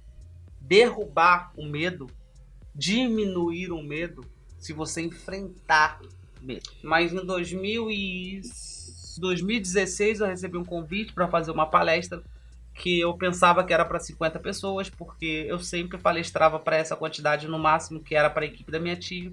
derrubar 0.61 1.51
o 1.57 1.65
medo, 1.65 2.07
diminuir 2.73 3.73
o 3.73 3.83
medo, 3.83 4.23
se 4.57 4.71
você 4.71 5.01
enfrentar 5.01 5.99
o 6.41 6.45
medo. 6.45 6.69
Mas 6.81 7.11
em 7.11 7.25
2000 7.25 7.91
e 7.91 8.41
2016 9.19 10.21
eu 10.21 10.27
recebi 10.27 10.57
um 10.57 10.63
convite 10.63 11.11
para 11.11 11.27
fazer 11.27 11.51
uma 11.51 11.65
palestra 11.65 12.23
que 12.81 12.99
eu 12.99 13.13
pensava 13.13 13.63
que 13.63 13.71
era 13.71 13.85
para 13.85 13.99
50 13.99 14.39
pessoas, 14.39 14.89
porque 14.89 15.45
eu 15.47 15.59
sempre 15.59 15.99
palestrava 15.99 16.57
para 16.59 16.77
essa 16.77 16.95
quantidade 16.95 17.47
no 17.47 17.59
máximo 17.59 18.01
que 18.01 18.15
era 18.15 18.27
para 18.27 18.41
a 18.43 18.47
equipe 18.47 18.71
da 18.71 18.79
minha 18.79 18.95
tia. 18.95 19.31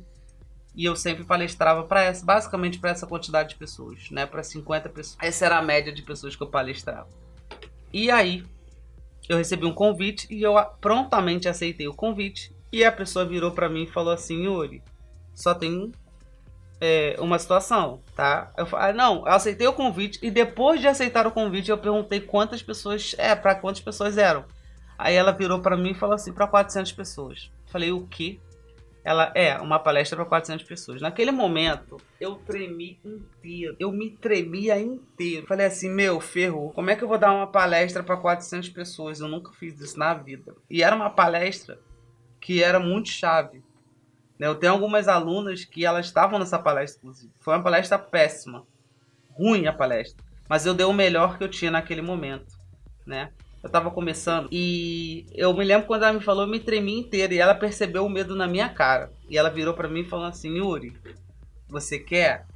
E 0.77 0.85
eu 0.85 0.95
sempre 0.95 1.25
palestrava 1.25 1.83
para 1.85 2.03
essa, 2.03 2.25
basicamente 2.25 2.79
para 2.79 2.91
essa 2.91 3.07
quantidade 3.07 3.49
de 3.49 3.57
pessoas, 3.57 4.11
né, 4.11 4.27
para 4.27 4.43
50 4.43 4.91
pessoas. 4.91 5.17
Essa 5.23 5.47
era 5.47 5.57
a 5.57 5.63
média 5.63 5.91
de 5.91 6.03
pessoas 6.03 6.37
que 6.37 6.43
eu 6.43 6.47
palestrava. 6.47 7.09
E 7.91 8.11
aí 8.11 8.45
eu 9.31 9.39
recebi 9.39 9.65
um 9.65 9.73
convite 9.73 10.27
e 10.31 10.43
eu 10.43 10.55
prontamente 10.79 11.49
aceitei 11.49 11.89
o 11.89 11.95
convite. 11.95 12.55
E 12.71 12.85
a 12.85 12.93
pessoa 12.93 13.25
virou 13.25 13.53
para 13.53 13.69
mim 13.71 13.85
e 13.85 13.91
falou 13.91 14.13
assim: 14.13 14.45
"Yuri, 14.45 14.83
só 15.35 15.55
tem 15.55 15.91
é, 16.81 17.17
uma 17.19 17.39
situação, 17.39 18.01
tá? 18.15 18.53
Eu 18.57 18.67
falei, 18.67 18.91
ah, 18.91 18.93
não, 18.93 19.19
eu 19.27 19.33
aceitei 19.33 19.67
o 19.67 19.73
convite 19.73 20.19
e 20.23 20.31
depois 20.31 20.81
de 20.81 20.87
aceitar 20.87 21.27
o 21.27 21.33
convite 21.33 21.71
eu 21.71 21.79
perguntei 21.79 22.21
quantas 22.21 22.63
pessoas, 22.63 23.15
é, 23.19 23.35
para 23.35 23.55
quantas 23.55 23.81
pessoas 23.81 24.17
eram. 24.17 24.45
Aí 24.97 25.15
ela 25.15 25.33
virou 25.33 25.61
para 25.61 25.77
mim 25.77 25.91
e 25.91 25.95
falou 25.95 26.15
assim, 26.15 26.33
para 26.33 26.47
400 26.47 26.93
pessoas. 26.93 27.51
Falei, 27.67 27.93
o 27.93 28.07
quê? 28.07 28.41
Ela 29.05 29.33
é 29.35 29.57
uma 29.59 29.79
palestra 29.79 30.17
para 30.17 30.27
400 30.27 30.67
pessoas. 30.67 31.01
Naquele 31.01 31.31
momento, 31.31 31.99
eu 32.21 32.35
tremi 32.35 32.99
inteiro. 33.05 33.77
Eu 33.79 33.93
me 33.93 34.11
tremia 34.11 34.79
inteiro. 34.79 35.47
Falei 35.47 35.67
assim, 35.67 35.89
meu, 35.89 36.21
ferrou. 36.21 36.73
Como 36.73 36.91
é 36.91 36.97
que 36.97 37.05
eu 37.05 37.09
vou 37.09 37.17
dar 37.17 37.33
uma 37.33 37.47
palestra 37.47 38.03
para 38.03 38.17
400 38.17 38.69
pessoas? 38.71 39.21
Eu 39.21 39.29
nunca 39.29 39.53
fiz 39.53 39.81
isso 39.81 39.99
na 39.99 40.13
vida. 40.15 40.55
E 40.69 40.83
era 40.83 40.95
uma 40.95 41.11
palestra 41.11 41.79
que 42.41 42.63
era 42.63 42.81
muito 42.81 43.09
chave 43.09 43.63
eu 44.47 44.55
tenho 44.55 44.73
algumas 44.73 45.09
alunas 45.09 45.65
que 45.65 45.85
elas 45.85 46.07
estavam 46.07 46.39
nessa 46.39 46.59
palestra, 46.59 46.99
inclusive. 46.99 47.33
Foi 47.41 47.55
uma 47.55 47.63
palestra 47.63 47.99
péssima. 47.99 48.65
Ruim 49.31 49.67
a 49.67 49.73
palestra. 49.73 50.25
Mas 50.49 50.65
eu 50.65 50.75
dei 50.75 50.87
o 50.87 50.93
melhor 50.93 51.37
que 51.37 51.45
eu 51.45 51.49
tinha 51.49 51.71
naquele 51.71 52.01
momento, 52.01 52.47
né? 53.07 53.31
Eu 53.63 53.67
estava 53.67 53.91
começando 53.91 54.49
e 54.53 55.27
eu 55.35 55.53
me 55.53 55.65
lembro 55.65 55.87
quando 55.87 56.05
ela 56.05 56.13
me 56.13 56.21
falou, 56.21 56.45
eu 56.45 56.51
me 56.51 56.61
tremi 56.61 57.01
inteira 57.01 57.35
e 57.35 57.39
ela 57.39 57.55
percebeu 57.55 58.07
o 58.07 58.09
medo 58.09 58.37
na 58.37 58.47
minha 58.47 58.69
cara. 58.69 59.13
E 59.29 59.37
ela 59.37 59.51
virou 59.51 59.75
para 59.75 59.89
mim 59.89 60.05
falou 60.05 60.27
assim: 60.27 60.57
"Yuri, 60.57 60.97
você 61.69 61.99
quer?" 61.99 62.47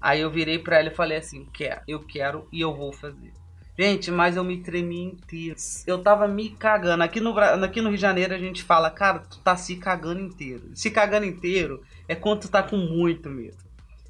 Aí 0.00 0.20
eu 0.20 0.30
virei 0.30 0.58
para 0.58 0.80
ela 0.80 0.88
e 0.88 0.94
falei 0.94 1.18
assim: 1.18 1.44
"Quer, 1.46 1.82
eu 1.86 2.00
quero 2.00 2.48
e 2.52 2.60
eu 2.60 2.74
vou 2.74 2.92
fazer." 2.92 3.32
Gente, 3.78 4.10
mas 4.10 4.36
eu 4.36 4.44
me 4.44 4.58
tremi 4.58 5.02
inteiro. 5.02 5.56
Eu 5.86 6.02
tava 6.02 6.28
me 6.28 6.50
cagando. 6.50 7.02
Aqui 7.02 7.20
no, 7.20 7.38
aqui 7.38 7.80
no 7.80 7.88
Rio 7.88 7.96
de 7.96 8.02
Janeiro 8.02 8.34
a 8.34 8.38
gente 8.38 8.62
fala, 8.62 8.90
cara, 8.90 9.20
tu 9.20 9.38
tá 9.38 9.56
se 9.56 9.76
cagando 9.76 10.20
inteiro. 10.20 10.70
Se 10.74 10.90
cagando 10.90 11.24
inteiro 11.24 11.82
é 12.06 12.14
quando 12.14 12.40
tu 12.40 12.50
tá 12.50 12.62
com 12.62 12.76
muito 12.76 13.30
medo. 13.30 13.56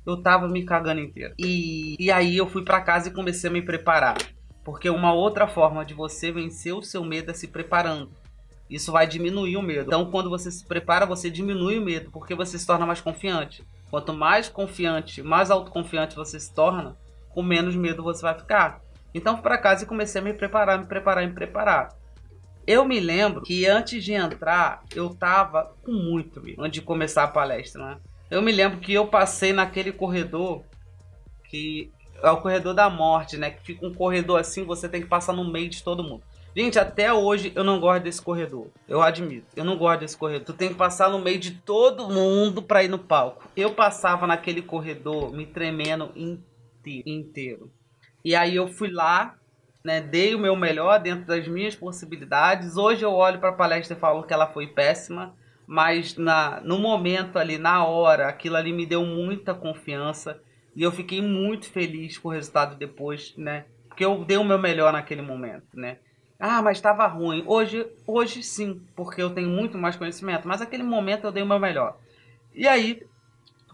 Eu 0.05 0.21
tava 0.21 0.49
me 0.49 0.65
cagando 0.65 1.01
inteiro. 1.01 1.33
E, 1.39 1.95
e 1.99 2.11
aí 2.11 2.37
eu 2.37 2.49
fui 2.49 2.65
para 2.65 2.81
casa 2.81 3.09
e 3.09 3.13
comecei 3.13 3.49
a 3.49 3.53
me 3.53 3.63
preparar. 3.63 4.17
Porque 4.65 4.91
uma 4.91 5.13
outra 5.13 5.47
forma 5.47 5.85
de 5.85 5.95
você 5.95 6.33
vencer 6.33 6.75
o 6.75 6.83
seu 6.83 7.05
medo 7.05 7.31
é 7.31 7.35
se 7.35 7.47
preparando. 7.47 8.11
Isso 8.69 8.91
vai 8.91 9.07
diminuir 9.07 9.57
o 9.57 9.63
medo. 9.63 9.87
Então, 9.87 10.11
quando 10.11 10.31
você 10.31 10.51
se 10.51 10.67
prepara, 10.67 11.05
você 11.05 11.31
diminui 11.31 11.79
o 11.79 11.85
medo, 11.85 12.11
porque 12.11 12.35
você 12.35 12.59
se 12.59 12.67
torna 12.67 12.87
mais 12.87 13.01
confiante. 13.01 13.65
Quanto 13.91 14.15
mais 14.15 14.49
confiante, 14.49 15.23
mais 15.23 15.51
autoconfiante 15.51 16.17
você 16.17 16.41
se 16.41 16.55
torna, 16.55 16.97
com 17.29 17.43
menos 17.43 17.77
medo 17.77 18.03
você 18.03 18.23
vai 18.23 18.35
ficar. 18.35 18.81
Então 19.15 19.37
para 19.37 19.59
casa 19.59 19.85
e 19.85 19.87
comecei 19.87 20.21
a 20.21 20.25
me 20.25 20.33
preparar, 20.33 20.79
me 20.79 20.87
preparar, 20.87 21.27
me 21.27 21.35
preparar. 21.35 21.89
Eu 22.67 22.85
me 22.85 23.01
lembro 23.01 23.43
que 23.43 23.67
antes 23.67 24.05
de 24.05 24.13
entrar, 24.13 24.83
eu 24.95 25.15
tava 25.15 25.75
com 25.83 25.93
muito 25.93 26.41
medo, 26.41 26.63
antes 26.63 26.81
de 26.81 26.83
começar 26.83 27.25
a 27.25 27.29
palestra, 27.29 27.85
né? 27.85 27.99
Eu 28.31 28.41
me 28.41 28.53
lembro 28.53 28.79
que 28.79 28.93
eu 28.93 29.07
passei 29.09 29.53
naquele 29.53 29.93
corredor 29.93 30.65
que 31.49 31.93
é 32.23 32.31
o 32.31 32.41
corredor 32.41 32.73
da 32.73 32.89
morte, 32.89 33.37
né? 33.37 33.51
Que 33.51 33.63
fica 33.63 33.87
um 33.87 33.93
corredor 33.93 34.41
assim, 34.41 34.65
você 34.65 34.89
tem 34.89 35.03
que 35.03 35.09
passar 35.09 35.33
no 35.33 35.45
meio 35.45 35.69
de 35.69 35.83
todo 35.83 36.03
mundo. 36.05 36.23
Gente, 36.55 36.79
até 36.79 37.13
hoje 37.13 37.51
eu 37.55 37.65
não 37.65 37.81
gosto 37.81 38.05
desse 38.05 38.21
corredor. 38.21 38.69
Eu 38.87 39.03
admito, 39.03 39.47
eu 39.57 39.65
não 39.65 39.77
gosto 39.77 40.01
desse 40.01 40.17
corredor. 40.17 40.45
Tu 40.45 40.53
tem 40.53 40.69
que 40.69 40.75
passar 40.75 41.11
no 41.11 41.19
meio 41.19 41.39
de 41.39 41.53
todo 41.53 42.09
mundo 42.09 42.63
para 42.63 42.85
ir 42.85 42.89
no 42.89 42.99
palco. 42.99 43.49
Eu 43.57 43.75
passava 43.75 44.27
naquele 44.27 44.63
corredor 44.63 45.33
me 45.33 45.47
tremendo 45.47 46.11
inteiro. 46.15 47.03
inteiro. 47.07 47.73
E 48.25 48.35
aí 48.35 48.57
eu 48.57 48.69
fui 48.69 48.91
lá, 48.91 49.37
né, 49.85 50.01
dei 50.01 50.35
o 50.35 50.39
meu 50.39 50.55
melhor 50.55 51.01
dentro 51.01 51.27
das 51.27 51.47
minhas 51.49 51.75
possibilidades. 51.75 52.77
Hoje 52.77 53.05
eu 53.05 53.13
olho 53.13 53.39
para 53.39 53.51
a 53.51 53.55
palestra 53.55 53.97
e 53.97 54.01
falo 54.01 54.23
que 54.23 54.33
ela 54.33 54.47
foi 54.47 54.67
péssima, 54.67 55.35
mas 55.67 56.17
na, 56.17 56.61
no 56.61 56.79
momento 56.79 57.39
ali, 57.39 57.59
na 57.59 57.85
hora, 57.85 58.29
aquilo 58.29 58.57
ali 58.57 58.73
me 58.73 58.87
deu 58.87 59.05
muita 59.05 59.55
confiança 59.55 60.41
e 60.75 60.83
eu 60.83 60.93
fiquei 60.93 61.21
muito 61.21 61.69
feliz 61.71 62.17
com 62.17 62.29
o 62.29 62.33
resultado 62.33 62.77
depois, 62.77 63.35
né? 63.37 63.67
Porque 63.89 64.05
eu 64.05 64.25
dei 64.25 64.39
o 64.39 64.45
meu 64.45 64.59
melhor 64.59 64.93
naquele 64.93 65.21
momento, 65.21 65.67
né? 65.75 65.99
Ah, 66.39 66.63
mas 66.63 66.79
estava 66.79 67.07
ruim. 67.07 67.45
Hoje, 67.47 67.87
hoje 68.07 68.43
sim, 68.43 68.81
porque 68.97 69.23
eu 69.23 69.31
tenho 69.31 69.49
muito 69.49 69.79
mais 69.79 69.95
conhecimento. 69.95 70.49
Mas 70.49 70.61
naquele 70.61 70.83
momento 70.83 71.25
eu 71.25 71.31
dei 71.31 71.43
o 71.43 71.47
meu 71.47 71.59
melhor. 71.59 71.99
E 72.55 72.67
aí, 72.67 73.03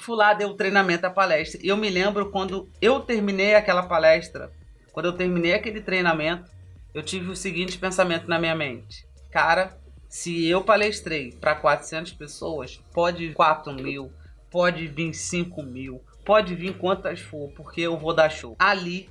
fui 0.01 0.17
lá, 0.17 0.35
dei 0.35 0.47
o 0.47 0.55
treinamento, 0.55 1.07
a 1.07 1.11
palestra. 1.11 1.61
E 1.63 1.69
eu 1.69 1.77
me 1.77 1.89
lembro 1.89 2.31
quando 2.31 2.69
eu 2.81 3.01
terminei 3.01 3.55
aquela 3.55 3.83
palestra, 3.83 4.51
quando 4.93 5.07
eu 5.07 5.13
terminei 5.13 5.55
aquele 5.55 5.81
treinamento, 5.81 6.51
eu 6.95 7.03
tive 7.03 7.31
o 7.31 7.37
seguinte 7.37 7.79
pensamento 7.79 8.29
na 8.29 8.39
minha 8.39 8.55
mente. 8.55 9.07
Cara, 9.31 9.79
se 10.09 10.47
eu 10.47 10.63
palestrei 10.63 11.33
para 11.33 11.55
400 11.55 12.13
pessoas, 12.13 12.81
pode 12.93 13.29
vir 13.29 13.35
4 13.35 13.73
mil, 13.75 14.11
pode 14.51 14.87
vir 14.87 15.13
5 15.13 15.63
mil, 15.63 16.03
pode 16.25 16.55
vir 16.55 16.77
quantas 16.79 17.21
for, 17.21 17.53
porque 17.55 17.83
eu 17.83 17.97
vou 17.97 18.15
dar 18.15 18.31
show. 18.31 18.57
Ali 18.59 19.09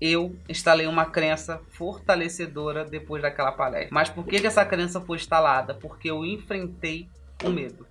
eu 0.00 0.34
instalei 0.48 0.86
uma 0.86 1.04
crença 1.04 1.60
fortalecedora 1.68 2.84
depois 2.84 3.20
daquela 3.20 3.52
palestra. 3.52 3.90
Mas 3.92 4.08
por 4.08 4.24
que, 4.26 4.40
que 4.40 4.46
essa 4.46 4.64
crença 4.64 5.00
foi 5.00 5.18
instalada? 5.18 5.74
Porque 5.74 6.10
eu 6.10 6.24
enfrentei 6.24 7.06
o 7.44 7.50
medo. 7.50 7.86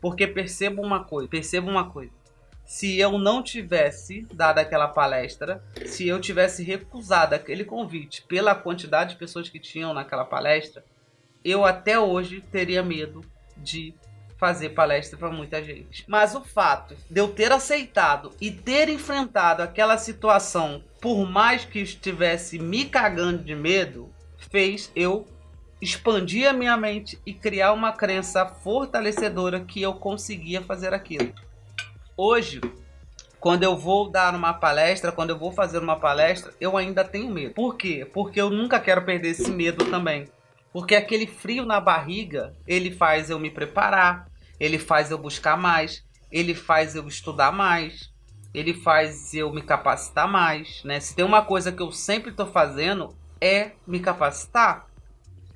Porque 0.00 0.26
percebo 0.26 0.82
uma 0.82 1.04
coisa, 1.04 1.28
percebo 1.28 1.70
uma 1.70 1.90
coisa. 1.90 2.12
Se 2.64 2.98
eu 2.98 3.16
não 3.16 3.42
tivesse 3.42 4.26
dado 4.32 4.58
aquela 4.58 4.88
palestra, 4.88 5.62
se 5.86 6.08
eu 6.08 6.20
tivesse 6.20 6.64
recusado 6.64 7.34
aquele 7.34 7.64
convite 7.64 8.22
pela 8.22 8.54
quantidade 8.54 9.10
de 9.10 9.16
pessoas 9.16 9.48
que 9.48 9.60
tinham 9.60 9.94
naquela 9.94 10.24
palestra, 10.24 10.84
eu 11.44 11.64
até 11.64 11.98
hoje 11.98 12.40
teria 12.40 12.82
medo 12.82 13.24
de 13.56 13.94
fazer 14.36 14.70
palestra 14.70 15.16
para 15.16 15.30
muita 15.30 15.62
gente. 15.62 16.04
Mas 16.06 16.34
o 16.34 16.40
fato 16.42 16.96
de 17.10 17.20
eu 17.20 17.28
ter 17.28 17.52
aceitado 17.52 18.32
e 18.40 18.50
ter 18.50 18.88
enfrentado 18.88 19.62
aquela 19.62 19.96
situação, 19.96 20.82
por 21.00 21.24
mais 21.24 21.64
que 21.64 21.78
estivesse 21.78 22.58
me 22.58 22.84
cagando 22.84 23.42
de 23.42 23.54
medo, 23.54 24.10
fez 24.50 24.90
eu 24.94 25.26
expandir 25.80 26.48
a 26.48 26.52
minha 26.52 26.76
mente 26.76 27.18
e 27.26 27.32
criar 27.32 27.72
uma 27.72 27.92
crença 27.92 28.46
fortalecedora 28.46 29.60
que 29.60 29.82
eu 29.82 29.94
conseguia 29.94 30.62
fazer 30.62 30.94
aquilo. 30.94 31.32
Hoje, 32.16 32.60
quando 33.38 33.62
eu 33.62 33.76
vou 33.76 34.10
dar 34.10 34.34
uma 34.34 34.54
palestra, 34.54 35.12
quando 35.12 35.30
eu 35.30 35.38
vou 35.38 35.52
fazer 35.52 35.78
uma 35.78 35.96
palestra, 35.96 36.52
eu 36.60 36.76
ainda 36.76 37.04
tenho 37.04 37.30
medo. 37.30 37.54
Por 37.54 37.76
quê? 37.76 38.08
Porque 38.12 38.40
eu 38.40 38.50
nunca 38.50 38.80
quero 38.80 39.04
perder 39.04 39.30
esse 39.30 39.50
medo 39.50 39.84
também. 39.84 40.26
Porque 40.72 40.94
aquele 40.94 41.26
frio 41.26 41.64
na 41.64 41.80
barriga, 41.80 42.54
ele 42.66 42.90
faz 42.90 43.30
eu 43.30 43.38
me 43.38 43.50
preparar, 43.50 44.28
ele 44.58 44.78
faz 44.78 45.10
eu 45.10 45.18
buscar 45.18 45.56
mais, 45.56 46.04
ele 46.30 46.54
faz 46.54 46.94
eu 46.94 47.06
estudar 47.06 47.52
mais, 47.52 48.10
ele 48.52 48.74
faz 48.74 49.34
eu 49.34 49.52
me 49.52 49.62
capacitar 49.62 50.26
mais, 50.26 50.82
né? 50.82 50.98
Se 50.98 51.14
tem 51.14 51.24
uma 51.24 51.42
coisa 51.42 51.70
que 51.70 51.82
eu 51.82 51.92
sempre 51.92 52.30
estou 52.30 52.46
fazendo 52.46 53.14
é 53.40 53.72
me 53.86 54.00
capacitar. 54.00 54.86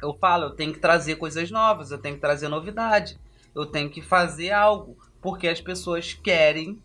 Eu 0.03 0.15
falo, 0.15 0.45
eu 0.45 0.51
tenho 0.51 0.73
que 0.73 0.79
trazer 0.79 1.17
coisas 1.17 1.51
novas, 1.51 1.91
eu 1.91 1.99
tenho 1.99 2.15
que 2.15 2.21
trazer 2.21 2.49
novidade, 2.49 3.19
eu 3.55 3.67
tenho 3.67 3.91
que 3.91 4.01
fazer 4.01 4.51
algo, 4.51 4.97
porque 5.21 5.49
as 5.49 5.61
pessoas 5.61 6.15
querem 6.15 6.83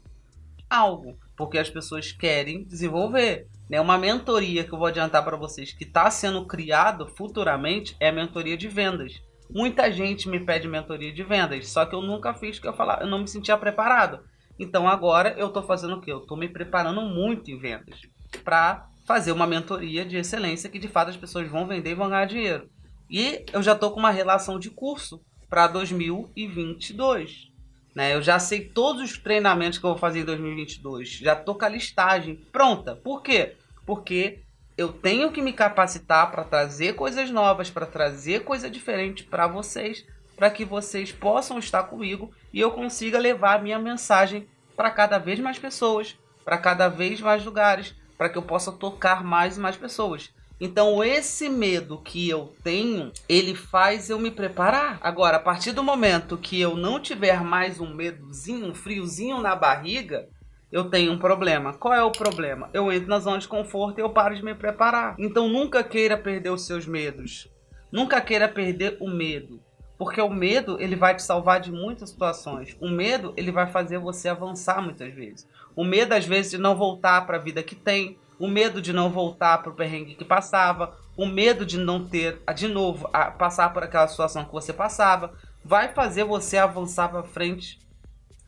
algo, 0.70 1.18
porque 1.36 1.58
as 1.58 1.70
pessoas 1.70 2.12
querem 2.12 2.64
desenvolver. 2.64 3.48
Né? 3.70 3.80
Uma 3.80 3.98
mentoria 3.98 4.64
que 4.64 4.74
eu 4.74 4.78
vou 4.78 4.88
adiantar 4.88 5.24
para 5.24 5.38
vocês 5.38 5.72
que 5.72 5.84
está 5.84 6.10
sendo 6.10 6.46
criado 6.46 7.08
futuramente 7.08 7.96
é 8.00 8.10
a 8.10 8.14
mentoria 8.14 8.58
de 8.58 8.68
vendas. 8.68 9.22
Muita 9.50 9.92
gente 9.92 10.28
me 10.28 10.40
pede 10.40 10.68
mentoria 10.68 11.14
de 11.14 11.24
vendas, 11.24 11.70
só 11.70 11.86
que 11.86 11.96
eu 11.96 12.02
nunca 12.02 12.34
fiz 12.34 12.60
que 12.60 12.68
eu 12.68 12.74
falar, 12.74 13.02
eu 13.02 13.08
não 13.08 13.20
me 13.20 13.28
sentia 13.28 13.58
preparado. 13.58 14.20
Então 14.58 14.88
agora 14.88 15.36
eu 15.38 15.48
estou 15.48 15.64
fazendo 15.64 15.96
o 15.96 16.02
que? 16.02 16.12
Eu 16.12 16.20
estou 16.20 16.38
me 16.38 16.50
preparando 16.50 17.02
muito 17.02 17.52
em 17.52 17.60
vendas 17.60 18.02
para 18.44 18.88
fazer 19.06 19.32
uma 19.32 19.46
mentoria 19.46 20.04
de 20.04 20.18
excelência 20.18 20.70
que 20.70 20.80
de 20.80 20.88
fato 20.88 21.10
as 21.10 21.18
pessoas 21.18 21.48
vão 21.48 21.68
vender 21.68 21.92
e 21.92 21.96
vão 21.96 22.10
ganhar 22.10 22.26
dinheiro. 22.26 22.70
E 23.10 23.46
eu 23.54 23.62
já 23.62 23.74
estou 23.74 23.92
com 23.92 24.00
uma 24.00 24.12
relação 24.12 24.60
de 24.60 24.70
curso 24.70 25.22
para 25.50 25.68
2022. 25.68 27.52
Né? 27.96 28.14
Eu 28.14 28.22
já 28.22 28.40
sei 28.40 28.68
todos 28.68 29.02
os 29.02 29.18
treinamentos 29.18 29.78
que 29.78 29.86
eu 29.86 29.92
vou 29.92 30.00
fazer 30.00 30.20
em 30.20 30.26
2022. 30.26 31.10
Já 31.10 31.34
estou 31.34 31.56
com 31.56 31.66
a 31.66 31.70
listagem 31.70 32.36
pronta. 32.52 32.96
Por 32.96 33.22
quê? 33.22 33.56
Porque 33.86 34.44
eu 34.78 34.92
tenho 34.92 35.32
que 35.32 35.42
me 35.42 35.54
capacitar 35.54 36.32
para 36.32 36.44
trazer 36.44 36.96
coisas 36.96 37.32
novas, 37.32 37.70
para 37.70 37.86
trazer 37.86 38.44
coisa 38.44 38.70
diferente 38.70 39.24
para 39.24 39.48
vocês, 39.48 40.06
para 40.36 40.50
que 40.50 40.66
vocês 40.66 41.12
possam 41.12 41.58
estar 41.58 41.84
comigo 41.84 42.34
e 42.52 42.60
eu 42.60 42.72
consiga 42.72 43.18
levar 43.18 43.58
a 43.58 43.62
minha 43.62 43.80
mensagem 43.80 44.48
para 44.76 44.92
cada 44.92 45.18
vez 45.18 45.40
mais 45.40 45.58
pessoas, 45.58 46.18
para 46.44 46.58
cada 46.58 46.90
vez 46.90 47.22
mais 47.22 47.46
lugares, 47.46 47.96
para 48.18 48.28
que 48.28 48.38
eu 48.38 48.42
possa 48.42 48.72
tocar 48.72 49.24
mais 49.24 49.56
e 49.56 49.60
mais 49.62 49.78
pessoas. 49.78 50.34
Então, 50.60 51.04
esse 51.04 51.50
medo 51.50 51.98
que 51.98 52.30
eu 52.30 52.54
tenho, 52.64 53.12
ele 53.28 53.54
faz 53.54 54.10
eu 54.10 54.18
me 54.18 54.32
preparar. 54.32 54.98
Agora, 55.02 55.38
a 55.38 55.40
partir 55.40 55.74
do 55.74 55.84
momento 55.84 56.38
que 56.38 56.60
eu 56.60 56.78
não 56.78 57.00
tiver 57.00 57.44
mais 57.44 57.80
um 57.80 57.94
medozinho, 57.94 58.68
um 58.68 58.74
friozinho 58.74 59.42
na 59.42 59.54
barriga, 59.56 60.30
eu 60.72 60.90
tenho 60.90 61.12
um 61.12 61.18
problema. 61.18 61.74
Qual 61.74 61.94
é 61.94 62.04
o 62.04 62.12
problema? 62.12 62.70
Eu 62.74 62.92
entro 62.92 63.10
na 63.10 63.20
zona 63.20 63.38
de 63.38 63.48
conforto 63.48 64.00
e 64.00 64.02
eu 64.02 64.10
paro 64.10 64.36
de 64.36 64.44
me 64.44 64.56
preparar. 64.56 65.16
Então, 65.20 65.50
nunca 65.50 65.84
queira 65.84 66.18
perder 66.18 66.52
os 66.52 66.66
seus 66.66 66.86
medos. 66.86 67.50
Nunca 67.92 68.22
queira 68.22 68.48
perder 68.48 68.98
o 69.02 69.10
medo. 69.10 69.60
Porque 69.98 70.22
o 70.22 70.30
medo, 70.30 70.78
ele 70.80 70.96
vai 70.96 71.16
te 71.16 71.24
salvar 71.24 71.60
de 71.60 71.72
muitas 71.72 72.10
situações. 72.10 72.76
O 72.82 72.90
medo, 72.90 73.34
ele 73.38 73.52
vai 73.52 73.68
fazer 73.68 73.98
você 73.98 74.28
avançar 74.28 74.82
muitas 74.82 75.14
vezes. 75.14 75.48
O 75.76 75.84
medo, 75.84 76.14
às 76.14 76.26
vezes, 76.26 76.52
de 76.52 76.58
não 76.58 76.76
voltar 76.76 77.26
para 77.26 77.38
a 77.38 77.42
vida 77.42 77.64
que 77.64 77.76
tem 77.76 78.18
o 78.40 78.48
medo 78.48 78.82
de 78.82 78.92
não 78.92 79.10
voltar 79.10 79.60
para 79.60 79.72
o 79.72 79.76
perrengue 79.76 80.16
que 80.16 80.26
passava, 80.26 80.98
o 81.16 81.26
medo 81.26 81.66
de 81.66 81.78
não 81.78 82.06
ter, 82.06 82.42
de 82.56 82.68
novo, 82.68 83.10
a 83.14 83.32
passar 83.32 83.74
por 83.74 83.84
aquela 83.84 84.08
situação 84.08 84.46
que 84.46 84.52
você 84.52 84.74
passava, 84.74 85.34
vai 85.64 85.94
fazer 85.94 86.24
você 86.24 86.58
avançar 86.58 87.10
para 87.10 87.24
frente 87.24 87.80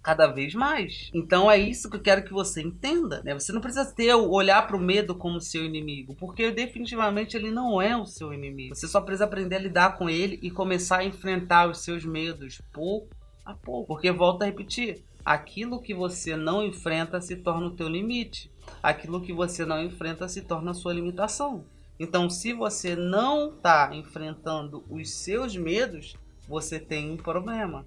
cada 0.04 0.28
vez 0.28 0.54
mais. 0.54 1.10
Então 1.14 1.52
é 1.52 1.58
isso 1.58 1.90
que 1.90 1.98
eu 1.98 2.02
quero 2.02 2.24
que 2.24 2.32
você 2.32 2.62
entenda, 2.62 3.22
né? 3.24 3.34
Você 3.34 3.52
não 3.52 3.60
precisa 3.60 3.86
ter 3.86 4.14
olhar 4.14 4.66
para 4.66 4.78
o 4.78 4.80
medo 4.80 5.14
como 5.14 5.42
seu 5.42 5.66
inimigo, 5.66 6.16
porque 6.16 6.50
definitivamente 6.52 7.36
ele 7.36 7.52
não 7.52 7.82
é 7.82 7.96
o 7.98 8.06
seu 8.06 8.34
inimigo. 8.34 8.74
Você 8.74 8.88
só 8.88 9.02
precisa 9.02 9.26
aprender 9.26 9.58
a 9.58 9.60
lidar 9.60 9.98
com 9.98 10.10
ele 10.10 10.40
e 10.42 10.50
começar 10.50 11.00
a 11.00 11.04
enfrentar 11.04 11.68
os 11.68 11.80
seus 11.80 12.06
medos 12.06 12.62
pouco 12.72 13.10
a 13.44 13.54
pouco, 13.54 13.88
porque 13.88 14.12
volta 14.12 14.46
a 14.46 14.48
repetir, 14.48 15.04
aquilo 15.26 15.82
que 15.82 15.94
você 15.94 16.38
não 16.38 16.64
enfrenta 16.64 17.20
se 17.20 17.36
torna 17.36 17.68
o 17.68 17.76
teu 17.76 17.90
limite 17.90 18.50
aquilo 18.82 19.22
que 19.22 19.34
você 19.34 19.66
não 19.66 19.84
enfrenta 19.84 20.28
se 20.28 20.42
torna 20.42 20.74
sua 20.74 20.94
limitação. 20.94 21.66
Então, 22.00 22.30
se 22.30 22.54
você 22.54 22.96
não 22.96 23.50
está 23.50 23.90
enfrentando 23.94 24.84
os 24.90 25.12
seus 25.12 25.56
medos, 25.56 26.16
você 26.48 26.80
tem 26.80 27.12
um 27.12 27.18
problema. 27.18 27.86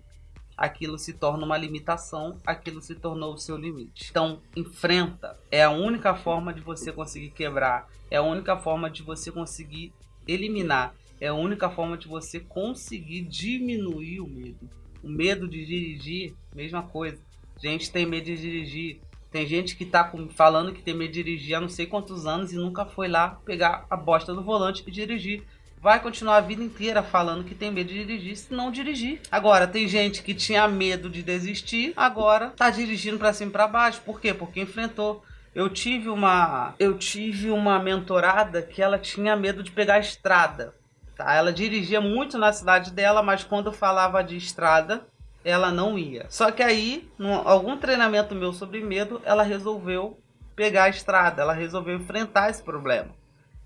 Aquilo 0.56 0.98
se 0.98 1.14
torna 1.14 1.46
uma 1.46 1.56
limitação, 1.56 2.36
aquilo 2.44 2.82
se 2.82 2.94
tornou 2.94 3.34
o 3.34 3.38
seu 3.38 3.56
limite. 3.56 4.08
Então, 4.10 4.42
enfrenta. 4.56 5.38
É 5.50 5.62
a 5.62 5.70
única 5.70 6.14
forma 6.14 6.52
de 6.52 6.60
você 6.60 6.92
conseguir 6.92 7.30
quebrar, 7.30 7.88
é 8.10 8.16
a 8.16 8.22
única 8.22 8.56
forma 8.56 8.90
de 8.90 9.02
você 9.02 9.30
conseguir 9.30 9.92
eliminar, 10.26 10.94
é 11.20 11.28
a 11.28 11.34
única 11.34 11.70
forma 11.70 11.96
de 11.96 12.08
você 12.08 12.40
conseguir 12.40 13.22
diminuir 13.22 14.20
o 14.20 14.26
medo. 14.26 14.68
O 15.02 15.08
medo 15.08 15.48
de 15.48 15.64
dirigir, 15.64 16.34
mesma 16.54 16.82
coisa. 16.82 17.18
Gente 17.58 17.90
tem 17.90 18.04
medo 18.04 18.24
de 18.24 18.36
dirigir, 18.36 19.00
tem 19.30 19.46
gente 19.46 19.76
que 19.76 19.84
tá 19.84 20.10
falando 20.34 20.72
que 20.72 20.82
tem 20.82 20.92
medo 20.92 21.12
de 21.12 21.22
dirigir 21.22 21.54
há 21.54 21.60
não 21.60 21.68
sei 21.68 21.86
quantos 21.86 22.26
anos 22.26 22.52
e 22.52 22.56
nunca 22.56 22.84
foi 22.84 23.06
lá 23.06 23.40
pegar 23.44 23.86
a 23.88 23.96
bosta 23.96 24.34
do 24.34 24.42
volante 24.42 24.82
e 24.86 24.90
dirigir. 24.90 25.44
Vai 25.80 26.00
continuar 26.00 26.36
a 26.36 26.40
vida 26.40 26.62
inteira 26.62 27.02
falando 27.02 27.44
que 27.44 27.54
tem 27.54 27.70
medo 27.70 27.88
de 27.88 28.04
dirigir 28.04 28.36
se 28.36 28.52
não 28.52 28.70
dirigir. 28.70 29.20
Agora, 29.30 29.66
tem 29.66 29.88
gente 29.88 30.22
que 30.22 30.34
tinha 30.34 30.68
medo 30.68 31.08
de 31.08 31.22
desistir, 31.22 31.94
agora 31.96 32.50
tá 32.50 32.68
dirigindo 32.68 33.18
para 33.18 33.32
cima 33.32 33.48
e 33.48 33.52
pra 33.52 33.66
baixo. 33.66 34.02
Por 34.04 34.20
quê? 34.20 34.34
Porque 34.34 34.60
enfrentou. 34.60 35.24
Eu 35.54 35.68
tive 35.70 36.08
uma 36.08 36.74
eu 36.78 36.98
tive 36.98 37.50
uma 37.50 37.78
mentorada 37.78 38.60
que 38.62 38.82
ela 38.82 38.98
tinha 38.98 39.34
medo 39.36 39.62
de 39.62 39.70
pegar 39.70 39.94
a 39.94 40.00
estrada. 40.00 40.74
Tá? 41.16 41.32
Ela 41.34 41.52
dirigia 41.52 42.00
muito 42.00 42.36
na 42.36 42.52
cidade 42.52 42.90
dela, 42.90 43.22
mas 43.22 43.42
quando 43.42 43.72
falava 43.72 44.22
de 44.22 44.36
estrada, 44.36 45.06
ela 45.44 45.70
não 45.70 45.98
ia. 45.98 46.26
Só 46.28 46.50
que 46.50 46.62
aí, 46.62 47.08
num, 47.18 47.32
algum 47.32 47.76
treinamento 47.76 48.34
meu 48.34 48.52
sobre 48.52 48.82
medo, 48.82 49.20
ela 49.24 49.42
resolveu 49.42 50.18
pegar 50.54 50.84
a 50.84 50.88
estrada, 50.88 51.42
ela 51.42 51.52
resolveu 51.52 51.96
enfrentar 51.96 52.50
esse 52.50 52.62
problema. 52.62 53.08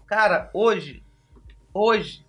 Cara, 0.07 0.51
hoje, 0.53 1.03
hoje, 1.73 2.25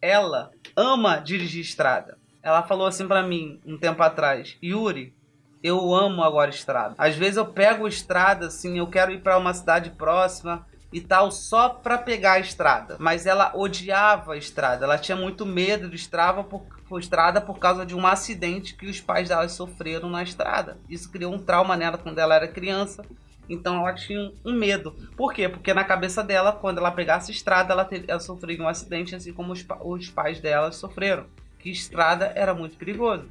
ela 0.00 0.50
ama 0.76 1.18
dirigir 1.18 1.62
estrada. 1.62 2.18
Ela 2.42 2.62
falou 2.62 2.86
assim 2.86 3.08
para 3.08 3.22
mim 3.22 3.60
um 3.64 3.78
tempo 3.78 4.02
atrás, 4.02 4.58
Yuri, 4.62 5.14
eu 5.62 5.94
amo 5.94 6.22
agora 6.22 6.50
estrada. 6.50 6.94
Às 6.98 7.16
vezes 7.16 7.38
eu 7.38 7.46
pego 7.46 7.88
estrada 7.88 8.48
assim, 8.48 8.78
eu 8.78 8.86
quero 8.86 9.12
ir 9.12 9.22
para 9.22 9.38
uma 9.38 9.54
cidade 9.54 9.88
próxima 9.90 10.66
e 10.94 11.00
tal 11.00 11.32
só 11.32 11.68
para 11.68 11.98
pegar 11.98 12.34
a 12.34 12.38
estrada, 12.38 12.96
mas 13.00 13.26
ela 13.26 13.50
odiava 13.52 14.34
a 14.34 14.36
estrada. 14.36 14.84
Ela 14.84 14.96
tinha 14.96 15.16
muito 15.16 15.44
medo 15.44 15.90
de 15.90 15.96
estrada 15.96 16.44
por 16.44 16.62
frustrada 16.86 17.40
por 17.40 17.58
causa 17.58 17.84
de 17.84 17.96
um 17.96 18.06
acidente 18.06 18.76
que 18.76 18.86
os 18.86 19.00
pais 19.00 19.28
dela 19.28 19.48
sofreram 19.48 20.08
na 20.08 20.22
estrada. 20.22 20.78
Isso 20.88 21.10
criou 21.10 21.34
um 21.34 21.38
trauma 21.38 21.76
nela 21.76 21.98
quando 21.98 22.20
ela 22.20 22.36
era 22.36 22.46
criança. 22.46 23.04
Então 23.48 23.76
ela 23.76 23.92
tinha 23.92 24.32
um 24.44 24.52
medo. 24.52 24.92
Por 25.16 25.34
quê? 25.34 25.48
Porque 25.48 25.74
na 25.74 25.82
cabeça 25.82 26.22
dela, 26.22 26.52
quando 26.52 26.78
ela 26.78 26.92
pegasse 26.92 27.32
estrada, 27.32 27.72
ela, 27.72 27.88
ela 28.06 28.20
sofreria 28.20 28.62
um 28.62 28.68
acidente, 28.68 29.16
assim 29.16 29.32
como 29.32 29.52
os, 29.52 29.66
os 29.80 30.08
pais 30.10 30.38
dela 30.38 30.70
sofreram. 30.70 31.26
Que 31.58 31.70
estrada 31.70 32.30
era 32.36 32.54
muito 32.54 32.76
perigoso. 32.76 33.28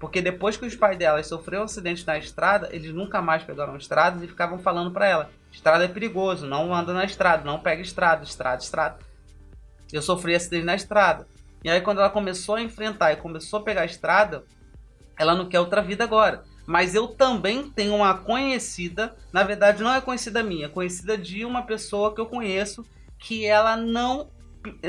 Porque 0.00 0.22
depois 0.22 0.56
que 0.56 0.64
os 0.64 0.74
pais 0.74 0.98
dela 0.98 1.22
sofreram 1.22 1.62
um 1.62 1.66
acidente 1.66 2.06
na 2.06 2.16
estrada, 2.18 2.70
eles 2.72 2.92
nunca 2.92 3.20
mais 3.20 3.44
pegaram 3.44 3.76
estradas 3.76 4.22
e 4.22 4.26
ficavam 4.26 4.58
falando 4.58 4.90
para 4.90 5.06
ela: 5.06 5.30
estrada 5.52 5.84
é 5.84 5.88
perigoso, 5.88 6.46
não 6.46 6.74
anda 6.74 6.94
na 6.94 7.04
estrada, 7.04 7.44
não 7.44 7.60
pega 7.60 7.82
estrada, 7.82 8.24
estrada, 8.24 8.62
estrada. 8.62 8.98
Eu 9.92 10.00
sofri 10.00 10.34
acidente 10.34 10.64
na 10.64 10.74
estrada. 10.74 11.28
E 11.62 11.68
aí, 11.68 11.82
quando 11.82 11.98
ela 11.98 12.08
começou 12.08 12.54
a 12.54 12.62
enfrentar 12.62 13.12
e 13.12 13.16
começou 13.16 13.60
a 13.60 13.62
pegar 13.62 13.82
a 13.82 13.86
estrada, 13.86 14.42
ela 15.18 15.34
não 15.34 15.46
quer 15.46 15.60
outra 15.60 15.82
vida 15.82 16.02
agora. 16.02 16.44
Mas 16.66 16.94
eu 16.94 17.08
também 17.08 17.68
tenho 17.68 17.94
uma 17.94 18.16
conhecida, 18.16 19.14
na 19.30 19.42
verdade 19.42 19.82
não 19.82 19.92
é 19.92 20.00
conhecida 20.00 20.42
minha, 20.42 20.66
é 20.66 20.68
conhecida 20.68 21.18
de 21.18 21.44
uma 21.44 21.62
pessoa 21.62 22.14
que 22.14 22.20
eu 22.20 22.26
conheço 22.26 22.86
que 23.18 23.44
ela 23.44 23.76
não 23.76 24.30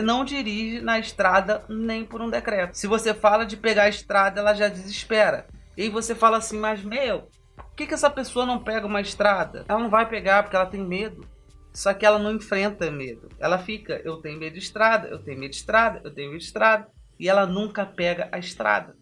não 0.04 0.26
dirige 0.26 0.82
na 0.82 1.00
estrada 1.00 1.64
nem 1.70 2.06
por 2.06 2.22
um 2.22 2.30
decreto. 2.30 2.76
Se 2.76 2.88
você 2.88 3.14
fala 3.14 3.46
de 3.46 3.58
pegar 3.58 3.84
a 3.84 3.90
estrada, 3.90 4.40
ela 4.40 4.54
já 4.54 4.68
desespera. 4.68 5.48
E 5.78 5.90
você 5.90 6.14
fala 6.14 6.38
assim, 6.38 6.60
mas 6.60 6.84
meu, 6.84 7.30
por 7.56 7.76
que, 7.76 7.88
que 7.88 7.94
essa 7.94 8.10
pessoa 8.10 8.46
não 8.46 8.64
pega 8.64 8.86
uma 8.86 9.02
estrada? 9.02 9.66
Ela 9.68 9.80
não 9.80 9.90
vai 9.90 10.08
pegar 10.08 10.44
porque 10.44 10.56
ela 10.56 10.66
tem 10.66 10.86
medo. 10.86 11.26
Só 11.74 11.94
que 11.94 12.06
ela 12.06 12.20
não 12.20 12.34
enfrenta 12.34 12.92
medo. 12.92 13.30
Ela 13.40 13.58
fica, 13.58 14.02
eu 14.04 14.18
tenho 14.18 14.38
medo 14.38 14.54
de 14.54 14.60
estrada, 14.60 15.08
eu 15.08 15.20
tenho 15.20 15.40
medo 15.40 15.52
de 15.52 15.58
estrada, 15.58 16.02
eu 16.04 16.14
tenho 16.14 16.30
medo 16.30 16.40
de 16.40 16.46
estrada. 16.46 16.88
E 17.18 17.30
ela 17.30 17.46
nunca 17.46 17.86
pega 17.86 18.28
a 18.32 18.38
estrada. 18.38 18.96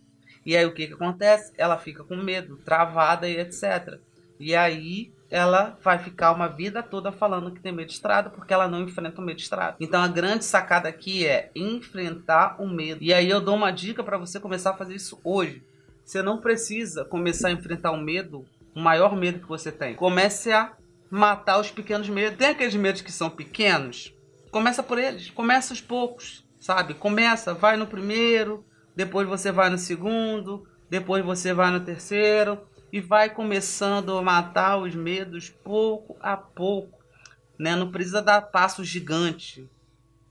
E 0.45 0.55
aí 0.55 0.65
o 0.65 0.73
que, 0.73 0.87
que 0.87 0.93
acontece? 0.93 1.51
Ela 1.57 1.77
fica 1.77 2.03
com 2.03 2.15
medo, 2.15 2.57
travada 2.57 3.27
e 3.27 3.39
etc. 3.39 3.99
E 4.39 4.55
aí 4.55 5.11
ela 5.29 5.77
vai 5.83 5.99
ficar 5.99 6.31
uma 6.31 6.47
vida 6.47 6.81
toda 6.81 7.11
falando 7.11 7.51
que 7.51 7.61
tem 7.61 7.71
medo 7.71 7.87
de 7.87 7.93
estrada 7.93 8.29
porque 8.29 8.53
ela 8.53 8.67
não 8.67 8.81
enfrenta 8.81 9.21
o 9.21 9.23
medo 9.23 9.37
de 9.37 9.43
estrada. 9.43 9.75
Então 9.79 10.01
a 10.01 10.07
grande 10.07 10.43
sacada 10.43 10.89
aqui 10.89 11.25
é 11.25 11.51
enfrentar 11.55 12.59
o 12.59 12.67
medo. 12.67 13.03
E 13.03 13.13
aí 13.13 13.29
eu 13.29 13.39
dou 13.39 13.55
uma 13.55 13.71
dica 13.71 14.03
para 14.03 14.17
você 14.17 14.39
começar 14.39 14.71
a 14.71 14.77
fazer 14.77 14.95
isso 14.95 15.19
hoje. 15.23 15.63
Você 16.03 16.23
não 16.23 16.39
precisa 16.39 17.05
começar 17.05 17.49
a 17.49 17.51
enfrentar 17.51 17.91
o 17.91 18.01
medo, 18.01 18.43
o 18.75 18.79
maior 18.79 19.15
medo 19.15 19.39
que 19.39 19.47
você 19.47 19.71
tem. 19.71 19.93
Comece 19.93 20.51
a 20.51 20.73
matar 21.11 21.59
os 21.59 21.69
pequenos 21.69 22.09
medos. 22.09 22.39
Tem 22.39 22.49
aqueles 22.49 22.75
medos 22.75 23.01
que 23.01 23.11
são 23.11 23.29
pequenos? 23.29 24.13
Começa 24.49 24.81
por 24.81 24.97
eles. 24.97 25.29
Começa 25.29 25.71
aos 25.71 25.81
poucos, 25.81 26.43
sabe? 26.59 26.95
Começa, 26.95 27.53
vai 27.53 27.77
no 27.77 27.85
primeiro, 27.85 28.65
depois 28.95 29.27
você 29.27 29.51
vai 29.51 29.69
no 29.69 29.77
segundo, 29.77 30.67
depois 30.89 31.23
você 31.23 31.53
vai 31.53 31.69
no 31.69 31.81
terceiro 31.81 32.59
e 32.91 32.99
vai 32.99 33.29
começando 33.29 34.17
a 34.17 34.21
matar 34.21 34.77
os 34.77 34.95
medos 34.95 35.49
pouco 35.49 36.17
a 36.21 36.35
pouco, 36.35 36.99
né? 37.57 37.75
Não 37.75 37.91
precisa 37.91 38.21
dar 38.21 38.41
passo 38.41 38.83
gigante. 38.83 39.69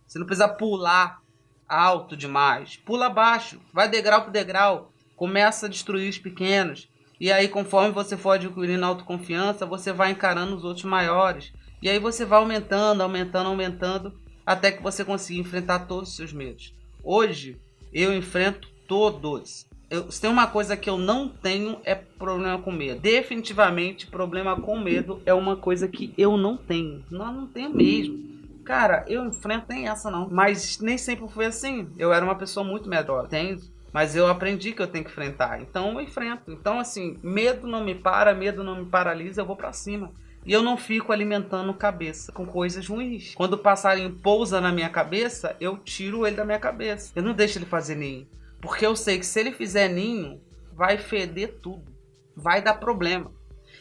Você 0.06 0.18
não 0.18 0.26
precisa 0.26 0.48
pular 0.48 1.20
alto 1.68 2.16
demais. 2.16 2.76
Pula 2.76 3.10
baixo, 3.10 3.60
vai 3.72 3.88
degrau 3.88 4.24
por 4.24 4.30
degrau, 4.30 4.92
começa 5.14 5.66
a 5.66 5.68
destruir 5.68 6.08
os 6.08 6.18
pequenos. 6.18 6.88
E 7.20 7.32
aí, 7.32 7.48
conforme 7.48 7.92
você 7.92 8.16
for 8.16 8.32
adquirindo 8.32 8.84
autoconfiança, 8.84 9.66
você 9.66 9.92
vai 9.92 10.12
encarando 10.12 10.56
os 10.56 10.64
outros 10.64 10.84
maiores. 10.84 11.52
E 11.82 11.88
aí 11.88 11.98
você 11.98 12.24
vai 12.24 12.38
aumentando, 12.38 13.02
aumentando, 13.02 13.48
aumentando, 13.48 14.20
até 14.46 14.72
que 14.72 14.82
você 14.82 15.04
consiga 15.04 15.40
enfrentar 15.40 15.80
todos 15.80 16.10
os 16.10 16.16
seus 16.16 16.32
medos. 16.32 16.74
Hoje, 17.02 17.60
eu 17.92 18.16
enfrento 18.16 18.68
todos. 18.86 19.67
Eu, 19.90 20.12
se 20.12 20.20
tem 20.20 20.30
uma 20.30 20.46
coisa 20.46 20.76
que 20.76 20.88
eu 20.88 20.98
não 20.98 21.28
tenho 21.28 21.80
é 21.84 21.94
problema 21.94 22.58
com 22.58 22.70
medo. 22.70 23.00
Definitivamente, 23.00 24.06
problema 24.06 24.60
com 24.60 24.78
medo 24.78 25.22
é 25.24 25.32
uma 25.32 25.56
coisa 25.56 25.88
que 25.88 26.12
eu 26.18 26.36
não 26.36 26.56
tenho. 26.56 27.02
Não, 27.10 27.32
não 27.32 27.46
tenho 27.46 27.74
mesmo. 27.74 28.18
Cara, 28.64 29.04
eu 29.08 29.24
enfrento 29.24 29.64
nem 29.70 29.88
essa 29.88 30.10
não. 30.10 30.28
Mas 30.30 30.78
nem 30.78 30.98
sempre 30.98 31.26
foi 31.28 31.46
assim. 31.46 31.88
Eu 31.96 32.12
era 32.12 32.22
uma 32.22 32.34
pessoa 32.34 32.64
muito 32.64 32.86
medrosa. 32.86 33.28
Tenho, 33.28 33.58
mas 33.90 34.14
eu 34.14 34.26
aprendi 34.26 34.72
que 34.72 34.82
eu 34.82 34.86
tenho 34.86 35.04
que 35.04 35.10
enfrentar. 35.10 35.60
Então 35.62 35.94
eu 35.94 36.00
enfrento. 36.02 36.52
Então 36.52 36.78
assim, 36.78 37.16
medo 37.22 37.66
não 37.66 37.82
me 37.82 37.94
para, 37.94 38.34
medo 38.34 38.62
não 38.62 38.76
me 38.76 38.86
paralisa, 38.86 39.40
eu 39.40 39.46
vou 39.46 39.56
para 39.56 39.72
cima. 39.72 40.12
E 40.44 40.52
eu 40.52 40.62
não 40.62 40.76
fico 40.76 41.12
alimentando 41.12 41.72
cabeça 41.74 42.30
com 42.32 42.46
coisas 42.46 42.86
ruins. 42.86 43.34
Quando 43.34 43.54
o 43.54 43.58
passarinho 43.58 44.12
pousa 44.22 44.60
na 44.60 44.70
minha 44.70 44.88
cabeça, 44.88 45.56
eu 45.60 45.76
tiro 45.78 46.26
ele 46.26 46.36
da 46.36 46.44
minha 46.44 46.58
cabeça. 46.58 47.12
Eu 47.16 47.22
não 47.22 47.32
deixo 47.32 47.58
ele 47.58 47.66
fazer 47.66 47.94
ninho. 47.96 48.26
Porque 48.60 48.84
eu 48.84 48.96
sei 48.96 49.18
que 49.18 49.26
se 49.26 49.38
ele 49.40 49.52
fizer 49.52 49.88
ninho, 49.88 50.40
vai 50.72 50.98
feder 50.98 51.58
tudo. 51.62 51.92
Vai 52.36 52.62
dar 52.62 52.74
problema. 52.74 53.32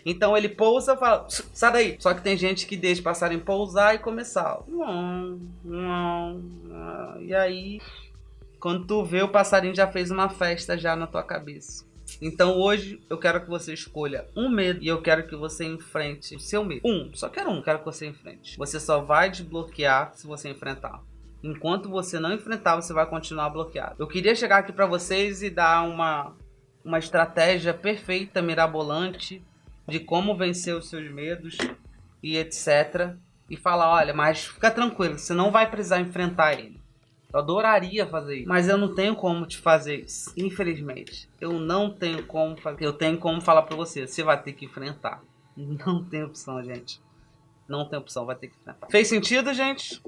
Então 0.05 0.37
ele 0.37 0.49
pousa 0.49 0.93
e 0.93 0.97
fala, 0.97 1.27
sai 1.29 1.71
daí. 1.73 1.97
Só 1.99 2.13
que 2.13 2.21
tem 2.21 2.37
gente 2.37 2.65
que 2.65 2.77
deixa 2.77 3.01
o 3.01 3.03
passarinho 3.03 3.41
pousar 3.41 3.95
e 3.95 3.99
começar. 3.99 4.63
E 7.21 7.35
aí, 7.35 7.81
quando 8.59 8.85
tu 8.85 9.03
vê, 9.03 9.21
o 9.21 9.29
passarinho 9.29 9.75
já 9.75 9.87
fez 9.87 10.09
uma 10.09 10.29
festa 10.29 10.77
já 10.77 10.95
na 10.95 11.07
tua 11.07 11.23
cabeça. 11.23 11.85
Então 12.21 12.57
hoje 12.57 13.01
eu 13.09 13.17
quero 13.17 13.41
que 13.41 13.49
você 13.49 13.73
escolha 13.73 14.25
um 14.35 14.49
medo 14.49 14.81
e 14.81 14.87
eu 14.87 15.01
quero 15.01 15.27
que 15.27 15.35
você 15.35 15.65
enfrente 15.65 16.35
o 16.35 16.39
seu 16.39 16.63
medo. 16.63 16.81
Um, 16.85 17.11
só 17.13 17.27
quero 17.27 17.49
um, 17.49 17.61
quero 17.61 17.79
que 17.79 17.85
você 17.85 18.07
enfrente. 18.07 18.57
Você 18.57 18.79
só 18.79 19.01
vai 19.01 19.29
desbloquear 19.29 20.13
se 20.15 20.25
você 20.25 20.49
enfrentar. 20.49 21.03
Enquanto 21.47 21.89
você 21.89 22.19
não 22.19 22.33
enfrentar, 22.33 22.75
você 22.75 22.91
vai 22.91 23.05
continuar 23.05 23.49
bloqueado. 23.49 23.95
Eu 23.99 24.07
queria 24.07 24.35
chegar 24.35 24.57
aqui 24.57 24.73
para 24.73 24.85
vocês 24.85 25.41
e 25.41 25.49
dar 25.49 25.83
uma 25.83 26.35
uma 26.83 26.99
estratégia 26.99 27.73
perfeita, 27.73 28.41
mirabolante 28.41 29.43
de 29.87 29.99
como 29.99 30.35
vencer 30.35 30.73
os 30.73 30.89
seus 30.89 31.09
medos 31.11 31.57
e 32.23 32.37
etc. 32.37 33.15
E 33.49 33.57
falar, 33.57 33.89
olha, 33.89 34.13
mas 34.13 34.45
fica 34.45 34.71
tranquilo, 34.71 35.17
você 35.17 35.33
não 35.33 35.51
vai 35.51 35.69
precisar 35.69 35.99
enfrentar 35.99 36.53
ele. 36.53 36.81
Eu 37.33 37.39
adoraria 37.39 38.07
fazer 38.07 38.39
isso, 38.39 38.49
mas 38.49 38.67
eu 38.69 38.77
não 38.77 38.95
tenho 38.95 39.15
como 39.15 39.45
te 39.45 39.57
fazer 39.57 40.03
isso. 40.05 40.33
Infelizmente, 40.37 41.29
eu 41.39 41.53
não 41.53 41.89
tenho 41.89 42.25
como 42.25 42.57
fazer. 42.57 42.85
Eu 42.85 42.93
tenho 42.93 43.17
como 43.17 43.41
falar 43.41 43.63
para 43.63 43.75
você, 43.75 44.07
você 44.07 44.23
vai 44.23 44.41
ter 44.41 44.53
que 44.53 44.65
enfrentar. 44.65 45.21
Não 45.57 46.03
tem 46.03 46.23
opção, 46.23 46.63
gente. 46.63 47.01
Não 47.67 47.89
tem 47.89 47.97
opção, 47.97 48.27
vai 48.27 48.35
ter 48.35 48.47
que 48.47 48.55
enfrentar. 48.55 48.87
Fez 48.87 49.07
sentido, 49.07 49.53
gente? 49.53 50.01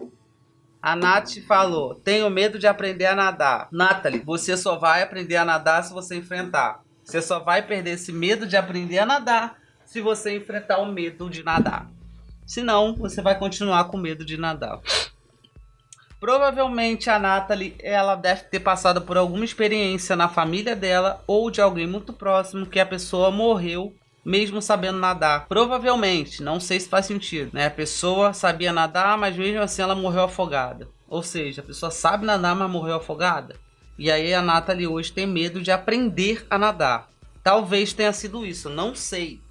A 0.82 0.96
Nath 0.96 1.40
falou: 1.48 1.96
Tenho 1.96 2.30
medo 2.30 2.58
de 2.58 2.68
aprender 2.68 3.06
a 3.06 3.16
nadar. 3.16 3.68
Nathalie, 3.72 4.20
você 4.20 4.56
só 4.56 4.78
vai 4.78 5.02
aprender 5.02 5.36
a 5.36 5.46
nadar 5.46 5.84
se 5.84 5.94
você 5.94 6.16
enfrentar. 6.16 6.82
Você 7.04 7.22
só 7.22 7.40
vai 7.40 7.62
perder 7.62 7.92
esse 7.92 8.12
medo 8.12 8.46
de 8.46 8.56
aprender 8.56 9.00
a 9.00 9.06
nadar 9.06 9.58
se 9.86 10.00
você 10.00 10.36
enfrentar 10.36 10.78
o 10.78 10.86
medo 10.86 11.30
de 11.30 11.44
nadar. 11.44 11.90
Senão, 12.46 12.96
você 12.96 13.22
vai 13.22 13.38
continuar 13.38 13.86
com 13.86 13.98
medo 13.98 14.24
de 14.24 14.38
nadar. 14.38 14.80
Provavelmente 16.20 17.10
a 17.10 17.18
Natalie, 17.18 17.76
ela 17.80 18.16
deve 18.16 18.44
ter 18.44 18.60
passado 18.60 19.02
por 19.02 19.18
alguma 19.18 19.46
experiência 19.46 20.16
na 20.16 20.28
família 20.28 20.76
dela 20.76 21.24
ou 21.26 21.50
de 21.50 21.62
alguém 21.62 21.88
muito 21.88 22.12
próximo 22.12 22.66
que 22.66 22.80
a 22.80 22.86
pessoa 22.86 23.32
morreu 23.32 23.96
mesmo 24.30 24.62
sabendo 24.62 25.00
nadar. 25.00 25.48
Provavelmente, 25.48 26.44
não 26.44 26.60
sei 26.60 26.80
se 26.80 26.88
faz 26.88 27.08
sentido, 27.08 27.50
né? 27.52 27.66
A 27.66 27.72
pessoa 27.72 28.32
sabia 28.32 28.72
nadar, 28.72 29.18
mas 29.18 29.36
mesmo 29.36 29.60
assim 29.60 29.82
ela 29.82 29.96
morreu 29.96 30.22
afogada. 30.22 30.88
Ou 31.08 31.24
seja, 31.24 31.62
a 31.62 31.66
pessoa 31.66 31.90
sabe 31.90 32.28
nadar, 32.28 32.56
mas 32.56 32.70
morreu 32.70 32.98
afogada. 32.98 33.56
E 33.98 34.12
aí 34.12 34.32
a 34.32 34.42
Natalie 34.42 34.86
hoje 34.86 35.12
tem 35.12 35.26
medo 35.26 35.60
de 35.64 35.72
aprender 35.72 36.46
a 36.48 36.60
nadar. 36.60 37.10
Talvez 37.44 37.92
tenha 37.92 38.14
sido 38.14 38.46
isso, 38.46 38.70
não 38.70 38.94
sei. 38.94 39.42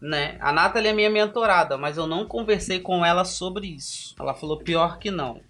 Né? 0.00 0.36
A 0.40 0.52
Natalie 0.52 0.88
é 0.88 0.92
minha 0.92 1.08
mentorada, 1.08 1.78
mas 1.78 1.96
eu 1.96 2.08
não 2.08 2.26
conversei 2.26 2.80
com 2.80 3.06
ela 3.06 3.24
sobre 3.24 3.68
isso. 3.68 4.16
Ela 4.18 4.34
falou 4.34 4.58
pior 4.58 4.98
que 4.98 5.12
não. 5.12 5.40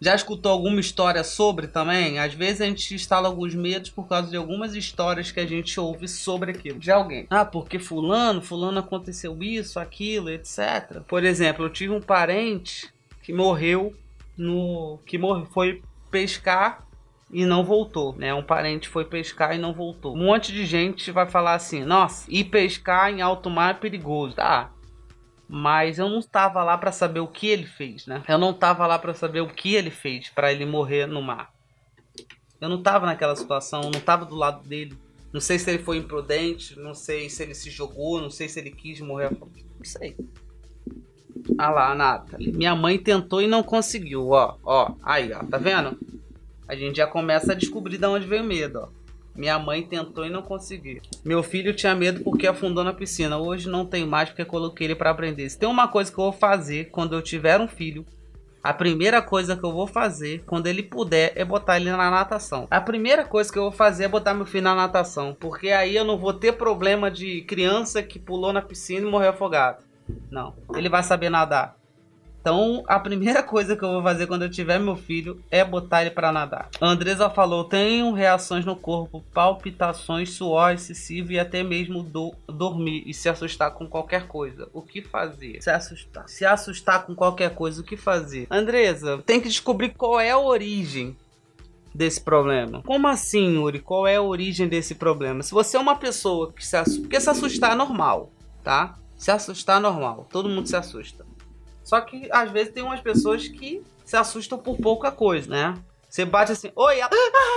Já 0.00 0.14
escutou 0.14 0.52
alguma 0.52 0.80
história 0.80 1.24
sobre 1.24 1.66
também? 1.66 2.18
Às 2.18 2.34
vezes 2.34 2.60
a 2.60 2.66
gente 2.66 2.94
instala 2.94 3.28
alguns 3.28 3.54
medos 3.54 3.90
por 3.90 4.06
causa 4.06 4.30
de 4.30 4.36
algumas 4.36 4.74
histórias 4.74 5.30
que 5.30 5.40
a 5.40 5.46
gente 5.46 5.78
ouve 5.78 6.08
sobre 6.08 6.52
aquilo. 6.52 6.78
De 6.78 6.90
alguém. 6.90 7.26
Ah, 7.30 7.44
porque 7.44 7.78
fulano, 7.78 8.42
fulano 8.42 8.78
aconteceu 8.78 9.36
isso, 9.42 9.78
aquilo, 9.78 10.30
etc. 10.30 11.00
Por 11.06 11.24
exemplo, 11.24 11.64
eu 11.64 11.70
tive 11.70 11.92
um 11.92 12.00
parente 12.00 12.92
que 13.22 13.32
morreu 13.32 13.94
no. 14.36 14.98
que 15.06 15.18
morreu, 15.18 15.46
foi 15.46 15.82
pescar 16.10 16.86
e 17.32 17.46
não 17.46 17.64
voltou, 17.64 18.14
né? 18.16 18.34
Um 18.34 18.42
parente 18.42 18.88
foi 18.88 19.04
pescar 19.04 19.54
e 19.54 19.58
não 19.58 19.72
voltou. 19.72 20.14
Um 20.14 20.24
monte 20.24 20.52
de 20.52 20.66
gente 20.66 21.10
vai 21.12 21.26
falar 21.26 21.54
assim: 21.54 21.84
nossa, 21.84 22.26
ir 22.28 22.44
pescar 22.44 23.12
em 23.12 23.22
alto 23.22 23.48
mar 23.48 23.70
é 23.70 23.74
perigoso. 23.74 24.36
Tá, 24.36 24.70
mas 25.52 25.98
eu 25.98 26.08
não 26.08 26.20
estava 26.20 26.62
lá 26.62 26.78
para 26.78 26.92
saber 26.92 27.18
o 27.18 27.26
que 27.26 27.48
ele 27.48 27.66
fez, 27.66 28.06
né? 28.06 28.22
Eu 28.28 28.38
não 28.38 28.52
estava 28.52 28.86
lá 28.86 28.96
para 29.00 29.12
saber 29.12 29.40
o 29.40 29.48
que 29.48 29.74
ele 29.74 29.90
fez 29.90 30.28
para 30.28 30.52
ele 30.52 30.64
morrer 30.64 31.06
no 31.06 31.20
mar. 31.20 31.52
Eu 32.60 32.68
não 32.68 32.78
estava 32.78 33.04
naquela 33.04 33.34
situação, 33.34 33.80
não 33.82 33.98
estava 33.98 34.24
do 34.24 34.36
lado 34.36 34.66
dele. 34.68 34.96
Não 35.32 35.40
sei 35.40 35.58
se 35.58 35.68
ele 35.68 35.82
foi 35.82 35.96
imprudente, 35.96 36.78
não 36.78 36.94
sei 36.94 37.28
se 37.28 37.42
ele 37.42 37.54
se 37.54 37.68
jogou, 37.68 38.20
não 38.20 38.30
sei 38.30 38.48
se 38.48 38.60
ele 38.60 38.70
quis 38.70 39.00
morrer. 39.00 39.30
Não 39.32 39.84
sei. 39.84 40.16
Ah 41.58 41.70
lá, 41.70 41.94
nada. 41.96 42.38
Minha 42.38 42.76
mãe 42.76 42.96
tentou 42.96 43.42
e 43.42 43.48
não 43.48 43.64
conseguiu, 43.64 44.28
ó, 44.28 44.56
ó. 44.62 44.94
Aí, 45.02 45.32
ó, 45.32 45.42
tá 45.42 45.58
vendo? 45.58 45.98
A 46.68 46.76
gente 46.76 46.98
já 46.98 47.08
começa 47.08 47.52
a 47.52 47.56
descobrir 47.56 47.98
de 47.98 48.06
onde 48.06 48.24
veio 48.24 48.44
o 48.44 48.46
medo, 48.46 48.82
ó. 48.84 48.88
Minha 49.40 49.58
mãe 49.58 49.82
tentou 49.82 50.26
e 50.26 50.28
não 50.28 50.42
conseguiu. 50.42 51.00
Meu 51.24 51.42
filho 51.42 51.74
tinha 51.74 51.94
medo 51.94 52.22
porque 52.22 52.46
afundou 52.46 52.84
na 52.84 52.92
piscina. 52.92 53.38
Hoje 53.38 53.70
não 53.70 53.86
tem 53.86 54.04
mais 54.04 54.28
porque 54.28 54.44
coloquei 54.44 54.86
ele 54.86 54.94
para 54.94 55.08
aprender. 55.08 55.48
Se 55.48 55.58
tem 55.58 55.66
uma 55.66 55.88
coisa 55.88 56.12
que 56.12 56.18
eu 56.18 56.24
vou 56.24 56.32
fazer 56.32 56.90
quando 56.90 57.14
eu 57.14 57.22
tiver 57.22 57.58
um 57.58 57.66
filho, 57.66 58.04
a 58.62 58.74
primeira 58.74 59.22
coisa 59.22 59.56
que 59.56 59.64
eu 59.64 59.72
vou 59.72 59.86
fazer 59.86 60.44
quando 60.44 60.66
ele 60.66 60.82
puder 60.82 61.32
é 61.34 61.42
botar 61.42 61.80
ele 61.80 61.90
na 61.90 62.10
natação. 62.10 62.68
A 62.70 62.82
primeira 62.82 63.24
coisa 63.24 63.50
que 63.50 63.58
eu 63.58 63.62
vou 63.62 63.72
fazer 63.72 64.04
é 64.04 64.08
botar 64.08 64.34
meu 64.34 64.44
filho 64.44 64.64
na 64.64 64.74
natação, 64.74 65.34
porque 65.40 65.70
aí 65.70 65.96
eu 65.96 66.04
não 66.04 66.18
vou 66.18 66.34
ter 66.34 66.52
problema 66.52 67.10
de 67.10 67.40
criança 67.40 68.02
que 68.02 68.18
pulou 68.18 68.52
na 68.52 68.60
piscina 68.60 69.08
e 69.08 69.10
morreu 69.10 69.30
afogado. 69.30 69.82
Não, 70.30 70.54
ele 70.74 70.90
vai 70.90 71.02
saber 71.02 71.30
nadar. 71.30 71.79
Então, 72.40 72.82
a 72.86 72.98
primeira 72.98 73.42
coisa 73.44 73.76
que 73.76 73.84
eu 73.84 73.92
vou 73.92 74.02
fazer 74.02 74.26
quando 74.26 74.42
eu 74.42 74.50
tiver 74.50 74.78
meu 74.78 74.96
filho 74.96 75.42
é 75.50 75.64
botar 75.64 76.02
ele 76.02 76.10
para 76.10 76.32
nadar. 76.32 76.68
A 76.80 76.86
Andresa 76.86 77.28
falou: 77.30 77.64
tenho 77.64 78.12
reações 78.12 78.64
no 78.64 78.74
corpo, 78.74 79.24
palpitações, 79.32 80.30
suor 80.30 80.72
excessivo 80.72 81.32
e 81.32 81.38
até 81.38 81.62
mesmo 81.62 82.02
do, 82.02 82.34
dormir 82.48 83.02
e 83.06 83.12
se 83.12 83.28
assustar 83.28 83.72
com 83.72 83.86
qualquer 83.86 84.26
coisa. 84.26 84.68
O 84.72 84.82
que 84.82 85.02
fazer? 85.02 85.60
Se 85.62 85.70
assustar. 85.70 86.28
Se 86.28 86.44
assustar 86.44 87.04
com 87.04 87.14
qualquer 87.14 87.54
coisa, 87.54 87.80
o 87.80 87.84
que 87.84 87.96
fazer? 87.96 88.46
Andresa, 88.50 89.22
tem 89.24 89.40
que 89.40 89.48
descobrir 89.48 89.90
qual 89.90 90.18
é 90.18 90.30
a 90.30 90.38
origem 90.38 91.16
desse 91.94 92.20
problema. 92.20 92.82
Como 92.82 93.06
assim, 93.08 93.54
Yuri? 93.54 93.80
Qual 93.80 94.06
é 94.06 94.16
a 94.16 94.22
origem 94.22 94.68
desse 94.68 94.94
problema? 94.94 95.42
Se 95.42 95.52
você 95.52 95.76
é 95.76 95.80
uma 95.80 95.96
pessoa 95.96 96.52
que 96.52 96.64
se 96.64 96.76
assusta, 96.76 97.00
porque 97.02 97.20
se 97.20 97.28
assustar 97.28 97.72
é 97.72 97.74
normal, 97.74 98.32
tá? 98.62 98.96
Se 99.16 99.30
assustar 99.30 99.78
é 99.78 99.80
normal, 99.80 100.26
todo 100.30 100.48
mundo 100.48 100.66
se 100.66 100.76
assusta. 100.76 101.29
Só 101.84 102.00
que 102.00 102.28
às 102.30 102.50
vezes 102.50 102.72
tem 102.72 102.82
umas 102.82 103.00
pessoas 103.00 103.48
que 103.48 103.82
se 104.04 104.16
assustam 104.16 104.58
por 104.58 104.76
pouca 104.76 105.10
coisa, 105.10 105.50
né? 105.50 105.74
Você 106.08 106.24
bate 106.24 106.52
assim, 106.52 106.72
oi, 106.74 107.00
ai 107.00 107.08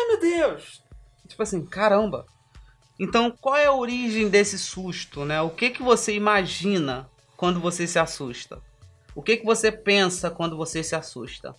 meu 0.07 0.19
Deus! 0.19 0.83
Tipo 1.27 1.43
assim, 1.43 1.65
caramba. 1.65 2.25
Então, 2.99 3.31
qual 3.41 3.55
é 3.55 3.65
a 3.65 3.73
origem 3.73 4.29
desse 4.29 4.57
susto, 4.59 5.25
né? 5.25 5.41
O 5.41 5.49
que 5.49 5.71
que 5.71 5.81
você 5.81 6.13
imagina 6.13 7.09
quando 7.35 7.59
você 7.59 7.87
se 7.87 7.97
assusta? 7.97 8.61
O 9.15 9.21
que 9.21 9.37
que 9.37 9.45
você 9.45 9.71
pensa 9.71 10.29
quando 10.29 10.55
você 10.55 10.83
se 10.83 10.95
assusta? 10.95 11.55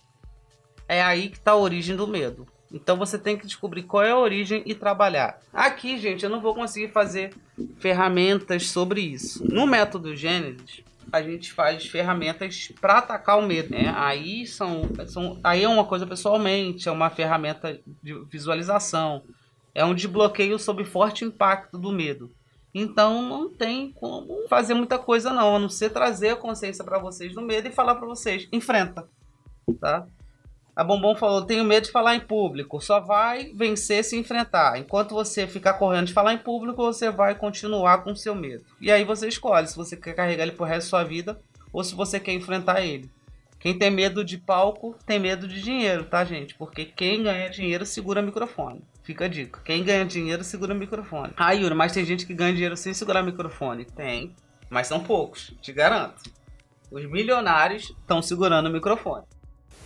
É 0.87 1.01
aí 1.01 1.29
que 1.29 1.37
está 1.37 1.51
a 1.51 1.57
origem 1.57 1.95
do 1.95 2.07
medo. 2.07 2.47
Então 2.71 2.97
você 2.97 3.17
tem 3.17 3.37
que 3.37 3.45
descobrir 3.45 3.83
qual 3.83 4.03
é 4.03 4.11
a 4.11 4.17
origem 4.17 4.63
e 4.65 4.73
trabalhar. 4.73 5.39
Aqui, 5.53 5.97
gente, 5.97 6.23
eu 6.23 6.29
não 6.29 6.41
vou 6.41 6.55
conseguir 6.55 6.89
fazer 6.89 7.33
ferramentas 7.79 8.67
sobre 8.69 9.01
isso. 9.01 9.43
No 9.45 9.67
método 9.67 10.15
Gênesis, 10.15 10.83
a 11.15 11.21
gente 11.21 11.53
faz 11.53 11.85
ferramentas 11.85 12.71
para 12.79 12.97
atacar 12.97 13.39
o 13.39 13.45
medo, 13.45 13.71
né? 13.71 13.93
Aí 13.95 14.45
são, 14.45 14.81
são, 15.07 15.39
aí 15.43 15.63
é 15.63 15.69
uma 15.69 15.85
coisa 15.85 16.05
pessoalmente, 16.05 16.89
é 16.89 16.91
uma 16.91 17.09
ferramenta 17.09 17.79
de 18.03 18.13
visualização, 18.25 19.23
é 19.73 19.85
um 19.85 19.95
desbloqueio 19.95 20.59
sob 20.59 20.83
forte 20.83 21.23
impacto 21.23 21.77
do 21.77 21.91
medo. 21.91 22.31
Então 22.73 23.21
não 23.21 23.49
tem 23.49 23.93
como 23.93 24.45
fazer 24.49 24.73
muita 24.73 24.99
coisa 24.99 25.31
não, 25.31 25.55
a 25.55 25.59
não 25.59 25.69
ser 25.69 25.91
trazer 25.91 26.31
a 26.31 26.35
consciência 26.35 26.83
para 26.83 26.99
vocês 26.99 27.33
do 27.33 27.41
medo 27.41 27.69
e 27.69 27.71
falar 27.71 27.95
para 27.95 28.05
vocês, 28.05 28.47
enfrenta, 28.51 29.07
tá? 29.79 30.05
A 30.75 30.83
Bombom 30.83 31.15
falou: 31.15 31.45
tenho 31.45 31.63
medo 31.63 31.85
de 31.85 31.91
falar 31.91 32.15
em 32.15 32.19
público. 32.19 32.81
Só 32.81 32.99
vai 32.99 33.51
vencer 33.53 34.03
se 34.03 34.17
enfrentar. 34.17 34.77
Enquanto 34.77 35.15
você 35.15 35.47
ficar 35.47 35.75
correndo 35.75 36.07
de 36.07 36.13
falar 36.13 36.33
em 36.33 36.37
público, 36.37 36.83
você 36.83 37.09
vai 37.09 37.33
continuar 37.35 38.03
com 38.03 38.15
seu 38.15 38.35
medo. 38.35 38.65
E 38.81 38.91
aí 38.91 39.05
você 39.05 39.27
escolhe 39.27 39.67
se 39.67 39.75
você 39.75 39.95
quer 39.95 40.13
carregar 40.13 40.43
ele 40.43 40.51
pro 40.51 40.65
resto 40.65 40.87
da 40.87 40.89
sua 40.89 41.03
vida 41.03 41.39
ou 41.71 41.83
se 41.83 41.95
você 41.95 42.19
quer 42.19 42.33
enfrentar 42.33 42.81
ele. 42.81 43.09
Quem 43.57 43.77
tem 43.77 43.89
medo 43.89 44.23
de 44.23 44.37
palco 44.37 44.95
tem 45.07 45.17
medo 45.17 45.47
de 45.47 45.61
dinheiro, 45.61 46.03
tá, 46.03 46.23
gente? 46.23 46.53
Porque 46.53 46.85
quem 46.85 47.23
ganha 47.23 47.49
dinheiro 47.49 47.85
segura 47.85 48.21
microfone. 48.21 48.83
Fica 49.01 49.25
a 49.25 49.27
dica. 49.27 49.59
Quem 49.63 49.83
ganha 49.83 50.05
dinheiro 50.05 50.43
segura 50.43 50.73
microfone. 50.73 51.33
Ah, 51.37 51.51
Yuri, 51.51 51.73
mas 51.73 51.91
tem 51.91 52.05
gente 52.05 52.27
que 52.27 52.33
ganha 52.33 52.53
dinheiro 52.53 52.77
sem 52.77 52.93
segurar 52.93 53.23
microfone. 53.23 53.85
Tem. 53.85 54.35
Mas 54.69 54.87
são 54.87 54.99
poucos, 54.99 55.53
te 55.61 55.71
garanto. 55.71 56.21
Os 56.91 57.09
milionários 57.09 57.89
estão 57.99 58.21
segurando 58.21 58.67
o 58.67 58.71
microfone. 58.71 59.25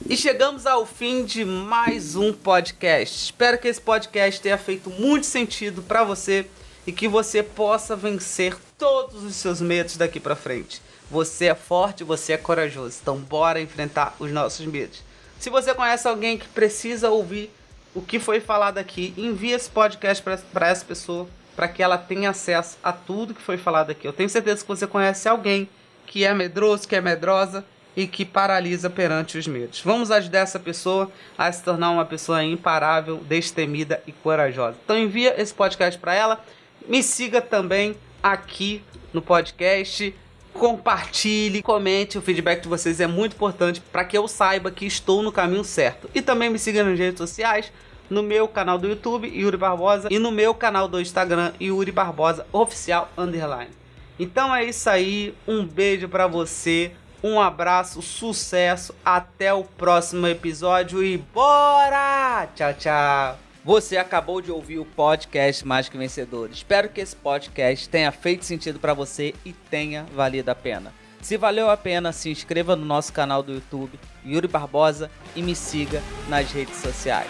E 0.08 0.16
chegamos 0.16 0.66
ao 0.66 0.86
fim 0.86 1.26
de 1.26 1.44
mais 1.44 2.16
um 2.16 2.32
podcast. 2.32 3.26
Espero 3.26 3.58
que 3.60 3.68
esse 3.68 3.82
podcast 3.82 4.40
tenha 4.42 4.58
feito 4.58 4.90
muito 4.90 5.26
sentido 5.26 5.82
para 5.82 6.04
você 6.04 6.48
e 6.88 6.92
que 6.92 7.08
você 7.08 7.44
possa 7.44 7.96
vencer 7.96 8.56
todos 8.78 9.24
os 9.24 9.36
seus 9.36 9.60
medos 9.60 9.98
daqui 9.98 10.20
para 10.20 10.38
frente. 10.38 10.82
Você 11.12 11.48
é 11.48 11.54
forte, 11.56 12.04
você 12.04 12.34
é 12.34 12.38
corajoso. 12.38 12.98
Então 13.02 13.18
bora 13.18 13.60
enfrentar 13.60 14.16
os 14.20 14.32
nossos 14.32 14.66
medos. 14.66 15.04
Se 15.38 15.50
você 15.50 15.74
conhece 15.74 16.08
alguém 16.08 16.38
que 16.38 16.48
precisa 16.48 17.10
ouvir 17.10 17.52
o 17.94 18.02
que 18.02 18.20
foi 18.20 18.40
falado 18.40 18.78
aqui, 18.78 19.14
envie 19.18 19.52
esse 19.52 19.70
podcast 19.70 20.24
para 20.24 20.70
essa 20.70 20.86
pessoa 20.86 21.28
para 21.56 21.68
que 21.68 21.84
ela 21.84 21.98
tenha 21.98 22.30
acesso 22.30 22.78
a 22.82 22.94
tudo 22.94 23.34
que 23.34 23.42
foi 23.42 23.58
falado 23.58 23.92
aqui. 23.92 24.08
Eu 24.08 24.14
tenho 24.14 24.30
certeza 24.30 24.62
que 24.62 24.68
você 24.68 24.88
conhece 24.88 25.28
alguém 25.28 25.70
que 26.08 26.24
é 26.24 26.34
medroso, 26.34 26.88
que 26.88 26.96
é 26.96 27.02
medrosa 27.02 27.66
e 28.00 28.08
que 28.08 28.24
paralisa 28.24 28.90
perante 28.90 29.38
os 29.38 29.46
medos. 29.46 29.82
Vamos 29.84 30.10
ajudar 30.10 30.40
essa 30.40 30.58
pessoa 30.58 31.12
a 31.38 31.52
se 31.52 31.62
tornar 31.62 31.92
uma 31.92 32.06
pessoa 32.06 32.42
imparável, 32.42 33.18
destemida 33.18 34.02
e 34.08 34.14
corajosa. 34.14 34.78
Então 34.86 34.98
envia 34.98 35.36
esse 35.40 35.54
podcast 35.54 36.00
para 36.00 36.16
ela. 36.16 36.42
Me 36.88 37.04
siga 37.04 37.42
também 37.42 37.98
aqui 38.24 38.82
no 39.12 39.22
podcast. 39.22 40.16
Compartilhe, 40.54 41.62
comente, 41.62 42.18
o 42.18 42.22
feedback 42.22 42.62
de 42.62 42.70
vocês 42.70 43.02
é 43.02 43.08
muito 43.08 43.34
importante 43.34 43.82
para 43.82 44.06
que 44.06 44.18
eu 44.18 44.30
saiba 44.30 44.72
que 44.72 44.86
estou 44.86 45.22
no 45.22 45.30
caminho 45.30 45.66
certo. 45.66 46.10
E 46.16 46.22
também 46.22 46.50
me 46.50 46.58
siga 46.58 46.86
nas 46.86 46.98
redes 46.98 47.18
sociais, 47.18 47.70
no 48.10 48.24
meu 48.24 48.48
canal 48.48 48.78
do 48.78 48.88
YouTube, 48.88 49.28
Yuri 49.28 49.58
Barbosa, 49.58 50.08
e 50.10 50.18
no 50.18 50.32
meu 50.32 50.54
canal 50.54 50.88
do 50.88 51.02
Instagram, 51.02 51.52
Yuri 51.62 51.92
Barbosa 51.92 52.48
Oficial 52.54 53.12
Underline. 53.18 53.72
Então 54.18 54.56
é 54.56 54.64
isso 54.64 54.90
aí, 54.90 55.34
um 55.46 55.66
beijo 55.66 56.08
para 56.08 56.28
você. 56.28 56.94
Um 57.22 57.40
abraço, 57.40 58.02
sucesso, 58.02 58.96
até 59.04 59.54
o 59.54 59.64
próximo 59.64 60.26
episódio 60.26 61.04
e 61.04 61.18
bora! 61.18 62.48
Tchau, 62.56 62.74
tchau. 62.74 63.40
Você 63.64 63.98
acabou 63.98 64.42
de 64.42 64.52
ouvir 64.52 64.80
o 64.80 64.86
podcast 64.86 65.68
Mais 65.68 65.90
que 65.90 65.98
Vencedor. 65.98 66.50
Espero 66.50 66.88
que 66.88 67.02
esse 67.02 67.16
podcast 67.16 67.90
tenha 67.90 68.12
feito 68.12 68.46
sentido 68.46 68.80
para 68.80 68.94
você 68.94 69.36
e 69.46 69.52
tenha 69.52 70.06
valido 70.16 70.50
a 70.50 70.56
pena. 70.56 70.94
Se 71.22 71.36
valeu 71.36 71.70
a 71.70 71.76
pena, 71.76 72.14
se 72.14 72.30
inscreva 72.30 72.76
no 72.78 72.86
nosso 72.86 73.12
canal 73.12 73.44
do 73.44 73.54
YouTube, 73.54 74.00
Yuri 74.26 74.48
Barbosa, 74.48 75.12
e 75.36 75.42
me 75.42 75.54
siga 75.54 76.02
nas 76.30 76.50
redes 76.52 76.78
sociais. 76.78 77.30